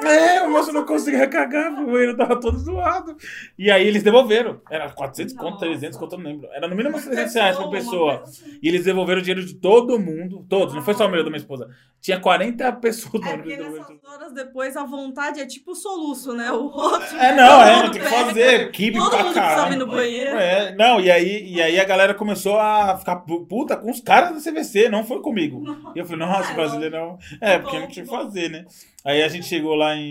É, 0.04 0.42
o 0.42 0.52
moço 0.52 0.74
não 0.74 0.86
conseguia 0.86 1.28
cagar, 1.28 1.72
o 1.72 1.86
banheiro 1.86 2.18
tava 2.18 2.40
todo 2.40 2.58
zoado. 2.58 3.16
E 3.58 3.72
aí 3.72 3.88
eles 3.88 4.04
devolveram. 4.04 4.62
Era 4.70 4.90
400 4.90 5.34
conto, 5.36 5.52
Nossa. 5.54 5.66
300 5.66 5.98
conto, 5.98 6.14
eu 6.16 6.20
não 6.20 6.26
lembro. 6.30 6.50
Era 6.52 6.68
no 6.68 6.76
mínimo 6.76 6.98
uns 6.98 7.06
300 7.06 7.34
reais 7.34 7.58
por 7.58 7.70
pessoa. 7.72 8.24
E 8.62 8.68
eles 8.68 8.84
devolveram 8.84 9.22
o 9.22 9.24
dinheiro 9.24 9.46
de 9.46 9.54
todo 9.56 9.98
mundo. 10.00 10.46
Todos, 10.50 10.74
não 10.76 10.82
foi 10.82 10.94
só 10.94 11.06
o 11.08 11.10
meu 11.10 11.24
da 11.24 11.30
minha 11.30 11.40
esposa. 11.40 11.70
Tinha 12.02 12.20
40 12.20 12.72
pessoas 12.74 13.14
no 13.24 13.28
É 13.30 13.38
porque 13.38 13.58
nessas 13.58 13.98
horas 14.04 14.34
depois 14.34 14.76
a 14.78 14.84
vontade 14.84 15.40
é 15.40 15.46
tipo 15.46 15.74
soluço, 15.74 16.34
né? 16.34 16.52
O 16.52 16.66
outro. 16.66 17.18
É, 17.18 17.34
não, 17.36 17.62
é, 17.64 17.84
não 17.84 17.92
tem 17.92 18.02
que 18.02 18.08
fazer. 18.08 18.72
Kibe 18.72 18.98
Todo 19.00 19.10
pra 19.10 19.24
mundo 19.24 19.34
caralho. 19.34 19.80
no 19.80 19.88
banheiro. 19.88 20.38
É, 20.38 20.76
não, 20.76 21.00
e 21.00 21.10
aí, 21.10 21.48
e 21.54 21.62
aí 21.62 21.80
a 21.80 21.86
galera 21.86 22.14
começou 22.14 22.60
a 22.60 22.98
ficar 22.98 23.16
pu- 23.18 23.46
puta 23.46 23.76
com 23.78 23.90
os 23.90 24.02
caras 24.02 24.32
da 24.44 24.52
CVC, 24.52 24.90
não 24.90 25.04
foi 25.06 25.22
comigo. 25.22 25.64
E 25.96 26.00
eu 26.00 26.06
falei, 26.06 26.26
nossa, 26.28 26.52
É, 26.52 26.56
brasileiro 26.56 26.96
não. 26.98 27.18
É, 27.42 27.58
porque 27.58 27.80
não 27.80 27.88
tinha 27.88 28.04
o 28.06 28.08
que 28.08 28.14
fazer, 28.14 28.50
né? 28.50 28.66
Aí 29.06 29.22
a 29.22 29.28
gente 29.28 29.46
chegou 29.46 29.76
lá 29.76 29.96
em, 29.96 30.02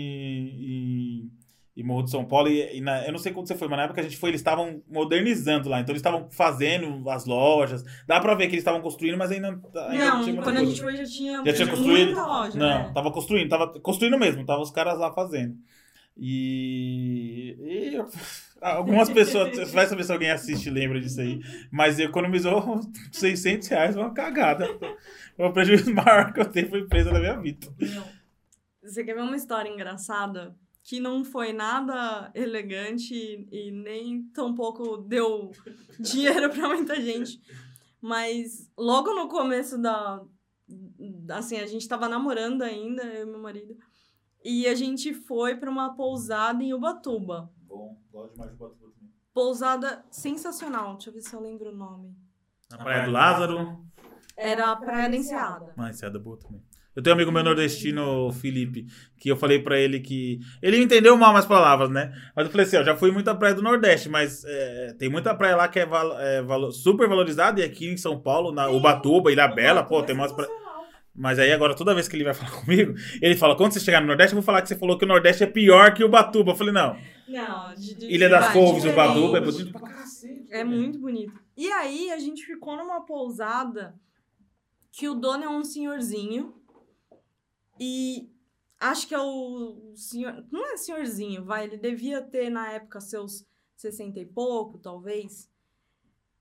em, 0.47 1.31
em 1.77 1.83
Morro 1.83 2.03
de 2.03 2.11
São 2.11 2.23
Paulo 2.23 2.47
e, 2.47 2.77
e 2.77 2.81
na- 2.81 3.05
eu 3.05 3.11
não 3.11 3.19
sei 3.19 3.33
quando 3.33 3.47
você 3.47 3.55
foi, 3.55 3.67
mas 3.67 3.77
na 3.77 3.83
época 3.83 3.99
a 3.99 4.03
gente 4.03 4.15
foi, 4.15 4.29
eles 4.29 4.39
estavam 4.39 4.81
modernizando 4.89 5.67
lá. 5.67 5.81
Então 5.81 5.91
eles 5.91 5.99
estavam 5.99 6.29
fazendo 6.31 7.09
as 7.09 7.25
lojas. 7.25 7.83
Dá 8.07 8.19
pra 8.21 8.33
ver 8.35 8.45
que 8.47 8.53
eles 8.53 8.61
estavam 8.61 8.81
construindo, 8.81 9.17
mas 9.17 9.31
ainda, 9.31 9.49
ainda 9.49 10.05
Não, 10.05 10.23
tinha 10.23 10.41
quando 10.41 10.57
a 10.57 10.63
gente 10.63 10.81
foi 10.81 10.95
já 10.95 11.03
tinha, 11.05 11.43
Já 11.45 11.53
tinha 11.53 11.67
construído? 11.67 12.15
loja. 12.15 12.57
Não, 12.57 12.83
né? 12.87 12.91
tava 12.93 13.11
construindo, 13.11 13.49
tava 13.49 13.79
construindo 13.81 14.17
mesmo, 14.17 14.45
tava 14.45 14.61
os 14.61 14.71
caras 14.71 14.97
lá 14.97 15.13
fazendo. 15.13 15.55
E, 16.17 17.55
e 17.59 17.95
eu- 17.95 18.07
algumas 18.61 19.09
pessoas, 19.09 19.49
você 19.57 19.65
vai 19.75 19.85
saber 19.87 20.03
se 20.05 20.11
alguém 20.13 20.31
assiste 20.31 20.67
e 20.67 20.71
lembra 20.71 20.99
disso 20.99 21.19
aí, 21.19 21.39
mas 21.71 21.99
economizou 21.99 22.79
600 23.11 23.67
reais, 23.67 23.95
uma 23.95 24.13
cagada. 24.13 24.67
O 25.37 25.51
prejuízo 25.51 25.93
maior 25.93 26.31
que 26.31 26.39
eu 26.39 26.45
tenho 26.45 26.69
foi 26.69 26.87
presa 26.87 27.11
na 27.11 27.19
minha 27.19 27.35
vida. 27.39 27.67
Você 28.85 29.03
quer 29.03 29.15
ver 29.15 29.21
uma 29.21 29.35
história 29.35 29.69
engraçada? 29.69 30.55
Que 30.83 30.99
não 30.99 31.25
foi 31.25 31.51
nada 31.51 32.31
elegante 32.35 33.47
e 33.51 33.71
nem 33.71 34.23
tampouco 34.29 34.97
deu 34.97 35.51
dinheiro 35.99 36.49
pra 36.51 36.67
muita 36.67 37.01
gente. 37.01 37.41
Mas 37.99 38.71
logo 38.77 39.13
no 39.15 39.27
começo 39.27 39.81
da. 39.81 40.23
Assim, 41.31 41.57
a 41.57 41.65
gente 41.65 41.87
tava 41.87 42.07
namorando 42.07 42.61
ainda, 42.61 43.03
eu 43.03 43.27
e 43.27 43.29
meu 43.29 43.39
marido. 43.39 43.75
E 44.43 44.67
a 44.67 44.75
gente 44.75 45.11
foi 45.11 45.55
pra 45.55 45.71
uma 45.71 45.95
pousada 45.95 46.63
em 46.63 46.71
Ubatuba. 46.71 47.51
Bom, 47.63 47.97
gosto 48.11 48.33
demais 48.33 48.51
de 48.51 48.57
Botafogo 48.57 48.91
também. 48.91 49.11
Pousada 49.33 50.05
sensacional. 50.11 50.93
Deixa 50.93 51.09
eu 51.09 51.13
ver 51.15 51.21
se 51.21 51.33
eu 51.35 51.41
lembro 51.41 51.71
o 51.71 51.75
nome. 51.75 52.15
Na 52.69 52.77
Praia 52.77 53.05
do 53.05 53.11
Lázaro. 53.11 53.85
Era 54.37 54.71
a 54.71 54.75
Praia 54.75 55.09
da 55.09 55.15
Enseada. 55.15 55.73
Mas 55.75 56.03
é 56.03 56.09
da 56.09 56.19
boa 56.19 56.37
também. 56.37 56.61
Eu 56.95 57.03
tenho 57.03 57.13
um 57.13 57.17
amigo 57.17 57.31
meu 57.31 57.43
nordestino, 57.43 58.31
Felipe, 58.31 58.85
que 59.19 59.29
eu 59.29 59.35
falei 59.35 59.59
pra 59.59 59.77
ele 59.77 59.99
que. 59.99 60.39
Ele 60.61 60.77
entendeu 60.81 61.17
mal 61.17 61.35
as 61.35 61.45
palavras, 61.45 61.89
né? 61.89 62.13
Mas 62.35 62.45
eu 62.45 62.51
falei 62.51 62.65
assim: 62.65 62.77
ó, 62.77 62.83
já 62.83 62.95
fui 62.95 63.11
muito 63.11 63.27
à 63.29 63.35
praia 63.35 63.53
do 63.53 63.61
Nordeste, 63.61 64.07
mas 64.07 64.43
é, 64.45 64.95
tem 64.97 65.09
muita 65.09 65.35
praia 65.35 65.55
lá 65.57 65.67
que 65.67 65.79
é, 65.79 65.85
val- 65.85 66.17
é 66.19 66.41
valo- 66.41 66.71
super 66.71 67.07
valorizada, 67.09 67.59
e 67.59 67.63
aqui 67.63 67.87
em 67.89 67.97
São 67.97 68.17
Paulo, 68.19 68.51
na 68.53 68.69
Ubatuba, 68.69 69.31
Ilha 69.31 69.47
Bela, 69.47 69.83
pô, 69.83 70.01
tem 70.03 70.15
umas 70.15 70.31
praias. 70.31 70.51
Mas 71.17 71.39
aí 71.39 71.51
agora, 71.53 71.73
toda 71.75 71.93
vez 71.93 72.07
que 72.09 72.15
ele 72.17 72.25
vai 72.25 72.33
falar 72.35 72.51
comigo, 72.51 72.93
ele 73.21 73.35
fala: 73.35 73.55
quando 73.57 73.73
você 73.73 73.79
chegar 73.81 73.99
no 74.01 74.07
Nordeste, 74.07 74.33
eu 74.33 74.41
vou 74.41 74.45
falar 74.45 74.61
que 74.61 74.69
você 74.69 74.75
falou 74.77 74.97
que 74.97 75.03
o 75.05 75.07
Nordeste 75.07 75.43
é 75.43 75.47
pior 75.47 75.93
que 75.93 76.03
o 76.03 76.07
Ubatuba. 76.07 76.51
Eu 76.51 76.55
falei: 76.55 76.73
não. 76.73 76.97
Não, 77.27 77.73
de, 77.75 77.95
de, 77.95 78.13
Ilha 78.13 78.29
das 78.29 78.53
Couves, 78.53 78.83
diferente. 78.83 78.93
Ubatuba 78.93 79.37
é 79.37 79.41
bonito 79.41 79.71
pra 79.71 79.81
cacete. 79.81 80.45
É 80.51 80.63
muito 80.63 80.99
bonito. 80.99 81.33
E 81.57 81.69
aí 81.71 82.11
a 82.11 82.19
gente 82.19 82.45
ficou 82.45 82.77
numa 82.77 83.01
pousada 83.05 83.95
que 84.91 85.09
o 85.09 85.15
dono 85.15 85.43
é 85.43 85.49
um 85.49 85.63
senhorzinho. 85.63 86.53
E 87.79 88.29
acho 88.79 89.07
que 89.07 89.15
é 89.15 89.19
o 89.19 89.93
senhor. 89.95 90.45
Não 90.51 90.65
é 90.73 90.77
senhorzinho, 90.77 91.43
vai. 91.45 91.65
Ele 91.65 91.77
devia 91.77 92.21
ter 92.21 92.49
na 92.49 92.71
época 92.71 92.99
seus 93.01 93.45
60 93.75 94.19
e 94.19 94.25
pouco, 94.25 94.77
talvez. 94.77 95.49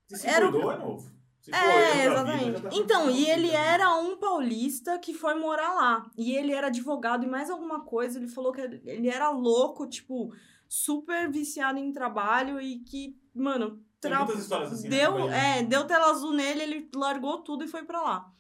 Se 0.09 0.27
Era 0.27 0.49
o- 0.49 0.53
cuidou, 0.53 0.73
é 0.73 0.79
novo. 0.79 1.15
Se 1.41 1.55
É, 1.55 1.93
vi, 1.95 2.01
exatamente. 2.11 2.63
já 2.63 2.71
tá 2.71 2.77
Então, 2.77 3.11
e 3.11 3.27
ele 3.29 3.49
cuidado. 3.49 3.67
era 3.67 3.95
um 3.97 4.17
paulista 4.17 4.99
que 4.99 5.13
foi 5.13 5.35
morar 5.35 5.75
lá. 5.75 6.11
E 6.17 6.33
ele 6.35 6.53
era 6.53 6.69
advogado 6.69 7.25
e 7.25 7.29
mais 7.29 7.51
alguma 7.51 7.85
coisa. 7.85 8.19
Ele 8.19 8.29
falou 8.29 8.51
que 8.53 8.61
ele 8.63 9.09
era 9.09 9.29
louco, 9.31 9.87
tipo, 9.87 10.33
super 10.69 11.31
viciado 11.31 11.79
em 11.79 11.93
trabalho 11.93 12.59
e 12.61 12.79
que, 12.81 13.19
mano, 13.35 13.83
Tem 14.01 14.11
tra- 14.11 14.23
assim, 14.25 14.89
né, 14.89 14.89
deu, 14.89 15.13
Bahia? 15.13 15.35
é, 15.35 15.63
deu 15.63 15.87
tela 15.87 16.11
azul 16.11 16.33
nele, 16.33 16.63
ele 16.63 16.89
largou 16.95 17.43
tudo 17.43 17.65
e 17.65 17.69
foi 17.69 17.85
pra 17.85 18.01
lá. 18.01 18.33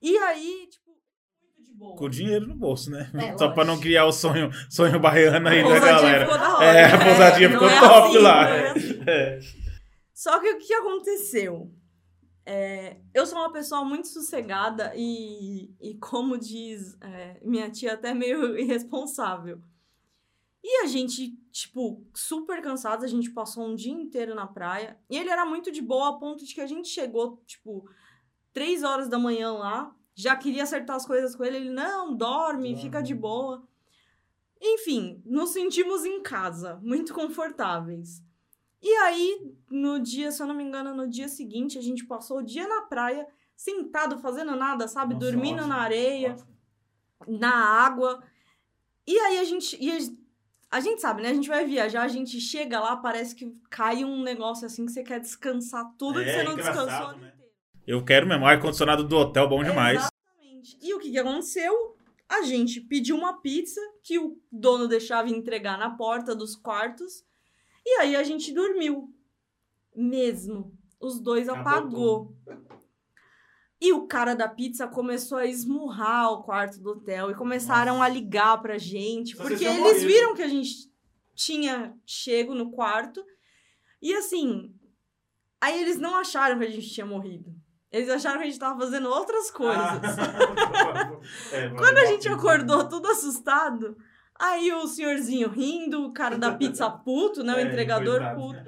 E 0.00 0.16
aí, 0.16 0.66
tipo, 0.70 0.89
boa. 1.80 1.96
Com 1.96 2.10
dinheiro 2.10 2.46
no 2.46 2.54
bolso, 2.54 2.90
né? 2.90 3.10
É, 3.14 3.38
Só 3.38 3.48
pra 3.48 3.64
não 3.64 3.80
criar 3.80 4.04
o 4.04 4.12
sonho, 4.12 4.50
sonho 4.68 5.00
baiano 5.00 5.48
aí 5.48 5.62
da 5.62 5.80
galera. 5.80 6.26
ficou 6.26 6.38
da 6.38 6.56
hora. 6.56 6.64
É, 6.66 6.84
a 6.84 7.04
pousadinha 7.04 7.48
não 7.48 7.54
ficou 7.54 7.68
é 7.70 7.80
top 7.80 8.08
assim, 8.08 8.18
lá. 8.18 8.48
é 8.50 8.70
assim. 8.70 9.00
É. 9.06 9.38
Só 10.12 10.38
que 10.38 10.50
o 10.50 10.58
que 10.58 10.74
aconteceu? 10.74 11.74
É, 12.44 12.98
eu 13.14 13.24
sou 13.26 13.38
uma 13.38 13.50
pessoa 13.50 13.82
muito 13.82 14.08
sossegada 14.08 14.92
e, 14.94 15.74
e 15.80 15.94
como 15.94 16.36
diz 16.36 16.96
é, 17.00 17.40
minha 17.42 17.70
tia, 17.70 17.94
até 17.94 18.12
meio 18.12 18.56
irresponsável. 18.60 19.62
E 20.62 20.82
a 20.82 20.86
gente, 20.86 21.38
tipo, 21.50 22.06
super 22.14 22.60
cansados, 22.60 23.02
a 23.06 23.08
gente 23.08 23.30
passou 23.30 23.66
um 23.66 23.74
dia 23.74 23.92
inteiro 23.92 24.34
na 24.34 24.46
praia. 24.46 24.98
E 25.08 25.16
ele 25.16 25.30
era 25.30 25.46
muito 25.46 25.72
de 25.72 25.80
boa, 25.80 26.10
a 26.10 26.18
ponto 26.18 26.44
de 26.44 26.54
que 26.54 26.60
a 26.60 26.66
gente 26.66 26.88
chegou, 26.88 27.42
tipo, 27.46 27.88
três 28.52 28.82
horas 28.82 29.08
da 29.08 29.18
manhã 29.18 29.52
lá, 29.52 29.96
já 30.14 30.36
queria 30.36 30.62
acertar 30.62 30.96
as 30.96 31.06
coisas 31.06 31.34
com 31.34 31.44
ele. 31.44 31.56
Ele, 31.56 31.70
não, 31.70 32.14
dorme, 32.14 32.76
fica 32.76 33.00
de 33.02 33.14
boa. 33.14 33.62
Enfim, 34.60 35.22
nos 35.24 35.50
sentimos 35.50 36.04
em 36.04 36.22
casa, 36.22 36.78
muito 36.82 37.14
confortáveis. 37.14 38.22
E 38.82 38.90
aí, 38.96 39.54
no 39.70 39.98
dia, 39.98 40.30
se 40.30 40.42
eu 40.42 40.46
não 40.46 40.54
me 40.54 40.64
engano, 40.64 40.94
no 40.94 41.08
dia 41.08 41.28
seguinte, 41.28 41.78
a 41.78 41.82
gente 41.82 42.04
passou 42.04 42.38
o 42.38 42.42
dia 42.42 42.66
na 42.66 42.82
praia, 42.82 43.26
sentado, 43.56 44.18
fazendo 44.18 44.56
nada, 44.56 44.88
sabe? 44.88 45.14
Nossa, 45.14 45.26
Dormindo 45.26 45.58
ótimo, 45.58 45.68
na 45.68 45.76
areia, 45.76 46.32
ótimo. 46.32 47.38
na 47.38 47.54
água. 47.54 48.22
E 49.06 49.18
aí 49.18 49.38
a 49.38 49.44
gente. 49.44 49.76
E 49.78 49.90
a, 49.90 50.76
a 50.76 50.80
gente 50.80 51.00
sabe, 51.00 51.22
né? 51.22 51.30
A 51.30 51.34
gente 51.34 51.48
vai 51.48 51.64
viajar, 51.66 52.02
a 52.02 52.08
gente 52.08 52.40
chega 52.40 52.80
lá, 52.80 52.96
parece 52.96 53.34
que 53.34 53.54
cai 53.68 54.04
um 54.04 54.22
negócio 54.22 54.66
assim 54.66 54.86
que 54.86 54.92
você 54.92 55.02
quer 55.02 55.20
descansar 55.20 55.92
tudo 55.98 56.22
que 56.22 56.28
É, 56.28 56.38
você 56.38 56.42
não 56.44 56.56
descansou 56.56 57.16
né? 57.18 57.32
Eu 57.90 58.04
quero 58.04 58.24
mesmo. 58.24 58.46
Ar-condicionado 58.46 59.02
do 59.02 59.16
hotel, 59.16 59.48
bom 59.48 59.64
demais. 59.64 59.98
Exatamente. 59.98 60.78
E 60.80 60.94
o 60.94 61.00
que, 61.00 61.10
que 61.10 61.18
aconteceu? 61.18 61.96
A 62.28 62.42
gente 62.42 62.80
pediu 62.80 63.16
uma 63.16 63.40
pizza 63.40 63.80
que 64.04 64.16
o 64.16 64.40
dono 64.52 64.86
deixava 64.86 65.28
entregar 65.28 65.76
na 65.76 65.90
porta 65.96 66.32
dos 66.32 66.54
quartos. 66.54 67.24
E 67.84 67.98
aí 67.98 68.14
a 68.14 68.22
gente 68.22 68.52
dormiu. 68.52 69.12
Mesmo. 69.92 70.72
Os 71.00 71.18
dois 71.18 71.48
apagou. 71.48 72.32
E 73.80 73.92
o 73.92 74.06
cara 74.06 74.34
da 74.34 74.46
pizza 74.46 74.86
começou 74.86 75.38
a 75.38 75.46
esmurrar 75.46 76.30
o 76.30 76.44
quarto 76.44 76.80
do 76.80 76.90
hotel 76.90 77.32
e 77.32 77.34
começaram 77.34 77.94
Nossa. 77.94 78.04
a 78.04 78.08
ligar 78.08 78.62
pra 78.62 78.78
gente. 78.78 79.36
Só 79.36 79.42
porque 79.42 79.64
eles 79.64 79.80
morrido. 79.80 80.06
viram 80.06 80.34
que 80.36 80.42
a 80.42 80.48
gente 80.48 80.88
tinha 81.34 81.92
chego 82.06 82.54
no 82.54 82.70
quarto. 82.70 83.20
E 84.00 84.14
assim, 84.14 84.72
aí 85.60 85.82
eles 85.82 85.98
não 85.98 86.14
acharam 86.14 86.56
que 86.56 86.66
a 86.66 86.70
gente 86.70 86.88
tinha 86.88 87.04
morrido. 87.04 87.59
Eles 87.92 88.08
acharam 88.08 88.38
que 88.38 88.44
a 88.44 88.46
gente 88.46 88.58
tava 88.58 88.78
fazendo 88.80 89.08
outras 89.08 89.50
coisas. 89.50 89.82
É, 91.52 91.68
Quando 91.70 91.98
a 91.98 92.06
gente 92.06 92.28
acordou 92.28 92.88
tudo 92.88 93.06
assustado, 93.08 93.96
aí 94.38 94.72
o 94.72 94.86
senhorzinho 94.86 95.50
rindo, 95.50 96.06
o 96.06 96.12
cara 96.12 96.38
da 96.38 96.54
pizza 96.54 96.88
puto, 97.04 97.42
né? 97.42 97.54
O 97.54 97.58
É, 97.58 97.62
entregador 97.62 98.20
puto. 98.34 98.58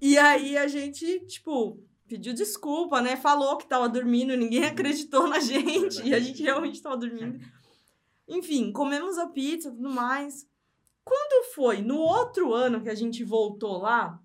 E 0.00 0.18
aí 0.18 0.56
a 0.58 0.66
gente, 0.66 1.20
tipo, 1.26 1.80
pediu 2.06 2.34
desculpa, 2.34 3.00
né? 3.00 3.16
Falou 3.16 3.56
que 3.56 3.66
tava 3.66 3.88
dormindo, 3.88 4.36
ninguém 4.36 4.64
acreditou 4.64 5.28
na 5.28 5.38
gente. 5.40 6.02
E 6.06 6.14
a 6.14 6.20
gente 6.20 6.42
realmente 6.42 6.82
tava 6.82 6.96
dormindo. 6.96 7.40
Enfim, 8.28 8.70
comemos 8.72 9.16
a 9.18 9.26
pizza 9.28 9.68
e 9.68 9.72
tudo 9.72 9.88
mais. 9.88 10.46
Quando 11.04 11.46
foi 11.54 11.80
no 11.80 11.96
outro 11.96 12.52
ano 12.52 12.80
que 12.82 12.90
a 12.90 12.94
gente 12.94 13.24
voltou 13.24 13.78
lá, 13.78 14.20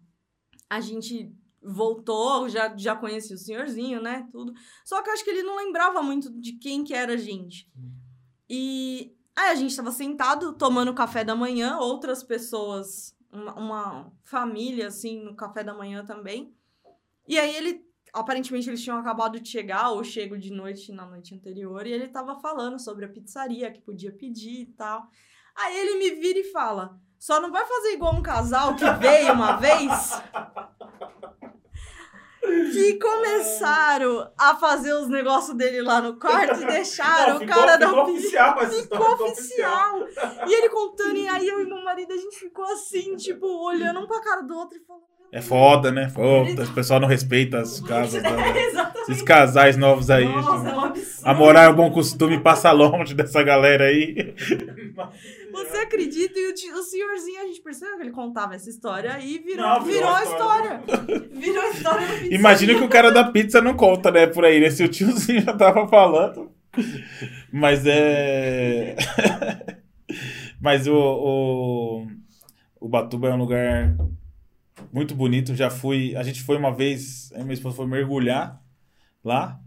a 0.70 0.80
gente 0.82 1.32
voltou, 1.68 2.47
já, 2.47 2.76
já 2.76 2.95
conhecia 2.95 3.36
o 3.36 3.39
senhorzinho, 3.39 4.01
né? 4.01 4.28
Tudo. 4.32 4.53
Só 4.86 5.01
que 5.01 5.09
eu 5.09 5.13
acho 5.13 5.24
que 5.24 5.30
ele 5.30 5.43
não 5.43 5.57
lembrava 5.57 6.01
muito 6.01 6.32
de 6.32 6.53
quem 6.53 6.84
que 6.84 6.93
era 6.93 7.13
a 7.13 7.18
gente. 7.18 7.70
E 8.49 9.13
aí 9.36 9.51
a 9.51 9.55
gente 9.55 9.76
tava 9.76 9.91
sentado 9.91 10.53
tomando 10.53 10.93
café 10.93 11.24
da 11.24 11.36
manhã, 11.36 11.78
outras 11.78 12.24
pessoas, 12.24 13.15
uma, 13.32 13.53
uma 13.55 14.13
família, 14.24 14.88
assim, 14.88 15.22
no 15.22 15.36
café 15.36 15.63
da 15.63 15.74
manhã 15.74 16.05
também. 16.05 16.55
E 17.28 17.38
aí 17.38 17.55
ele, 17.55 17.86
aparentemente 18.13 18.70
eles 18.70 18.82
tinham 18.82 18.97
acabado 18.97 19.39
de 19.39 19.49
chegar, 19.49 19.91
ou 19.91 20.03
chego 20.03 20.38
de 20.38 20.51
noite 20.51 20.93
na 20.93 21.05
noite 21.05 21.36
anterior, 21.36 21.86
e 21.86 21.91
ele 21.91 22.07
tava 22.07 22.39
falando 22.39 22.80
sobre 22.80 23.05
a 23.05 23.09
pizzaria, 23.09 23.72
que 23.72 23.82
podia 23.82 24.11
pedir 24.11 24.61
e 24.61 24.65
tal. 24.68 25.09
Aí 25.55 25.78
ele 25.78 25.97
me 25.97 26.22
vira 26.22 26.39
e 26.39 26.51
fala: 26.51 26.97
só 27.20 27.41
não 27.41 27.51
vai 27.51 27.65
fazer 27.65 27.93
igual 27.93 28.15
um 28.15 28.22
casal 28.22 28.76
que 28.76 28.89
veio 28.91 29.34
uma 29.34 29.57
vez? 29.57 30.22
Que 32.72 33.00
começaram 33.00 34.30
a 34.38 34.56
fazer 34.56 34.93
os 34.93 35.08
negócios 35.10 35.56
dele 35.58 35.82
lá 35.82 36.02
no 36.02 36.18
quarto 36.20 36.62
e 36.62 36.66
deixaram 36.68 37.36
Não, 37.36 37.45
o 37.45 37.48
cara 37.48 37.78
da 37.78 38.04
oficial 38.04 38.58
Ficou 38.70 39.14
oficial. 39.28 40.00
E 40.48 40.54
ele 40.54 40.70
contando, 40.70 41.16
e 41.16 41.28
aí 41.28 41.48
eu 41.48 41.62
e 41.62 41.66
meu 41.66 41.84
marido, 41.84 42.14
a 42.14 42.18
gente 42.18 42.38
ficou 42.38 42.66
assim, 42.66 43.16
tipo, 43.16 43.45
olhando 43.66 44.00
um 44.00 44.08
pra 44.08 44.22
cara 44.22 44.41
do 44.41 44.56
outro 44.56 44.78
e 44.78 44.82
falando. 44.86 45.08
É 45.30 45.41
foda, 45.41 45.91
né? 45.91 46.08
Foda, 46.08 46.64
o 46.64 46.74
pessoal 46.74 47.02
não 47.02 47.08
respeita 47.08 47.60
as 47.60 47.82
casas. 47.82 48.24
né? 48.24 48.30
Exatamente. 48.66 49.12
Esses 49.12 49.22
casais 49.22 49.76
novos 49.76 50.10
aí. 50.10 50.24
Nossa, 50.26 50.70
é 50.70 50.74
um 50.74 50.80
absurdo. 50.86 51.28
A 51.30 51.34
moral 51.34 51.64
é 51.64 51.70
o 51.70 51.76
bom 51.76 51.91
costume 51.91 52.39
passa 52.39 52.72
longe 52.72 53.14
dessa 53.14 53.43
galera 53.43 53.86
aí. 53.86 54.34
Você 55.52 55.78
acredita? 55.78 56.38
E 56.39 56.52
o, 56.52 56.80
o 56.80 56.84
senhorzinho, 56.84 57.41
a 57.41 57.45
gente 57.48 57.62
percebeu 57.62 57.95
que 57.98 58.04
ele 58.04 58.12
contava 58.12 58.56
essa 58.56 58.70
história 58.70 59.20
e 59.20 59.38
virou, 59.39 59.66
Não, 59.66 59.84
virou, 59.84 59.93
virou 59.93 60.10
a 60.10 60.18
a 60.20 60.24
história. 60.24 60.82
virou 61.32 61.62
a 61.64 61.70
história 61.70 62.08
do 62.08 62.14
pizzaria. 62.14 62.36
Imagina 62.36 62.76
que 62.76 62.84
o 62.84 62.89
cara 62.89 63.12
da 63.12 63.32
pizza 63.32 63.62
não 63.62 63.76
conta, 63.76 64.12
né? 64.12 64.28
Por 64.28 64.45
aí, 64.45 64.60
né? 64.60 64.70
Se 64.70 64.84
o 64.84 64.88
tiozinho 64.89 65.41
já 65.41 65.54
tava 65.56 65.88
falando. 65.88 66.52
Mas 67.52 67.86
é. 67.86 68.95
Mas 70.62 70.88
o, 70.88 70.93
o. 70.95 72.08
O 72.80 72.88
Batuba 72.88 73.30
é 73.30 73.34
um 73.34 73.38
lugar 73.38 73.95
muito 74.93 75.16
bonito. 75.16 75.56
Já 75.56 75.70
fui. 75.70 76.16
A 76.16 76.24
gente 76.24 76.43
foi 76.43 76.58
uma 76.58 76.72
vez. 76.74 77.32
a 77.34 77.39
Minha 77.39 77.54
esposa 77.54 77.76
foi 77.76 77.88
mergulhar 77.88 78.62
lá. 79.24 79.60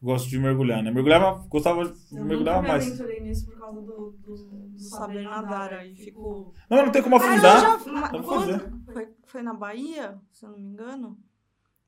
Gosto 0.00 0.28
de 0.28 0.38
mergulhar, 0.38 0.80
né? 0.80 0.92
Mergulhava, 0.92 1.44
gostava 1.48 1.84
de 1.84 1.92
Eu 2.16 2.24
mergulhar 2.24 2.56
nunca 2.56 2.62
me 2.62 2.68
mais. 2.68 2.86
aventurei 2.86 3.20
nisso 3.20 3.46
por 3.46 3.57
causa 3.72 3.80
do, 3.82 4.10
do, 4.22 4.34
do 4.72 4.78
saber 4.78 5.22
nadar. 5.24 5.72
Aí 5.74 5.94
ficou. 5.94 6.54
Não, 6.70 6.84
não 6.86 6.92
tem 6.92 7.02
como 7.02 7.16
Ah, 7.16 7.18
afundar. 7.18 7.60
já- 7.60 7.78
quando- 8.22 8.84
foi, 8.92 9.08
foi 9.26 9.42
na 9.42 9.54
Bahia, 9.54 10.18
se 10.32 10.44
eu 10.44 10.50
não 10.50 10.58
me 10.58 10.64
engano. 10.64 11.18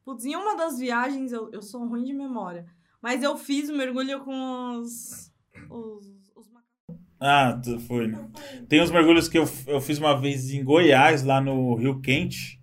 Putz, 0.04 0.24
em 0.24 0.34
uma 0.36 0.56
das 0.56 0.78
viagens, 0.78 1.32
eu, 1.32 1.50
eu 1.52 1.62
sou 1.62 1.86
ruim 1.86 2.04
de 2.04 2.12
memória. 2.12 2.66
Mas 3.02 3.22
eu 3.22 3.36
fiz 3.36 3.68
o 3.70 3.76
mergulho 3.76 4.20
com 4.24 4.76
os. 4.78 5.32
os, 5.70 6.20
Ah, 7.18 7.52
tu 7.62 7.78
foi, 7.80 8.06
né? 8.08 8.28
Tem 8.68 8.82
uns 8.82 8.90
mergulhos 8.90 9.28
que 9.28 9.38
eu, 9.38 9.44
eu 9.66 9.80
fiz 9.80 9.98
uma 9.98 10.18
vez 10.18 10.50
em 10.50 10.64
Goiás, 10.64 11.22
lá 11.22 11.40
no 11.40 11.74
Rio 11.74 12.00
Quente, 12.00 12.58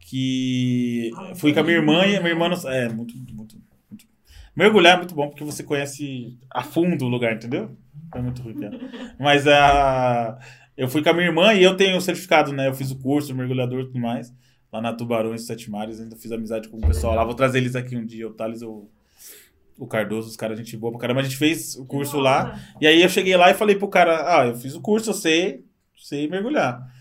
que 0.00 1.10
fui 1.36 1.52
com 1.52 1.60
a 1.60 1.62
minha 1.62 1.76
irmã 1.76 2.06
e 2.06 2.16
a 2.16 2.20
minha 2.20 2.32
irmã 2.32 2.48
não... 2.48 2.70
É, 2.70 2.88
muito, 2.88 3.16
muito, 3.16 3.56
muito. 3.90 4.06
Mergulhar 4.54 4.94
é 4.94 4.98
muito 4.98 5.14
bom, 5.14 5.28
porque 5.28 5.44
você 5.44 5.62
conhece 5.62 6.38
a 6.50 6.62
fundo 6.62 7.04
o 7.04 7.08
lugar, 7.08 7.34
entendeu? 7.34 7.76
É 8.14 8.20
muito 8.20 8.42
ruim, 8.42 8.54
piada. 8.54 8.78
Mas 9.18 9.46
a... 9.46 10.38
eu 10.76 10.88
fui 10.88 11.02
com 11.02 11.10
a 11.10 11.12
minha 11.12 11.26
irmã 11.26 11.54
e 11.54 11.62
eu 11.62 11.76
tenho 11.76 11.96
o 11.96 12.00
certificado, 12.00 12.52
né? 12.52 12.68
Eu 12.68 12.74
fiz 12.74 12.90
o 12.90 12.98
curso, 12.98 13.34
mergulhador 13.34 13.80
e 13.80 13.86
tudo 13.86 13.98
mais, 13.98 14.32
lá 14.72 14.80
na 14.80 14.92
Tubarões, 14.92 15.46
Sete 15.46 15.70
Mares, 15.70 16.00
ainda 16.00 16.16
fiz 16.16 16.30
amizade 16.32 16.68
com 16.68 16.78
o 16.78 16.80
pessoal 16.80 17.14
lá. 17.14 17.24
Vou 17.24 17.34
trazer 17.34 17.58
eles 17.58 17.74
aqui 17.74 17.96
um 17.96 18.04
dia, 18.04 18.26
o 18.26 18.32
Thales, 18.32 18.62
o, 18.62 18.88
o 19.78 19.86
Cardoso, 19.86 20.28
os 20.28 20.36
caras, 20.36 20.58
gente 20.58 20.76
boa 20.76 20.92
pra 20.92 21.00
caramba. 21.00 21.20
A 21.20 21.24
gente 21.24 21.36
fez 21.36 21.76
o 21.76 21.86
curso 21.86 22.18
lá. 22.18 22.58
E 22.80 22.86
aí 22.86 23.02
eu 23.02 23.08
cheguei 23.08 23.36
lá 23.36 23.50
e 23.50 23.54
falei 23.54 23.76
pro 23.76 23.88
cara, 23.88 24.40
ah, 24.40 24.46
eu 24.46 24.54
fiz 24.54 24.74
o 24.74 24.80
curso, 24.80 25.10
eu 25.10 25.14
sei, 25.14 25.64
sei 25.96 26.28
mergulhar. 26.28 26.91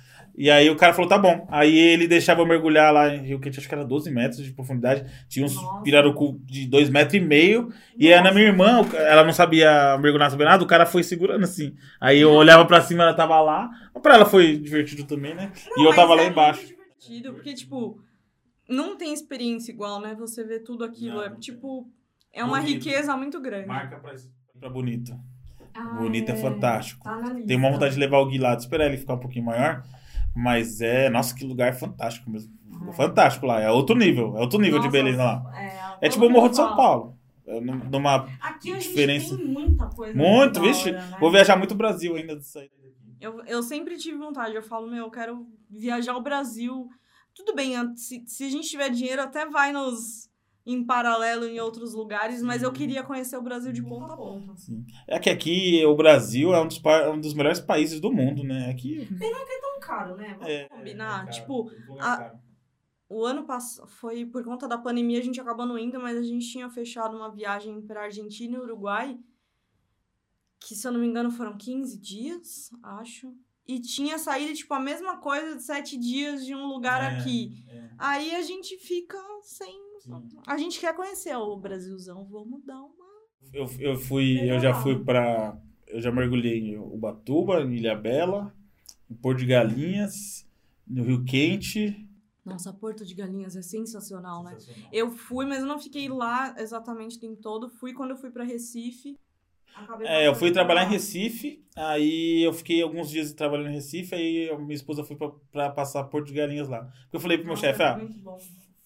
E 0.41 0.49
aí 0.49 0.71
o 0.71 0.75
cara 0.75 0.91
falou, 0.91 1.07
tá 1.07 1.19
bom. 1.19 1.47
Aí 1.51 1.77
ele 1.77 2.07
deixava 2.07 2.41
eu 2.41 2.47
mergulhar 2.47 2.91
lá 2.91 3.13
em 3.13 3.21
Rio 3.27 3.39
Quente, 3.39 3.59
acho 3.59 3.67
que 3.67 3.75
era 3.75 3.85
12 3.85 4.09
metros 4.09 4.43
de 4.43 4.51
profundidade. 4.51 5.05
Tinha 5.29 5.45
uns 5.45 5.53
Nossa. 5.53 5.83
pirarucu 5.83 6.41
de 6.45 6.65
2 6.65 6.89
metros 6.89 7.13
e 7.13 7.19
meio. 7.19 7.71
E 7.95 8.11
aí 8.11 8.23
na 8.23 8.31
minha 8.31 8.47
irmã, 8.47 8.81
ela 8.95 9.23
não 9.23 9.33
sabia 9.33 9.99
mergulhar 9.99 10.31
sobre 10.31 10.45
nada, 10.47 10.63
o 10.63 10.67
cara 10.67 10.87
foi 10.87 11.03
segurando 11.03 11.43
assim. 11.43 11.75
Aí 11.99 12.19
eu 12.19 12.31
olhava 12.31 12.65
pra 12.65 12.81
cima, 12.81 13.03
ela 13.03 13.13
tava 13.13 13.39
lá. 13.39 13.69
Mas 13.93 14.01
pra 14.01 14.15
ela 14.15 14.25
foi 14.25 14.57
divertido 14.57 15.03
também, 15.03 15.35
né? 15.35 15.51
e 15.77 15.85
eu 15.85 15.93
tava 15.93 16.13
é 16.13 16.15
lá 16.15 16.21
muito 16.23 16.31
embaixo. 16.31 16.65
divertido, 16.65 17.33
porque, 17.33 17.53
tipo, 17.53 18.01
não 18.67 18.97
tem 18.97 19.13
experiência 19.13 19.71
igual, 19.71 20.01
né? 20.01 20.15
Você 20.17 20.43
vê 20.43 20.57
tudo 20.57 20.83
aquilo. 20.83 21.17
Não, 21.17 21.23
é 21.23 21.29
não 21.29 21.39
tipo, 21.39 21.87
é 22.33 22.43
uma 22.43 22.59
Bonito. 22.59 22.83
riqueza 22.83 23.15
muito 23.15 23.39
grande. 23.39 23.67
Marca 23.67 23.99
pra, 23.99 24.15
pra 24.59 24.69
bonito. 24.71 25.13
Ah, 25.71 25.99
bonito 25.99 26.31
é 26.31 26.35
fantástico. 26.35 27.03
Tá. 27.03 27.21
Tem 27.45 27.57
uma 27.57 27.69
vontade 27.69 27.93
de 27.93 27.99
levar 27.99 28.17
o 28.17 28.25
Gui 28.25 28.39
lá, 28.39 28.55
de 28.55 28.63
esperar 28.63 28.87
ele 28.87 28.97
ficar 28.97 29.13
um 29.13 29.19
pouquinho 29.19 29.45
maior. 29.45 29.83
Mas 30.35 30.79
é, 30.81 31.09
nossa, 31.09 31.35
que 31.35 31.45
lugar 31.45 31.73
fantástico 31.73 32.29
mesmo. 32.29 32.53
É. 32.89 32.93
Fantástico 32.93 33.45
lá. 33.45 33.59
É 33.59 33.69
outro 33.69 33.95
nível. 33.95 34.35
É 34.37 34.39
outro 34.41 34.59
nível 34.59 34.79
de 34.79 34.85
Nossa, 34.85 34.91
beleza 34.97 35.23
lá. 35.23 35.51
É, 36.01 36.07
É 36.07 36.09
tipo 36.09 36.25
o 36.25 36.29
Morro 36.29 36.49
de 36.49 36.55
São. 36.55 36.75
Paulo. 36.75 37.17
É 37.45 37.59
num- 37.59 37.83
numa. 37.89 38.29
Aqui 38.39 38.71
a 38.71 38.75
gente 38.75 38.87
diferença. 38.89 39.35
tem 39.35 39.45
muita 39.45 39.87
coisa. 39.89 40.17
Muito, 40.17 40.61
vixe. 40.61 40.91
né? 40.91 41.17
Vou 41.19 41.31
viajar 41.31 41.57
muito 41.57 41.71
o 41.71 41.77
Brasil 41.77 42.15
ainda 42.15 42.35
disso 42.37 42.57
aí. 42.59 42.69
Eu, 43.19 43.43
eu 43.45 43.61
sempre 43.61 43.97
tive 43.97 44.17
vontade. 44.17 44.55
Eu 44.55 44.63
falo, 44.63 44.87
meu, 44.89 45.05
eu 45.05 45.11
quero 45.11 45.45
viajar 45.69 46.15
o 46.15 46.21
Brasil. 46.23 46.87
Tudo 47.35 47.53
bem, 47.53 47.75
se, 47.95 48.23
se 48.25 48.45
a 48.45 48.49
gente 48.49 48.67
tiver 48.69 48.89
dinheiro, 48.89 49.21
até 49.21 49.45
vai 49.45 49.71
nos 49.71 50.29
em 50.65 50.83
paralelo 50.85 51.45
em 51.45 51.59
outros 51.59 51.93
lugares, 51.93 52.41
mas 52.41 52.61
eu 52.61 52.71
queria 52.71 53.03
conhecer 53.03 53.35
o 53.37 53.41
Brasil 53.41 53.71
de 53.71 53.81
ponta 53.81 54.13
a 54.13 54.17
ponta. 54.17 54.53
É 55.07 55.17
que 55.19 55.29
aqui 55.29 55.83
o 55.85 55.95
Brasil 55.95 56.53
é 56.53 56.61
um 56.61 56.67
dos, 56.67 56.81
um 57.13 57.19
dos 57.19 57.33
melhores 57.33 57.59
países 57.59 57.99
do 57.99 58.11
mundo, 58.11 58.43
né? 58.43 58.69
Aqui. 58.69 59.07
Tão 59.61 59.79
caro, 59.79 60.15
né? 60.15 60.35
Vamos 60.37 60.47
É, 60.47 60.69
combinar. 60.69 61.13
é 61.13 61.17
caro. 61.25 61.31
tipo, 61.31 61.71
é 61.71 62.01
a- 62.01 62.35
o 63.09 63.25
ano 63.25 63.43
passado 63.43 63.87
foi 63.89 64.25
por 64.25 64.43
conta 64.43 64.67
da 64.67 64.77
pandemia, 64.77 65.19
a 65.19 65.23
gente 65.23 65.41
acabou 65.41 65.65
não 65.65 65.77
indo, 65.77 65.99
mas 65.99 66.15
a 66.17 66.21
gente 66.23 66.47
tinha 66.49 66.69
fechado 66.69 67.17
uma 67.17 67.29
viagem 67.31 67.81
para 67.81 68.03
Argentina 68.03 68.55
e 68.55 68.59
Uruguai, 68.59 69.19
que 70.59 70.75
se 70.75 70.87
eu 70.87 70.91
não 70.91 70.99
me 70.99 71.07
engano 71.07 71.31
foram 71.31 71.57
15 71.57 71.97
dias, 71.99 72.69
acho. 72.83 73.33
E 73.67 73.79
tinha 73.79 74.17
saído, 74.17 74.53
tipo, 74.53 74.73
a 74.73 74.79
mesma 74.79 75.17
coisa 75.17 75.55
de 75.55 75.63
sete 75.63 75.97
dias 75.97 76.45
de 76.45 76.53
um 76.55 76.67
lugar 76.67 77.01
É, 77.01 77.07
aqui. 77.17 77.65
é, 77.67 77.89
Aí 77.97 78.35
a 78.35 78.41
gente 78.41 78.77
fica 78.77 79.17
sem. 79.43 79.90
Sim. 80.01 80.29
A 80.47 80.57
gente 80.57 80.79
quer 80.79 80.95
conhecer 80.95 81.35
o 81.35 81.55
Brasilzão, 81.57 82.25
vamos 82.25 82.65
dar 82.65 82.81
uma. 82.81 82.91
Eu, 83.53 83.69
eu 83.79 83.95
fui, 83.97 84.39
eu 84.41 84.59
já 84.59 84.69
Legal. 84.69 84.81
fui 84.81 85.03
pra. 85.03 85.57
Eu 85.87 85.99
já 85.99 86.11
mergulhei 86.11 86.59
em 86.59 86.77
Ubatuba, 86.77 87.61
em 87.61 87.73
Ilha 87.75 87.95
Bela, 87.95 88.53
em 89.09 89.15
Porto 89.15 89.39
de 89.39 89.45
Galinhas, 89.45 90.47
no 90.87 91.03
Rio 91.03 91.23
Quente. 91.25 92.07
Nossa, 92.45 92.73
Porto 92.73 93.05
de 93.05 93.13
Galinhas 93.13 93.55
é 93.55 93.61
sensacional, 93.61 94.43
né? 94.43 94.51
Sensacional. 94.51 94.89
Eu 94.91 95.11
fui, 95.11 95.45
mas 95.45 95.59
eu 95.59 95.67
não 95.67 95.79
fiquei 95.79 96.07
lá 96.09 96.55
exatamente 96.57 97.17
o 97.17 97.19
tempo 97.19 97.41
todo. 97.41 97.69
Fui 97.69 97.93
quando 97.93 98.11
eu 98.11 98.17
fui 98.17 98.31
pra 98.31 98.43
Recife. 98.43 99.17
É, 100.01 100.27
eu 100.27 100.35
fui 100.35 100.51
trabalhar 100.51 100.85
em. 100.85 100.89
Recife, 100.91 101.63
aí 101.75 102.43
eu 102.43 102.53
fiquei 102.53 102.81
alguns 102.81 103.09
dias 103.09 103.33
trabalhando 103.33 103.69
em 103.69 103.73
Recife, 103.73 104.13
aí 104.13 104.49
a 104.49 104.57
minha 104.57 104.75
esposa 104.75 105.03
foi 105.03 105.15
pra, 105.15 105.29
pra 105.51 105.69
passar 105.69 106.03
Porto 106.05 106.27
de 106.27 106.33
Galinhas 106.33 106.67
lá. 106.67 106.83
Porque 107.03 107.15
eu 107.15 107.19
falei 107.19 107.37
pro 107.37 107.47
meu 107.47 107.55
chefe, 107.55 107.81
é 107.81 107.85
ah, 107.85 107.99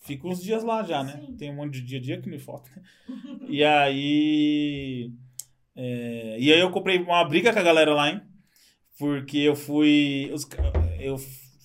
fica 0.05 0.27
uns 0.27 0.41
dias 0.41 0.63
lá 0.63 0.83
já, 0.83 1.03
né? 1.03 1.23
Sim. 1.25 1.35
Tem 1.37 1.51
um 1.51 1.55
monte 1.55 1.73
de 1.73 1.81
dia 1.81 1.99
a 1.99 2.01
dia 2.01 2.21
que 2.21 2.29
me 2.29 2.39
falta. 2.39 2.69
e 3.47 3.63
aí. 3.63 5.11
é, 5.75 6.37
e 6.39 6.53
aí 6.53 6.59
eu 6.59 6.71
comprei 6.71 6.97
uma 6.99 7.23
briga 7.25 7.51
com 7.51 7.59
a 7.59 7.63
galera 7.63 7.93
lá, 7.93 8.09
hein? 8.09 8.21
Porque 8.97 9.37
eu 9.39 9.55
fui. 9.55 10.29
os 10.33 10.47
eu 10.99 11.17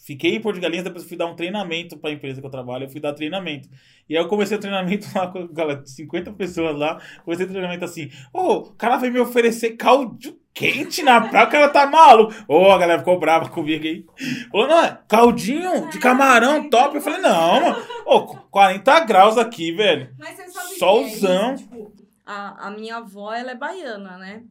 fiquei 0.05 0.35
em 0.35 0.41
Porto 0.41 0.57
de 0.57 0.63
Galinhas, 0.63 0.85
depois 0.85 1.05
eu 1.05 1.09
fui 1.09 1.17
dar 1.17 1.27
um 1.27 1.37
treinamento 1.37 1.97
pra 1.97 2.11
empresa 2.11 2.41
que 2.41 2.47
eu 2.47 2.51
trabalho, 2.51 2.85
eu 2.85 2.91
fui 2.91 3.01
dar 3.01 3.13
treinamento. 3.13 3.69
E 4.09 4.17
aí 4.17 4.23
eu 4.23 4.29
comecei 4.29 4.57
o 4.57 4.61
treinamento 4.61 5.07
lá 5.17 5.29
com 5.29 5.39
a 5.39 5.47
galera, 5.47 5.87
50 5.87 6.33
pessoas 6.33 6.77
lá. 6.77 7.01
Comecei 7.25 7.47
o 7.47 7.49
treinamento 7.49 7.85
assim: 7.85 8.11
Ô, 8.33 8.55
o 8.55 8.75
cara 8.75 8.97
veio 8.97 9.13
me 9.13 9.21
oferecer 9.21 9.77
caldo 9.77 10.19
quente 10.55 11.03
na 11.03 11.21
praia, 11.21 11.47
o 11.47 11.51
cara 11.51 11.69
tá 11.69 11.87
maluco. 11.87 12.33
Ô, 12.49 12.71
a 12.71 12.79
galera 12.79 12.99
ficou 12.99 13.19
brava 13.19 13.49
comigo 13.49 13.85
aí. 13.85 14.05
Falou, 14.51 14.69
não, 14.69 14.83
é 14.83 15.01
caldinho 15.09 15.89
de 15.91 15.99
camarão 15.99 16.69
top. 16.69 16.97
Eu 16.97 17.03
falei, 17.03 17.21
não, 17.21 17.61
mano. 17.61 17.77
Ô, 18.07 18.37
40 18.51 19.01
graus 19.01 19.39
aqui, 19.39 19.73
velho. 19.73 20.15
Mas 20.19 20.37
você 20.37 20.49
sabe 20.49 20.75
Solzão. 20.75 21.41
que 21.41 21.53
é 21.53 21.55
isso? 21.55 21.65
Tipo, 21.69 21.93
a, 22.27 22.69
a 22.69 22.71
minha 22.71 22.97
avó, 22.97 23.33
ela 23.33 23.53
é 23.53 23.57
baiana, 23.57 24.19
né? 24.19 24.45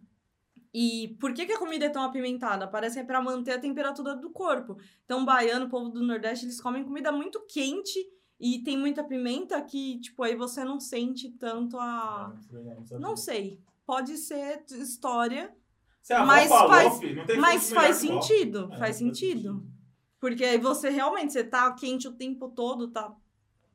E 0.74 1.18
por 1.20 1.34
que, 1.34 1.45
que 1.45 1.54
a 1.54 1.58
comida 1.58 1.86
é 1.86 1.89
tão 1.89 2.04
apimentada? 2.04 2.68
Parece 2.68 2.95
que 2.95 3.02
é 3.02 3.04
pra 3.04 3.22
manter 3.22 3.54
a 3.54 3.60
temperatura 3.60 4.16
do 4.16 4.30
corpo. 4.30 4.78
Então, 5.04 5.26
baiano, 5.26 5.66
o 5.66 5.70
povo 5.70 5.89
do 5.89 6.04
Nordeste, 6.04 6.45
eles 6.45 6.62
comem 6.62 6.84
comida 6.84 7.12
muito 7.12 7.43
quente 7.47 8.00
e 8.39 8.60
tem 8.64 8.78
muita 8.78 9.04
pimenta 9.04 9.60
que, 9.62 10.00
tipo, 10.00 10.22
aí 10.24 10.36
você 10.36 10.64
não 10.64 10.80
sente 10.80 11.30
tanto 11.32 11.78
a... 11.78 12.34
Não 13.00 13.18
sei. 13.18 13.60
Pode 13.86 14.18
ser 14.18 14.64
história, 14.72 15.52
Mas 16.26 16.49
falou, 16.49 16.70
faz- 16.70 16.99
filho, 16.99 17.16
não 17.16 17.26
tem 17.26 17.38
mas 17.38 17.64
fonte 17.70 17.74
faz 17.76 17.95
sentido. 17.97 18.72
É, 18.74 18.78
faz 18.78 18.95
sentido. 18.95 19.66
Porque 20.20 20.43
aí 20.43 20.57
você 20.57 20.89
realmente, 20.89 21.34
você 21.34 21.43
tá 21.43 21.72
quente 21.74 22.07
o 22.07 22.14
tempo 22.14 22.49
todo, 22.49 22.88
tá... 22.89 23.14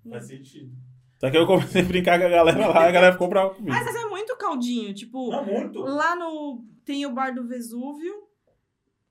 Faz 0.09 0.26
sentido. 0.26 0.72
Só 1.18 1.30
que 1.30 1.37
eu 1.39 1.47
comecei 1.47 1.80
a 1.82 1.85
brincar 1.85 2.18
com 2.18 2.26
a 2.26 2.28
galera 2.28 2.66
lá, 2.68 2.87
a 2.87 2.91
galera 2.91 3.12
ficou 3.12 3.28
brava 3.28 3.55
comigo. 3.55 3.74
Mas 3.74 3.95
é 3.97 4.05
muito 4.09 4.37
caldinho, 4.37 4.93
tipo... 4.93 5.30
Não, 5.30 5.45
muito. 5.45 5.80
Lá 5.80 6.14
no. 6.16 6.64
Tem 6.85 7.07
o 7.07 7.12
bar 7.12 7.35
do 7.35 7.47
Vesúvio. 7.47 8.24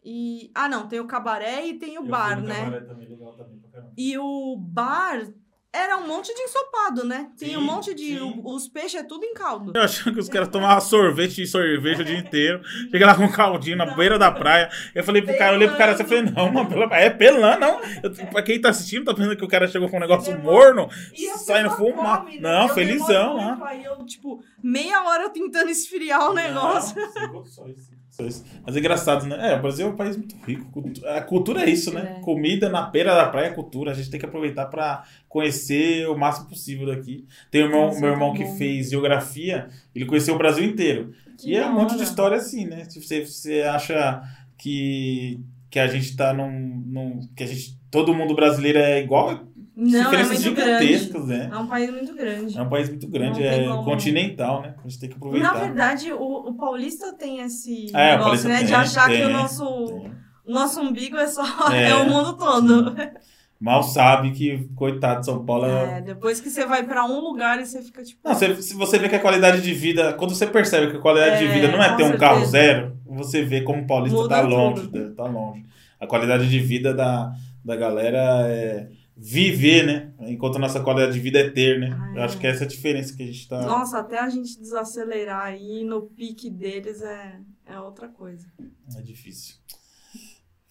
E. 0.03 0.51
Ah, 0.53 0.67
não, 0.69 0.87
tem 0.87 0.99
o 0.99 1.07
cabaré 1.07 1.65
e 1.65 1.79
tem 1.79 1.97
o 1.97 2.01
Eu 2.01 2.07
bar, 2.07 2.39
né? 2.41 2.65
cabaré 2.65 2.81
também, 2.81 3.07
legal 3.07 3.33
também 3.37 3.57
pra 3.59 3.69
caramba. 3.71 3.93
E 3.97 4.17
o 4.17 4.57
bar 4.57 5.33
era 5.73 5.97
um 5.97 6.07
monte 6.07 6.33
de 6.33 6.41
ensopado, 6.43 7.03
né? 7.03 7.29
Tem 7.37 7.49
Sim, 7.49 7.57
um 7.57 7.61
monte 7.61 7.93
de. 7.95 8.19
o- 8.19 8.41
os 8.53 8.67
peixes 8.67 8.99
é 9.01 9.03
tudo 9.03 9.25
em 9.25 9.33
caldo. 9.33 9.73
Eu 9.75 9.81
achando 9.81 10.13
que 10.13 10.19
os 10.19 10.29
caras 10.29 10.47
tomavam 10.49 10.79
sorvete 10.79 11.41
e 11.41 11.47
sorvete 11.47 12.01
o 12.01 12.05
dia 12.05 12.17
inteiro. 12.19 12.61
Chega 12.91 13.07
lá 13.07 13.15
com 13.15 13.23
um 13.23 13.31
caldinho 13.31 13.75
na 13.77 13.85
Não. 13.87 13.95
beira 13.95 14.19
da 14.19 14.31
praia. 14.31 14.69
Eu 14.93 15.03
falei 15.03 15.21
pro 15.23 15.35
cara, 15.37 15.53
eu 15.53 15.55
olhei 15.55 15.67
pro 15.67 15.77
cara 15.77 15.93
assim, 15.93 16.03
eu 16.03 16.07
falei, 16.09 16.23
não, 16.23 16.51
mano, 16.51 16.93
é 16.93 17.09
pelã, 17.09 17.57
não. 17.57 17.81
Eu, 18.03 18.11
pra 18.29 18.43
quem 18.43 18.61
tá 18.61 18.69
assistindo, 18.69 19.05
tá 19.05 19.13
pensando 19.13 19.35
que 19.35 19.43
o 19.43 19.47
cara 19.47 19.67
chegou 19.67 19.89
com 19.89 19.97
um 19.97 20.01
negócio 20.01 20.37
morno, 20.39 20.87
E 21.13 21.27
saindo 21.39 21.71
fumar. 21.71 22.19
come, 22.19 22.39
né? 22.39 22.41
Não, 22.41 22.67
Eu 22.67 22.73
felizão, 22.73 23.37
né? 23.37 23.57
Aí 23.63 23.83
eu, 23.83 24.05
tipo, 24.05 24.43
meia 24.61 25.03
hora 25.03 25.29
tentando 25.29 25.69
esfriar 25.71 26.29
o 26.29 26.33
negócio. 26.33 26.95
Não, 27.01 27.11
sem 27.11 27.27
condições. 27.29 27.93
Mas 28.19 28.75
é 28.75 28.79
engraçado, 28.79 29.25
né? 29.25 29.53
É, 29.53 29.55
o 29.55 29.61
Brasil 29.61 29.87
é 29.87 29.89
um 29.89 29.95
país 29.95 30.15
muito 30.15 30.35
rico. 30.45 30.83
A 31.05 31.21
cultura 31.21 31.63
é 31.63 31.69
isso, 31.69 31.91
né? 31.91 32.17
É. 32.17 32.21
Comida 32.21 32.69
na 32.69 32.83
beira 32.83 33.15
da 33.15 33.27
praia 33.27 33.47
é 33.47 33.53
cultura. 33.53 33.91
A 33.91 33.93
gente 33.93 34.09
tem 34.09 34.19
que 34.19 34.25
aproveitar 34.25 34.67
pra 34.67 35.03
conhecer 35.27 36.07
o 36.07 36.15
máximo 36.15 36.47
possível 36.47 36.87
daqui. 36.87 37.25
Tem 37.49 37.63
o 37.63 37.69
meu, 37.69 37.81
Nossa, 37.81 37.99
meu 37.99 38.11
irmão 38.11 38.33
que 38.33 38.43
bom. 38.43 38.55
fez 38.55 38.91
geografia, 38.91 39.67
ele 39.95 40.05
conheceu 40.05 40.35
o 40.35 40.37
Brasil 40.37 40.63
inteiro. 40.63 41.13
Que 41.37 41.51
e 41.51 41.55
é 41.55 41.65
um 41.65 41.73
monte 41.73 41.97
de 41.97 42.03
história 42.03 42.37
assim, 42.37 42.65
né? 42.65 42.85
Se 42.85 43.01
você, 43.01 43.25
você 43.25 43.61
acha 43.63 44.21
que, 44.57 45.39
que 45.69 45.79
a 45.79 45.87
gente 45.87 46.15
tá 46.15 46.33
num, 46.33 46.83
num. 46.85 47.19
que 47.35 47.43
a 47.43 47.47
gente. 47.47 47.81
Todo 47.89 48.13
mundo 48.13 48.35
brasileiro 48.35 48.79
é 48.79 49.01
igual, 49.01 49.45
Não, 49.75 49.99
é 50.13 50.25
grande. 50.53 51.11
né? 51.25 51.49
É 51.51 51.57
um 51.57 51.67
país 51.67 51.89
muito 51.91 52.13
grande. 52.15 52.57
É 52.57 52.61
um 52.61 52.69
país 52.69 52.89
muito 52.89 53.07
grande, 53.07 53.43
é 53.43 53.67
como- 53.67 53.83
continental, 53.83 54.61
né? 54.61 54.75
A 54.77 54.87
gente 54.87 54.99
tem 54.99 55.09
que 55.09 55.15
aproveitar. 55.15 55.53
Na 55.53 55.59
verdade, 55.59 56.11
o, 56.13 56.49
o 56.49 56.53
paulista 56.53 57.11
tem 57.13 57.39
esse 57.39 57.87
É, 57.95 58.15
negócio, 58.17 58.47
né? 58.47 58.59
de 58.61 58.67
tem, 58.67 58.75
achar 58.75 59.07
que 59.09 59.15
tem, 59.17 59.25
o 59.25 59.29
nosso, 59.29 59.65
Tem. 59.87 60.11
o 60.47 60.53
nosso 60.53 60.79
umbigo 60.79 61.17
é 61.17 61.25
só 61.27 61.41
É. 61.73 61.89
é, 61.89 61.95
o 61.95 62.07
mundo 62.09 62.33
todo. 62.37 62.95
Mal 63.59 63.81
sabe 63.81 64.31
que, 64.31 64.67
coitado 64.75 65.21
de 65.21 65.25
São 65.25 65.43
Paulo. 65.45 65.65
É... 65.65 65.99
É, 65.99 66.01
depois 66.01 66.39
que 66.41 66.49
você 66.49 66.65
vai 66.65 66.83
pra 66.83 67.05
um 67.05 67.19
lugar 67.21 67.59
e 67.61 67.65
você 67.65 67.81
fica 67.81 68.03
tipo. 68.03 68.19
Não, 68.23 68.35
você- 68.35 68.61
se 68.61 68.75
você 68.75 68.99
vê 68.99 69.07
que 69.09 69.15
a 69.15 69.19
qualidade 69.21 69.61
de 69.61 69.73
vida. 69.73 70.13
Quando 70.13 70.35
você 70.35 70.45
percebe 70.45 70.91
que 70.91 70.97
a 70.97 70.99
qualidade 70.99 71.39
de 71.39 71.45
É, 71.45 71.53
vida 71.53 71.67
não 71.71 71.81
é 71.81 71.87
ter 71.95 72.03
um 72.03 72.07
certeza. 72.09 72.17
carro 72.17 72.45
zero, 72.45 72.97
você 73.07 73.41
vê 73.41 73.61
como 73.61 73.81
o 73.83 73.87
paulista 73.87 74.17
Muda 74.19 74.35
tá 74.35 74.41
longe. 74.41 74.81
tudo. 74.81 74.99
né? 74.99 75.13
Tá 75.15 75.23
longe. 75.23 75.65
A 75.99 76.05
qualidade 76.05 76.49
de 76.49 76.59
vida 76.59 76.93
da, 76.93 77.31
da 77.63 77.75
galera 77.77 78.45
é 78.49 78.89
viver, 79.15 79.85
né? 79.85 80.13
Enquanto 80.21 80.55
a 80.55 80.59
nossa 80.59 80.81
qualidade 80.81 81.13
de 81.13 81.19
vida 81.19 81.39
é 81.39 81.49
ter, 81.49 81.79
né? 81.79 81.95
Ah, 81.99 82.13
Eu 82.15 82.21
é. 82.21 82.25
acho 82.25 82.39
que 82.39 82.47
essa 82.47 82.63
é 82.63 82.65
a 82.65 82.69
diferença 82.69 83.15
que 83.15 83.23
a 83.23 83.25
gente 83.25 83.47
tá. 83.47 83.61
Nossa, 83.61 83.99
até 83.99 84.19
a 84.19 84.29
gente 84.29 84.59
desacelerar 84.59 85.43
aí 85.45 85.83
no 85.83 86.03
pique 86.03 86.49
deles 86.49 87.01
é, 87.01 87.39
é 87.65 87.79
outra 87.79 88.07
coisa. 88.07 88.47
É 88.97 89.01
difícil. 89.01 89.55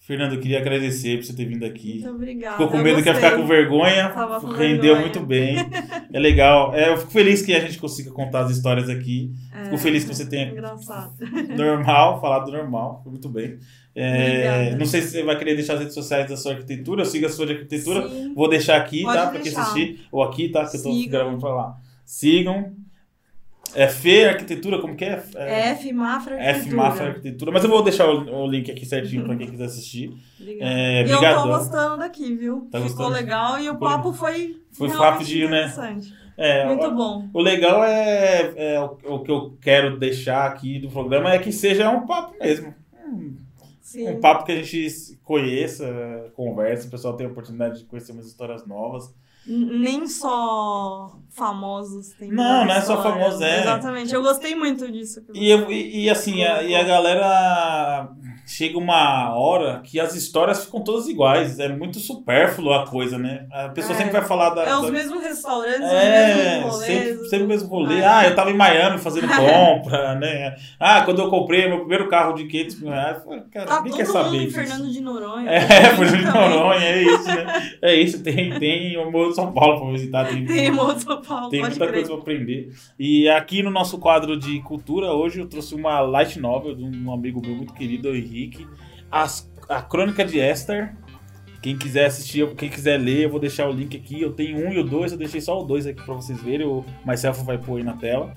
Fernando, 0.05 0.33
eu 0.33 0.39
queria 0.41 0.59
agradecer 0.59 1.17
por 1.17 1.23
você 1.25 1.33
ter 1.33 1.45
vindo 1.45 1.65
aqui. 1.65 2.01
Muito 2.01 2.09
obrigada. 2.09 2.57
Ficou 2.57 2.67
com 2.67 2.77
medo 2.79 3.01
que 3.01 3.07
ia 3.07 3.15
ficar 3.15 3.37
com 3.37 3.47
vergonha. 3.47 4.09
Com 4.09 4.47
rendeu 4.47 4.81
vergonha. 4.81 4.99
muito 4.99 5.19
bem. 5.21 5.55
É 6.11 6.19
legal. 6.19 6.75
É, 6.75 6.89
eu 6.89 6.97
fico 6.97 7.11
feliz 7.11 7.41
que 7.41 7.51
a 7.55 7.59
gente 7.59 7.79
consiga 7.79 8.11
contar 8.11 8.41
as 8.41 8.51
histórias 8.51 8.87
aqui. 8.87 9.31
Fico 9.63 9.75
É, 9.75 9.77
feliz 9.79 10.03
que 10.03 10.13
você 10.13 10.29
tenha 10.29 10.51
Engraçado. 10.51 11.13
normal, 11.57 12.21
falar 12.21 12.39
do 12.39 12.51
normal. 12.51 12.99
Foi 13.01 13.11
muito 13.13 13.27
bem. 13.29 13.57
É, 13.95 14.75
não 14.75 14.85
sei 14.85 15.01
se 15.01 15.07
você 15.11 15.23
vai 15.23 15.35
querer 15.39 15.55
deixar 15.55 15.73
as 15.73 15.79
redes 15.79 15.95
sociais 15.95 16.29
da 16.29 16.37
sua 16.37 16.51
arquitetura. 16.51 17.01
Eu 17.01 17.05
sigo 17.05 17.25
a 17.25 17.29
sua 17.29 17.47
de 17.47 17.53
arquitetura. 17.53 18.07
Sim. 18.07 18.33
Vou 18.35 18.47
deixar 18.47 18.75
aqui, 18.77 19.01
Pode 19.01 19.17
tá? 19.17 19.27
Pra 19.27 19.39
quem 19.39 19.55
assistir. 19.57 20.01
Ou 20.11 20.21
aqui, 20.21 20.49
tá? 20.49 20.65
Que 20.69 20.77
eu 20.77 20.83
tô 20.83 20.91
Sigam. 20.93 21.09
gravando 21.11 21.39
pra 21.39 21.49
lá. 21.55 21.77
Sigam. 22.05 22.73
É 23.75 23.87
Fê 23.87 24.25
Arquitetura, 24.25 24.79
como 24.79 24.95
que 24.95 25.03
é? 25.03 25.23
F 25.71 25.91
Mafra 25.93 26.35
F 26.35 26.47
Arquitetura. 26.49 26.75
Mafra 26.77 27.07
Arquitetura. 27.07 27.51
Mas 27.51 27.63
eu 27.63 27.69
vou 27.69 27.83
deixar 27.83 28.07
o, 28.07 28.43
o 28.43 28.47
link 28.47 28.71
aqui 28.71 28.85
certinho 28.85 29.23
pra 29.23 29.35
quem 29.35 29.47
quiser 29.49 29.65
assistir. 29.65 30.13
Obrigada. 30.39 30.71
É, 30.71 31.05
e 31.05 31.11
eu 31.11 31.19
tô 31.19 31.47
gostando 31.47 31.97
daqui, 31.97 32.35
viu? 32.35 32.67
Tá 32.71 32.79
Ficou 32.79 32.95
gostando? 32.97 33.13
legal 33.13 33.59
e 33.59 33.69
o 33.69 33.73
Ficou 33.73 33.89
papo 33.89 34.13
foi 34.13 34.61
Foi 34.71 34.87
rapidinho, 34.89 35.49
né? 35.49 35.73
É, 36.37 36.65
Muito 36.65 36.91
bom. 36.91 37.29
O 37.33 37.41
legal 37.41 37.83
é, 37.83 38.53
é 38.55 38.79
o, 38.79 38.97
o 39.15 39.19
que 39.19 39.31
eu 39.31 39.57
quero 39.61 39.97
deixar 39.99 40.45
aqui 40.47 40.79
do 40.79 40.89
programa 40.89 41.31
é 41.31 41.39
que 41.39 41.51
seja 41.51 41.89
um 41.89 42.05
papo 42.05 42.35
mesmo. 42.39 42.73
Um, 43.07 43.35
Sim. 43.81 44.09
um 44.09 44.19
papo 44.19 44.45
que 44.45 44.51
a 44.51 44.55
gente 44.55 45.19
conheça, 45.23 46.31
converse, 46.35 46.87
o 46.87 46.91
pessoal 46.91 47.15
tenha 47.15 47.29
a 47.29 47.31
oportunidade 47.31 47.79
de 47.79 47.85
conhecer 47.85 48.11
umas 48.13 48.25
histórias 48.25 48.65
novas. 48.65 49.13
Nem 49.45 50.07
só 50.07 51.17
famosos 51.31 52.09
tem. 52.13 52.31
Não, 52.31 52.65
não 52.65 52.73
é 52.73 52.79
só 52.81 52.95
história. 52.95 53.23
famoso, 53.23 53.43
é. 53.43 53.59
Exatamente. 53.61 54.13
Eu 54.13 54.21
gostei 54.21 54.55
muito 54.55 54.89
disso. 54.91 55.21
E, 55.33 55.49
eu- 55.49 55.69
e, 55.71 56.03
e 56.05 56.09
assim, 56.09 56.43
a, 56.43 56.61
e 56.63 56.75
a 56.75 56.83
galera 56.83 58.09
chega 58.45 58.77
uma 58.77 59.33
hora 59.35 59.81
que 59.83 59.99
as 59.99 60.15
histórias 60.15 60.65
ficam 60.65 60.81
todas 60.81 61.07
iguais. 61.07 61.59
É 61.59 61.69
muito 61.69 61.99
supérfluo 61.99 62.73
a 62.73 62.85
coisa, 62.87 63.17
né? 63.17 63.45
A 63.51 63.69
pessoa 63.69 63.93
É. 63.93 63.97
sempre 63.97 64.11
vai 64.13 64.21
falar 64.23 64.49
da. 64.51 64.63
É 64.63 64.75
os 64.75 64.83
da- 64.83 64.91
mesmos 64.91 65.23
restaurantes, 65.23 65.81
É, 65.81 66.29
os 66.29 66.43
mesmos 66.45 66.71
rolês. 66.73 66.85
sempre, 67.07 67.29
sempre 67.29 67.45
o 67.45 67.47
mesmo 67.47 67.69
rolê. 67.69 67.99
É. 67.99 68.05
Ah, 68.05 68.25
eu 68.27 68.35
tava 68.35 68.51
em 68.51 68.55
Miami 68.57 68.97
fazendo 68.97 69.27
compra, 69.33 70.15
né? 70.15 70.55
Ah, 70.79 71.01
quando 71.03 71.21
eu 71.21 71.29
comprei 71.29 71.67
meu 71.67 71.79
primeiro 71.79 72.07
carro 72.09 72.33
de 72.33 72.45
500 72.45 72.79
mil 72.81 72.89
reais, 72.91 73.23
cara, 73.51 73.65
Tá 73.65 73.77
ninguém 73.81 73.93
quer 73.97 74.03
mundo 74.07 74.13
saber 74.13 74.39
disso. 74.39 74.53
Fernando 74.59 74.91
de 74.91 75.01
Noronha. 75.01 75.49
É, 75.49 75.61
Fernando 75.95 76.17
de. 76.17 76.25
Noronha, 76.25 76.85
é 76.85 77.01
isso, 77.01 77.27
né? 77.27 77.43
É 77.81 77.95
isso, 77.95 78.23
tem, 78.23 78.57
tem 78.59 78.97
o 78.97 79.11
Morro 79.11 79.29
de 79.29 79.35
São 79.35 79.51
Paulo 79.51 79.81
pra 79.81 79.91
visitar, 79.91 80.25
tem, 80.27 80.45
Tem 80.45 80.71
Moto 80.71 81.05
Paulo, 81.21 81.49
tem 81.49 81.59
muita 81.61 81.75
crer. 81.77 81.91
coisa 81.93 82.07
pra 82.09 82.17
aprender. 82.17 82.69
E 82.97 83.27
aqui 83.29 83.61
no 83.61 83.69
nosso 83.69 83.97
quadro 83.97 84.37
de 84.37 84.59
cultura, 84.61 85.11
hoje 85.13 85.39
eu 85.39 85.47
trouxe 85.47 85.75
uma 85.75 85.99
light 86.01 86.39
novel 86.39 86.75
de 86.75 86.83
um 86.83 87.11
amigo 87.13 87.41
meu 87.45 87.55
muito 87.55 87.73
querido, 87.73 88.09
o 88.09 88.15
Henrique, 88.43 88.67
As, 89.11 89.51
A 89.69 89.81
Crônica 89.81 90.23
de 90.25 90.39
Esther. 90.39 90.95
Quem 91.61 91.77
quiser 91.77 92.07
assistir, 92.07 92.45
quem 92.55 92.69
quiser 92.69 92.97
ler, 92.97 93.23
eu 93.23 93.29
vou 93.29 93.39
deixar 93.39 93.69
o 93.69 93.71
link 93.71 93.95
aqui. 93.95 94.21
Eu 94.21 94.33
tenho 94.33 94.67
um 94.67 94.73
e 94.73 94.79
o 94.79 94.83
dois, 94.83 95.13
eu 95.13 95.17
deixei 95.17 95.39
só 95.39 95.61
o 95.61 95.63
dois 95.63 95.87
aqui 95.87 96.03
pra 96.03 96.13
vocês 96.13 96.41
verem. 96.41 96.67
O 96.67 96.83
Myself 97.05 97.43
vai 97.45 97.57
pôr 97.57 97.77
aí 97.77 97.83
na 97.83 97.93
tela. 97.93 98.33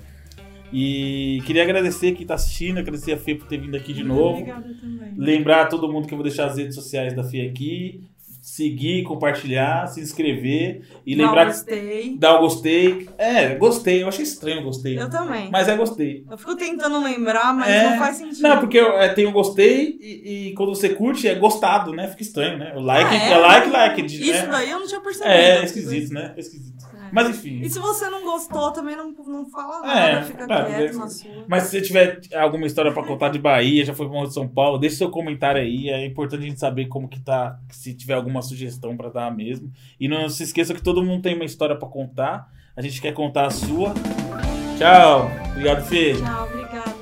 E 0.71 1.41
queria 1.45 1.63
agradecer 1.63 2.13
quem 2.13 2.25
tá 2.25 2.35
assistindo, 2.35 2.77
agradecer 2.77 3.13
a 3.13 3.17
Fê 3.17 3.35
por 3.35 3.47
ter 3.47 3.57
vindo 3.59 3.75
aqui 3.75 3.93
de 3.93 4.03
novo. 4.03 4.39
Obrigada 4.39 4.73
também. 4.73 5.13
Lembrar 5.17 5.63
a 5.63 5.65
todo 5.65 5.91
mundo 5.91 6.07
que 6.07 6.13
eu 6.13 6.17
vou 6.17 6.25
deixar 6.25 6.45
as 6.45 6.57
redes 6.57 6.75
sociais 6.75 7.13
da 7.13 7.23
Fê 7.23 7.41
aqui. 7.41 8.01
Seguir, 8.49 9.03
compartilhar, 9.03 9.87
se 9.87 9.99
inscrever. 9.99 10.81
E 11.05 11.15
lembrar 11.15 11.47
que 11.47 11.51
gostei. 11.51 12.17
dar 12.17 12.37
o 12.37 12.39
gostei. 12.39 13.09
É, 13.17 13.55
gostei. 13.55 14.01
Eu 14.03 14.07
achei 14.07 14.23
estranho 14.23 14.63
gostei. 14.63 14.97
Eu 14.97 15.09
também. 15.09 15.49
Mas 15.51 15.67
é 15.67 15.75
gostei. 15.75 16.23
Eu 16.31 16.37
fico 16.37 16.55
tentando 16.55 17.03
lembrar, 17.03 17.53
mas 17.53 17.69
É. 17.69 17.89
não 17.89 17.97
faz 17.97 18.15
sentido. 18.15 18.41
Não, 18.43 18.57
porque 18.61 18.79
eu, 18.79 18.97
é, 18.97 19.09
tem 19.09 19.25
o 19.25 19.33
gostei 19.33 19.97
e, 19.99 20.47
e 20.47 20.53
quando 20.53 20.73
você 20.73 20.87
curte 20.87 21.27
é 21.27 21.35
gostado, 21.35 21.91
né? 21.91 22.07
Fica 22.07 22.21
estranho, 22.21 22.57
né? 22.57 22.71
O 22.73 22.79
like 22.79 23.09
Ah, 23.13 23.15
é, 23.17 23.31
é? 23.33 23.37
like, 23.37 23.69
like. 23.69 24.01
de- 24.03 24.21
Isso 24.31 24.45
né? 24.45 24.47
daí 24.49 24.69
eu 24.71 24.79
não 24.79 24.87
tinha 24.87 25.01
percebido. 25.01 25.29
É, 25.29 25.57
é 25.57 25.63
esquisito, 25.65 26.13
né? 26.13 26.33
É 26.37 26.39
esquisito. 26.39 26.76
É. 27.07 27.09
Mas 27.11 27.29
enfim. 27.29 27.61
E 27.61 27.69
se 27.69 27.79
você 27.79 28.09
não 28.09 28.23
gostou, 28.23 28.71
também 28.71 28.95
não, 28.95 29.11
não 29.11 29.49
fala 29.49 29.77
É, 29.91 30.13
nada, 30.13 30.25
fica 30.25 30.47
tá, 30.47 30.65
quieto 30.65 30.77
beleza. 30.77 30.99
na 30.99 31.07
sua. 31.09 31.45
Mas 31.47 31.63
se 31.63 31.69
você 31.71 31.81
tiver 31.81 32.19
alguma 32.35 32.65
história 32.65 32.91
pra 32.91 33.03
contar 33.03 33.29
de 33.29 33.39
Bahia, 33.39 33.85
já 33.85 33.93
foi 33.93 34.09
pra 34.09 34.23
de 34.25 34.33
São 34.33 34.47
Paulo, 34.47 34.77
deixe 34.77 34.95
seu 34.97 35.09
comentário 35.09 35.61
aí. 35.61 35.89
É 35.89 36.05
importante 36.05 36.43
a 36.43 36.47
gente 36.47 36.59
saber 36.59 36.87
como 36.87 37.07
que 37.07 37.19
tá, 37.19 37.59
se 37.69 37.93
tiver 37.93 38.13
alguma 38.13 38.41
sugestão 38.41 38.95
pra 38.97 39.09
dar 39.09 39.35
mesmo. 39.35 39.71
E 39.99 40.07
não 40.07 40.27
se 40.29 40.43
esqueça 40.43 40.73
que 40.73 40.81
todo 40.81 41.03
mundo 41.03 41.21
tem 41.21 41.35
uma 41.35 41.45
história 41.45 41.75
pra 41.75 41.87
contar. 41.87 42.47
A 42.75 42.81
gente 42.81 43.01
quer 43.01 43.13
contar 43.13 43.47
a 43.47 43.49
sua. 43.49 43.93
Tchau. 44.77 45.31
Obrigado, 45.51 45.83
Fê. 45.85 46.13
Tchau, 46.13 46.43
obrigada. 46.45 46.96